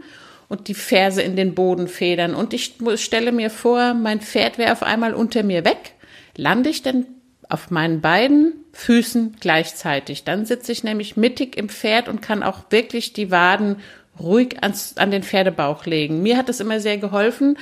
und 0.48 0.68
die 0.68 0.74
Ferse 0.74 1.22
in 1.22 1.36
den 1.36 1.54
Boden 1.54 1.88
federn. 1.88 2.34
Und 2.34 2.54
ich 2.54 2.74
stelle 2.96 3.32
mir 3.32 3.50
vor, 3.50 3.94
mein 3.94 4.20
Pferd 4.20 4.58
wäre 4.58 4.72
auf 4.72 4.82
einmal 4.82 5.14
unter 5.14 5.42
mir 5.42 5.64
weg. 5.64 5.92
Lande 6.36 6.70
ich 6.70 6.82
denn 6.82 7.06
auf 7.48 7.70
meinen 7.70 8.00
beiden 8.00 8.52
Füßen 8.72 9.36
gleichzeitig? 9.40 10.24
Dann 10.24 10.46
sitze 10.46 10.72
ich 10.72 10.84
nämlich 10.84 11.16
mittig 11.16 11.56
im 11.56 11.68
Pferd 11.68 12.08
und 12.08 12.22
kann 12.22 12.42
auch 12.42 12.60
wirklich 12.70 13.12
die 13.12 13.30
Waden 13.30 13.76
ruhig 14.18 14.62
ans, 14.62 14.96
an 14.96 15.10
den 15.10 15.22
Pferdebauch 15.22 15.86
legen. 15.86 16.22
Mir 16.22 16.36
hat 16.36 16.48
das 16.48 16.60
immer 16.60 16.80
sehr 16.80 16.98
geholfen. 16.98 17.58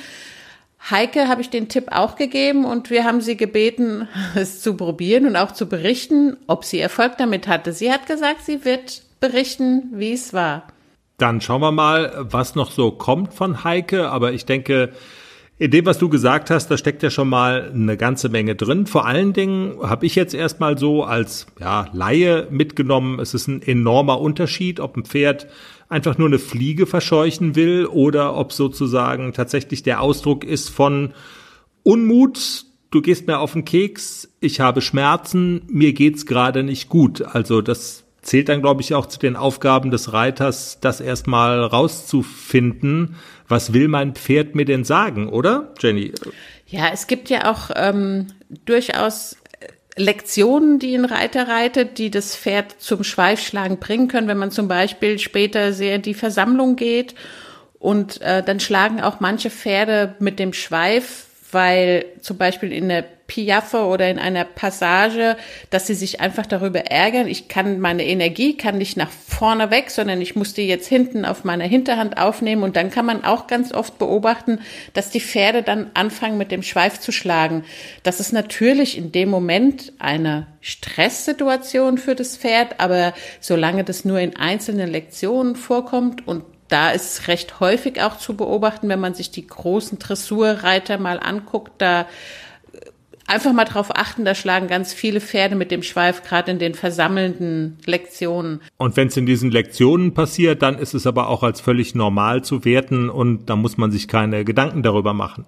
Heike 0.90 1.26
habe 1.26 1.40
ich 1.40 1.50
den 1.50 1.68
Tipp 1.68 1.86
auch 1.90 2.14
gegeben 2.14 2.64
und 2.64 2.90
wir 2.90 3.04
haben 3.04 3.20
sie 3.20 3.36
gebeten, 3.36 4.08
es 4.36 4.60
zu 4.60 4.76
probieren 4.76 5.26
und 5.26 5.36
auch 5.36 5.52
zu 5.52 5.66
berichten, 5.66 6.36
ob 6.46 6.64
sie 6.64 6.78
Erfolg 6.78 7.18
damit 7.18 7.48
hatte. 7.48 7.72
Sie 7.72 7.92
hat 7.92 8.06
gesagt, 8.06 8.44
sie 8.44 8.64
wird 8.64 9.02
berichten, 9.18 9.90
wie 9.92 10.12
es 10.12 10.32
war. 10.32 10.68
Dann 11.18 11.40
schauen 11.40 11.62
wir 11.62 11.72
mal, 11.72 12.26
was 12.30 12.54
noch 12.54 12.70
so 12.70 12.90
kommt 12.90 13.32
von 13.32 13.64
Heike. 13.64 14.10
Aber 14.10 14.32
ich 14.32 14.44
denke, 14.44 14.92
in 15.58 15.70
dem, 15.70 15.86
was 15.86 15.98
du 15.98 16.10
gesagt 16.10 16.50
hast, 16.50 16.70
da 16.70 16.76
steckt 16.76 17.02
ja 17.02 17.10
schon 17.10 17.28
mal 17.28 17.70
eine 17.72 17.96
ganze 17.96 18.28
Menge 18.28 18.54
drin. 18.54 18.86
Vor 18.86 19.06
allen 19.06 19.32
Dingen 19.32 19.78
habe 19.82 20.04
ich 20.04 20.14
jetzt 20.14 20.34
erstmal 20.34 20.76
so 20.76 21.04
als 21.04 21.46
ja, 21.58 21.88
Laie 21.92 22.46
mitgenommen, 22.50 23.20
es 23.20 23.32
ist 23.32 23.48
ein 23.48 23.62
enormer 23.62 24.20
Unterschied, 24.20 24.80
ob 24.80 24.96
ein 24.96 25.06
Pferd 25.06 25.46
einfach 25.88 26.18
nur 26.18 26.28
eine 26.28 26.38
Fliege 26.38 26.84
verscheuchen 26.84 27.56
will 27.56 27.86
oder 27.86 28.36
ob 28.36 28.52
sozusagen 28.52 29.32
tatsächlich 29.32 29.82
der 29.82 30.02
Ausdruck 30.02 30.44
ist 30.44 30.68
von 30.68 31.14
Unmut, 31.82 32.66
du 32.90 33.00
gehst 33.00 33.26
mir 33.26 33.38
auf 33.38 33.52
den 33.54 33.64
Keks, 33.64 34.28
ich 34.40 34.60
habe 34.60 34.82
Schmerzen, 34.82 35.62
mir 35.68 35.94
geht's 35.94 36.26
gerade 36.26 36.64
nicht 36.64 36.88
gut. 36.90 37.22
Also 37.22 37.62
das 37.62 38.05
zählt 38.26 38.48
dann, 38.48 38.60
glaube 38.60 38.82
ich, 38.82 38.94
auch 38.94 39.06
zu 39.06 39.18
den 39.18 39.36
Aufgaben 39.36 39.90
des 39.90 40.12
Reiters, 40.12 40.78
das 40.80 41.00
erstmal 41.00 41.62
rauszufinden. 41.62 43.16
Was 43.48 43.72
will 43.72 43.88
mein 43.88 44.14
Pferd 44.14 44.54
mir 44.54 44.64
denn 44.64 44.84
sagen, 44.84 45.28
oder, 45.28 45.72
Jenny? 45.78 46.12
Ja, 46.66 46.88
es 46.92 47.06
gibt 47.06 47.30
ja 47.30 47.50
auch 47.50 47.70
ähm, 47.76 48.26
durchaus 48.64 49.36
Lektionen, 49.94 50.78
die 50.80 50.94
ein 50.94 51.04
Reiter 51.04 51.48
reitet, 51.48 51.98
die 51.98 52.10
das 52.10 52.36
Pferd 52.36 52.74
zum 52.78 53.04
Schweifschlagen 53.04 53.78
bringen 53.78 54.08
können, 54.08 54.28
wenn 54.28 54.38
man 54.38 54.50
zum 54.50 54.66
Beispiel 54.66 55.18
später 55.18 55.72
sehr 55.72 55.94
in 55.94 56.02
die 56.02 56.14
Versammlung 56.14 56.74
geht 56.74 57.14
und 57.78 58.20
äh, 58.20 58.42
dann 58.42 58.58
schlagen 58.58 59.00
auch 59.00 59.20
manche 59.20 59.50
Pferde 59.50 60.16
mit 60.18 60.40
dem 60.40 60.52
Schweif, 60.52 61.26
weil 61.56 62.04
zum 62.20 62.36
Beispiel 62.36 62.70
in 62.70 62.90
der 62.90 63.02
Piaffe 63.28 63.86
oder 63.86 64.10
in 64.10 64.18
einer 64.18 64.44
Passage, 64.44 65.38
dass 65.70 65.86
sie 65.86 65.94
sich 65.94 66.20
einfach 66.20 66.44
darüber 66.44 66.80
ärgern, 66.80 67.26
ich 67.26 67.48
kann 67.48 67.80
meine 67.80 68.04
Energie, 68.04 68.58
kann 68.58 68.76
nicht 68.76 68.98
nach 68.98 69.10
vorne 69.10 69.70
weg, 69.70 69.90
sondern 69.90 70.20
ich 70.20 70.36
muss 70.36 70.52
die 70.52 70.68
jetzt 70.68 70.86
hinten 70.86 71.24
auf 71.24 71.42
meiner 71.42 71.64
Hinterhand 71.64 72.18
aufnehmen 72.18 72.62
und 72.62 72.76
dann 72.76 72.90
kann 72.90 73.06
man 73.06 73.24
auch 73.24 73.46
ganz 73.46 73.72
oft 73.72 73.98
beobachten, 73.98 74.60
dass 74.92 75.08
die 75.08 75.20
Pferde 75.20 75.62
dann 75.62 75.90
anfangen 75.94 76.36
mit 76.36 76.52
dem 76.52 76.62
Schweif 76.62 77.00
zu 77.00 77.10
schlagen. 77.10 77.64
Das 78.02 78.20
ist 78.20 78.32
natürlich 78.32 78.98
in 78.98 79.12
dem 79.12 79.30
Moment 79.30 79.94
eine 79.98 80.46
Stresssituation 80.60 81.96
für 81.96 82.14
das 82.14 82.36
Pferd, 82.36 82.80
aber 82.80 83.14
solange 83.40 83.82
das 83.82 84.04
nur 84.04 84.20
in 84.20 84.36
einzelnen 84.36 84.90
Lektionen 84.90 85.56
vorkommt 85.56 86.28
und 86.28 86.44
da 86.68 86.90
ist 86.90 87.20
es 87.20 87.28
recht 87.28 87.60
häufig 87.60 88.00
auch 88.02 88.18
zu 88.18 88.36
beobachten, 88.36 88.88
wenn 88.88 89.00
man 89.00 89.14
sich 89.14 89.30
die 89.30 89.46
großen 89.46 89.98
Dressurreiter 89.98 90.98
mal 90.98 91.18
anguckt, 91.20 91.72
da 91.78 92.06
einfach 93.26 93.52
mal 93.52 93.64
drauf 93.64 93.90
achten, 93.94 94.24
da 94.24 94.34
schlagen 94.34 94.68
ganz 94.68 94.92
viele 94.92 95.20
Pferde 95.20 95.56
mit 95.56 95.70
dem 95.70 95.82
Schweif, 95.82 96.22
gerade 96.22 96.50
in 96.50 96.58
den 96.58 96.74
versammelnden 96.74 97.78
Lektionen. 97.84 98.60
Und 98.76 98.96
wenn 98.96 99.08
es 99.08 99.16
in 99.16 99.26
diesen 99.26 99.50
Lektionen 99.50 100.14
passiert, 100.14 100.62
dann 100.62 100.78
ist 100.78 100.94
es 100.94 101.06
aber 101.06 101.28
auch 101.28 101.42
als 101.42 101.60
völlig 101.60 101.94
normal 101.94 102.42
zu 102.42 102.64
werten 102.64 103.10
und 103.10 103.46
da 103.46 103.56
muss 103.56 103.76
man 103.76 103.90
sich 103.90 104.08
keine 104.08 104.44
Gedanken 104.44 104.82
darüber 104.82 105.12
machen. 105.12 105.46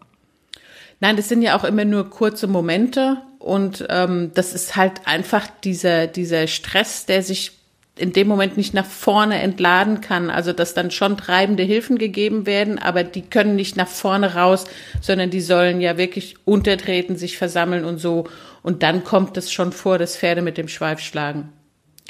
Nein, 1.01 1.17
das 1.17 1.29
sind 1.29 1.43
ja 1.43 1.57
auch 1.57 1.65
immer 1.65 1.85
nur 1.85 2.11
kurze 2.11 2.49
Momente 2.49 3.19
und 3.39 3.87
ähm, 3.89 4.33
das 4.35 4.53
ist 4.53 4.75
halt 4.75 5.07
einfach 5.07 5.47
dieser, 5.63 6.09
dieser 6.09 6.49
Stress, 6.49 7.07
der 7.07 7.23
sich 7.23 7.53
in 7.99 8.13
dem 8.13 8.29
Moment 8.29 8.57
nicht 8.57 8.75
nach 8.75 8.87
vorne 8.87 9.41
entladen 9.41 10.01
kann. 10.01 10.31
Also 10.31 10.53
dass 10.53 10.75
dann 10.75 10.91
schon 10.91 11.17
treibende 11.17 11.63
Hilfen 11.63 11.99
gegeben 11.99 12.47
werden, 12.47 12.79
aber 12.79 13.05
die 13.05 13.23
können 13.23 13.57
nicht 13.57 13.77
nach 13.77 13.89
vorne 13.89 14.35
raus, 14.35 14.65
sondern 15.01 15.31
die 15.31 15.41
sollen 15.41 15.81
ja 15.81 15.99
wirklich 15.99 16.37
untertreten, 16.45 17.17
sich 17.17 17.39
versammeln 17.39 17.85
und 17.85 17.99
so. 17.99 18.25
Und 18.63 18.83
dann 18.83 19.05
kommt 19.05 19.37
es 19.37 19.53
schon 19.53 19.73
vor, 19.73 19.99
dass 19.99 20.17
Pferde 20.17 20.43
mit 20.43 20.59
dem 20.59 20.69
Schweif 20.69 21.01
schlagen. 21.01 21.53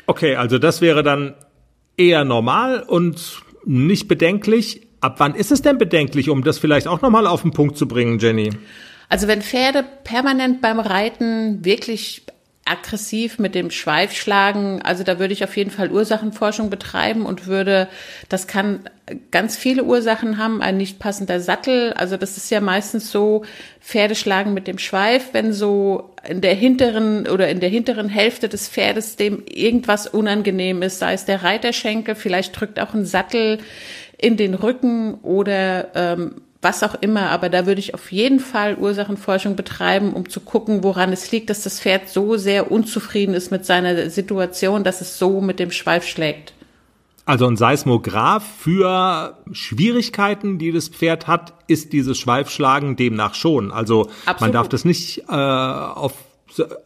Okay, 0.07 0.37
also 0.37 0.59
das 0.59 0.81
wäre 0.81 1.03
dann 1.03 1.35
eher 1.97 2.25
normal 2.25 2.83
und 2.83 3.43
nicht 3.65 4.09
bedenklich. 4.09 4.87
Ab 5.01 5.17
wann 5.19 5.35
ist 5.35 5.53
es 5.53 5.63
denn 5.63 5.79
bedenklich, 5.79 6.31
um 6.31 6.43
das 6.43 6.59
vielleicht 6.59 6.89
auch 6.89 7.03
nochmal 7.03 7.27
auf 7.27 7.43
den 7.43 7.53
Punkt 7.53 7.77
zu 7.77 7.87
bringen, 7.87 8.19
Jenny? 8.19 8.51
Also 9.09 9.29
wenn 9.29 9.43
Pferde 9.43 9.85
permanent 10.05 10.61
beim 10.61 10.81
Reiten 10.81 11.65
wirklich 11.65 12.23
aggressiv 12.69 13.39
mit 13.39 13.55
dem 13.55 13.71
Schweif 13.71 14.13
schlagen. 14.13 14.81
Also 14.83 15.05
da 15.05 15.19
würde 15.19 15.33
ich 15.33 15.45
auf 15.45 15.57
jeden 15.57 15.71
Fall 15.71 15.91
Ursachenforschung 15.91 16.71
betreiben 16.71 17.27
und 17.27 17.47
würde, 17.47 17.89
das 18.29 18.47
kann 18.47 18.81
ganz 19.31 19.57
viele 19.57 19.85
Ursachen 19.85 20.39
haben, 20.39 20.61
ein 20.61 20.77
nicht 20.77 20.99
passender 20.99 21.41
Sattel. 21.41 21.93
Also 21.95 22.17
das 22.17 22.37
ist 22.37 22.51
ja 22.51 22.61
meistens 22.61 23.11
so, 23.11 23.45
Pferde 23.81 24.15
schlagen 24.15 24.53
mit 24.53 24.67
dem 24.67 24.79
Schweif, 24.79 25.31
wenn 25.33 25.53
so 25.53 26.11
in 26.29 26.41
der 26.41 26.55
hinteren 26.55 27.27
oder 27.27 27.49
in 27.49 27.61
der 27.61 27.71
hinteren 27.71 28.09
Hälfte 28.09 28.49
des 28.49 28.69
Pferdes 28.69 29.17
dem 29.17 29.45
irgendwas 29.47 30.07
unangenehm 30.07 30.83
ist, 30.83 30.99
sei 30.99 31.15
es 31.15 31.25
der 31.25 31.43
Reiterschenkel, 31.43 32.15
vielleicht 32.15 32.59
drückt 32.59 32.79
auch 32.81 32.93
ein 32.93 33.07
Sattel 33.07 33.59
in 34.19 34.37
den 34.37 34.55
Rücken 34.55 35.15
oder 35.23 35.89
ähm, 35.95 36.43
was 36.61 36.83
auch 36.83 36.95
immer, 37.01 37.31
aber 37.31 37.49
da 37.49 37.67
würde 37.67 37.79
ich 37.79 37.95
auf 37.95 38.11
jeden 38.11 38.41
Fall 38.41 38.77
Ursachenforschung 38.77 39.55
betreiben, 39.55 40.13
um 40.13 40.29
zu 40.29 40.41
gucken, 40.41 40.83
woran 40.83 41.13
es 41.13 41.31
liegt, 41.31 41.51
dass 41.51 41.63
das 41.63 41.81
Pferd 41.81 42.09
so 42.09 42.37
sehr 42.37 42.73
unzufrieden 42.73 43.35
ist 43.35 43.53
mit 43.53 43.65
seiner 43.65 44.11
Situation, 44.11 44.83
dass 44.83 45.01
es 45.01 45.19
so 45.19 45.41
mit 45.41 45.61
dem 45.61 45.71
Schweif 45.71 46.05
schlägt. 46.05 46.53
Also 47.27 47.47
ein 47.47 47.57
Seismograph 47.57 48.45
für 48.59 49.37
Schwierigkeiten, 49.53 50.59
die 50.59 50.73
das 50.73 50.89
Pferd 50.89 51.27
hat, 51.27 51.53
ist 51.67 51.93
dieses 51.93 52.19
Schweifschlagen 52.19 52.97
demnach 52.97 53.35
schon. 53.35 53.71
Also 53.71 54.09
Absolut. 54.25 54.41
man 54.41 54.53
darf 54.53 54.69
das 54.69 54.85
nicht 54.85 55.25
äh, 55.29 55.33
auf 55.33 56.15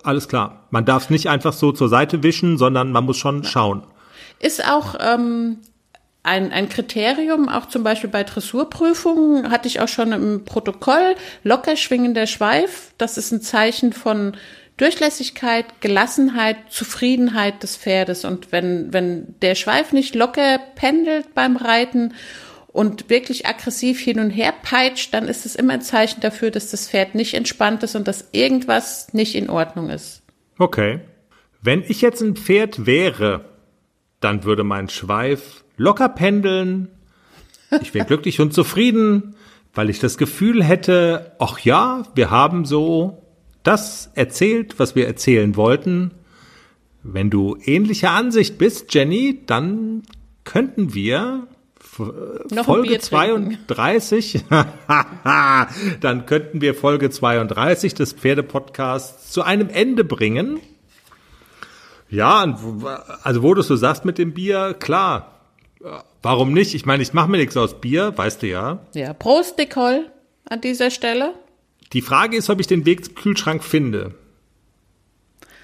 alles 0.03 0.29
klar. 0.29 0.65
Man 0.71 0.85
darf 0.85 1.05
es 1.05 1.11
nicht 1.11 1.29
einfach 1.29 1.53
so 1.53 1.73
zur 1.73 1.89
Seite 1.89 2.23
wischen, 2.23 2.59
sondern 2.59 2.91
man 2.93 3.05
muss 3.05 3.17
schon 3.17 3.45
schauen. 3.45 3.85
Ist 4.41 4.69
auch 4.69 4.97
ähm, 4.99 5.59
ein, 6.23 6.53
ein 6.53 6.69
Kriterium, 6.69 7.49
auch 7.49 7.67
zum 7.67 7.83
Beispiel 7.83 8.11
bei 8.11 8.23
Dressurprüfungen, 8.23 9.51
hatte 9.51 9.67
ich 9.67 9.81
auch 9.81 9.89
schon 9.89 10.13
im 10.13 10.45
Protokoll, 10.45 11.17
locker 11.43 11.77
schwingender 11.77 12.27
Schweif, 12.27 12.93
das 12.99 13.19
ist 13.19 13.33
ein 13.33 13.43
Zeichen 13.43 13.93
von 13.93 14.37
Durchlässigkeit, 14.77 15.81
Gelassenheit, 15.81 16.57
Zufriedenheit 16.71 17.63
des 17.63 17.77
Pferdes. 17.77 18.25
Und 18.25 18.53
wenn, 18.53 18.93
wenn 18.93 19.35
der 19.43 19.55
Schweif 19.55 19.93
nicht 19.93 20.15
locker 20.15 20.59
pendelt 20.75 21.35
beim 21.35 21.57
Reiten 21.57 22.15
und 22.69 23.11
wirklich 23.11 23.47
aggressiv 23.47 24.01
hin 24.01 24.19
und 24.19 24.31
her 24.31 24.55
peitscht, 24.63 25.13
dann 25.13 25.29
ist 25.29 25.45
es 25.45 25.57
immer 25.57 25.75
ein 25.75 25.83
Zeichen 25.83 26.21
dafür, 26.21 26.51
dass 26.51 26.71
das 26.71 26.89
Pferd 26.89 27.15
nicht 27.15 27.35
entspannt 27.35 27.83
ist 27.83 27.97
und 27.97 28.09
dass 28.09 28.29
irgendwas 28.33 29.13
nicht 29.13 29.35
in 29.35 29.51
Ordnung 29.51 29.91
ist. 29.91 30.23
Okay. 30.59 31.01
Wenn 31.61 31.85
ich 31.87 32.01
jetzt 32.01 32.23
ein 32.23 32.35
Pferd 32.35 32.87
wäre, 32.87 33.45
dann 34.21 34.45
würde 34.45 34.65
mein 34.65 34.89
Schweif 34.89 35.62
locker 35.77 36.09
pendeln. 36.09 36.89
Ich 37.81 37.95
wäre 37.95 38.07
glücklich 38.07 38.41
und 38.41 38.53
zufrieden, 38.53 39.35
weil 39.75 39.91
ich 39.91 39.99
das 39.99 40.19
Gefühl 40.19 40.63
hätte, 40.63 41.33
ach 41.39 41.59
ja, 41.61 42.03
wir 42.15 42.31
haben 42.31 42.65
so 42.65 43.23
das 43.63 44.11
erzählt, 44.15 44.79
was 44.79 44.95
wir 44.95 45.07
erzählen 45.07 45.57
wollten. 45.57 46.13
Wenn 47.03 47.31
du 47.31 47.57
ähnlicher 47.65 48.11
Ansicht 48.11 48.59
bist, 48.59 48.93
Jenny, 48.95 49.43
dann 49.47 50.03
könnten 50.45 50.95
wir 50.95 51.47
Noch 52.51 52.65
Folge 52.65 52.99
32, 52.99 54.45
dann 56.01 56.27
könnten 56.27 56.61
wir 56.61 56.75
Folge 56.75 57.11
32 57.11 57.95
des 57.95 58.13
Pferdepodcasts 58.13 59.33
zu 59.33 59.43
einem 59.43 59.69
Ende 59.69 60.05
bringen. 60.05 60.61
Ja, 62.09 62.59
also 63.23 63.43
wo 63.43 63.55
du 63.55 63.63
so 63.63 63.75
sagst 63.75 64.05
mit 64.05 64.19
dem 64.19 64.35
Bier, 64.35 64.75
klar, 64.79 65.42
Warum 66.23 66.53
nicht? 66.53 66.75
Ich 66.75 66.87
meine, 66.87 67.03
ich 67.03 67.13
mache 67.13 67.31
mir 67.31 67.39
nichts 67.39 67.57
aus 67.57 67.81
Bier, 67.81 68.17
weißt 68.17 68.43
du 68.43 68.47
ja. 68.47 68.87
Ja, 68.95 69.13
Prost, 69.13 69.59
Nicole, 69.59 70.11
an 70.49 70.61
dieser 70.61 70.91
Stelle. 70.91 71.35
Die 71.93 72.03
Frage 72.03 72.37
ist, 72.37 72.49
ob 72.49 72.61
ich 72.61 72.67
den 72.67 72.87
Weg 72.87 73.05
zum 73.05 73.15
Kühlschrank 73.15 73.65
finde. 73.65 74.15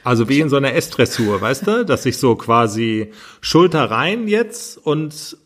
Also 0.04 0.28
wie 0.28 0.40
in 0.40 0.48
so 0.48 0.56
einer 0.56 0.74
Essdressur, 0.74 1.40
weißt 1.40 1.66
du? 1.66 1.84
Dass 1.84 2.06
ich 2.06 2.18
so 2.18 2.34
quasi 2.34 3.12
Schulter 3.40 3.90
rein 3.90 4.28
jetzt 4.28 4.78
und 4.78 5.36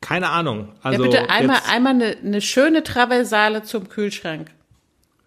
keine 0.00 0.30
Ahnung. 0.30 0.72
Also 0.82 1.04
ja, 1.04 1.10
bitte 1.10 1.30
einmal, 1.30 1.60
einmal 1.68 1.94
eine, 1.94 2.16
eine 2.16 2.40
schöne 2.40 2.82
Traversale 2.82 3.62
zum 3.62 3.88
Kühlschrank. 3.88 4.50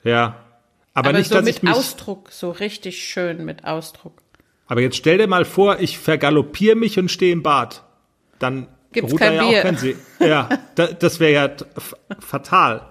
Ja. 0.04 0.44
Aber, 0.94 1.10
aber 1.10 1.18
nicht, 1.18 1.30
so 1.30 1.36
dass 1.36 1.46
mit 1.46 1.56
ich 1.58 1.64
mich, 1.64 1.74
Ausdruck, 1.74 2.32
so 2.32 2.52
richtig 2.52 3.04
schön 3.04 3.46
mit 3.46 3.64
Ausdruck. 3.66 4.22
Aber 4.68 4.82
jetzt 4.82 4.98
stell 4.98 5.18
dir 5.18 5.28
mal 5.28 5.46
vor, 5.46 5.80
ich 5.80 5.98
vergaloppiere 5.98 6.76
mich 6.76 7.00
und 7.00 7.10
stehe 7.10 7.32
im 7.32 7.44
Bad 7.44 7.84
dann 8.40 8.68
Gibt's 8.92 9.16
kein 9.16 9.34
ja 9.36 9.48
Bier. 9.48 9.62
Kein 9.62 9.96
ja, 10.20 10.50
da, 10.76 10.88
das 10.88 11.20
wäre 11.20 11.34
ja 11.34 11.50
fatal. 12.20 12.90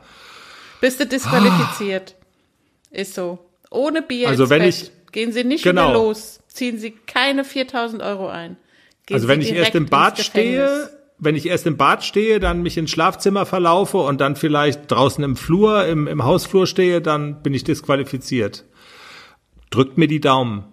Bist 0.80 1.00
du 1.00 1.06
disqualifiziert. 1.06 2.14
Ah. 2.18 2.98
Ist 3.00 3.14
so. 3.14 3.38
Ohne 3.70 4.02
Bier 4.02 4.28
also 4.28 4.48
wenn 4.50 4.62
Bett. 4.62 4.68
ich 4.68 5.12
gehen 5.12 5.32
Sie 5.32 5.44
nicht 5.44 5.64
genau. 5.64 5.88
wieder 5.88 5.94
los. 5.94 6.40
Ziehen 6.48 6.78
Sie 6.78 6.92
keine 6.92 7.44
4000 7.44 8.02
Euro 8.02 8.28
ein. 8.28 8.56
Gehen 9.06 9.14
also 9.14 9.28
wenn 9.28 9.40
Sie 9.40 9.50
ich 9.50 9.56
erst 9.56 9.74
im 9.74 9.86
Bad 9.86 10.18
stehe, 10.18 10.90
wenn 11.18 11.34
ich 11.34 11.46
erst 11.46 11.66
im 11.66 11.76
Bad 11.76 12.04
stehe, 12.04 12.40
dann 12.40 12.62
mich 12.62 12.76
ins 12.76 12.90
Schlafzimmer 12.90 13.46
verlaufe 13.46 13.98
und 13.98 14.20
dann 14.20 14.36
vielleicht 14.36 14.90
draußen 14.90 15.24
im 15.24 15.36
Flur, 15.36 15.86
im, 15.86 16.06
im 16.06 16.24
Hausflur 16.24 16.66
stehe, 16.66 17.00
dann 17.00 17.42
bin 17.42 17.54
ich 17.54 17.64
disqualifiziert. 17.64 18.64
Drückt 19.70 19.98
mir 19.98 20.08
die 20.08 20.20
Daumen. 20.20 20.64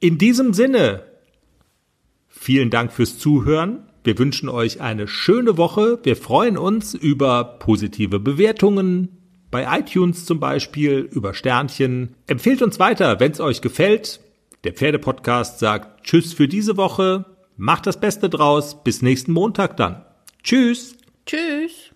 In 0.00 0.18
diesem 0.18 0.52
Sinne, 0.52 1.04
Vielen 2.44 2.68
Dank 2.68 2.92
fürs 2.92 3.18
Zuhören. 3.18 3.84
Wir 4.02 4.18
wünschen 4.18 4.50
euch 4.50 4.82
eine 4.82 5.08
schöne 5.08 5.56
Woche. 5.56 5.98
Wir 6.02 6.14
freuen 6.14 6.58
uns 6.58 6.92
über 6.92 7.42
positive 7.58 8.20
Bewertungen 8.20 9.08
bei 9.50 9.78
iTunes 9.78 10.26
zum 10.26 10.40
Beispiel, 10.40 11.08
über 11.10 11.32
Sternchen. 11.32 12.16
Empfehlt 12.26 12.60
uns 12.60 12.78
weiter, 12.78 13.18
wenn 13.18 13.32
es 13.32 13.40
euch 13.40 13.62
gefällt. 13.62 14.20
Der 14.62 14.74
Pferdepodcast 14.74 15.58
sagt 15.58 16.04
Tschüss 16.04 16.34
für 16.34 16.46
diese 16.46 16.76
Woche. 16.76 17.24
Macht 17.56 17.86
das 17.86 17.98
Beste 17.98 18.28
draus. 18.28 18.84
Bis 18.84 19.00
nächsten 19.00 19.32
Montag 19.32 19.78
dann. 19.78 20.04
Tschüss. 20.42 20.98
Tschüss. 21.24 21.93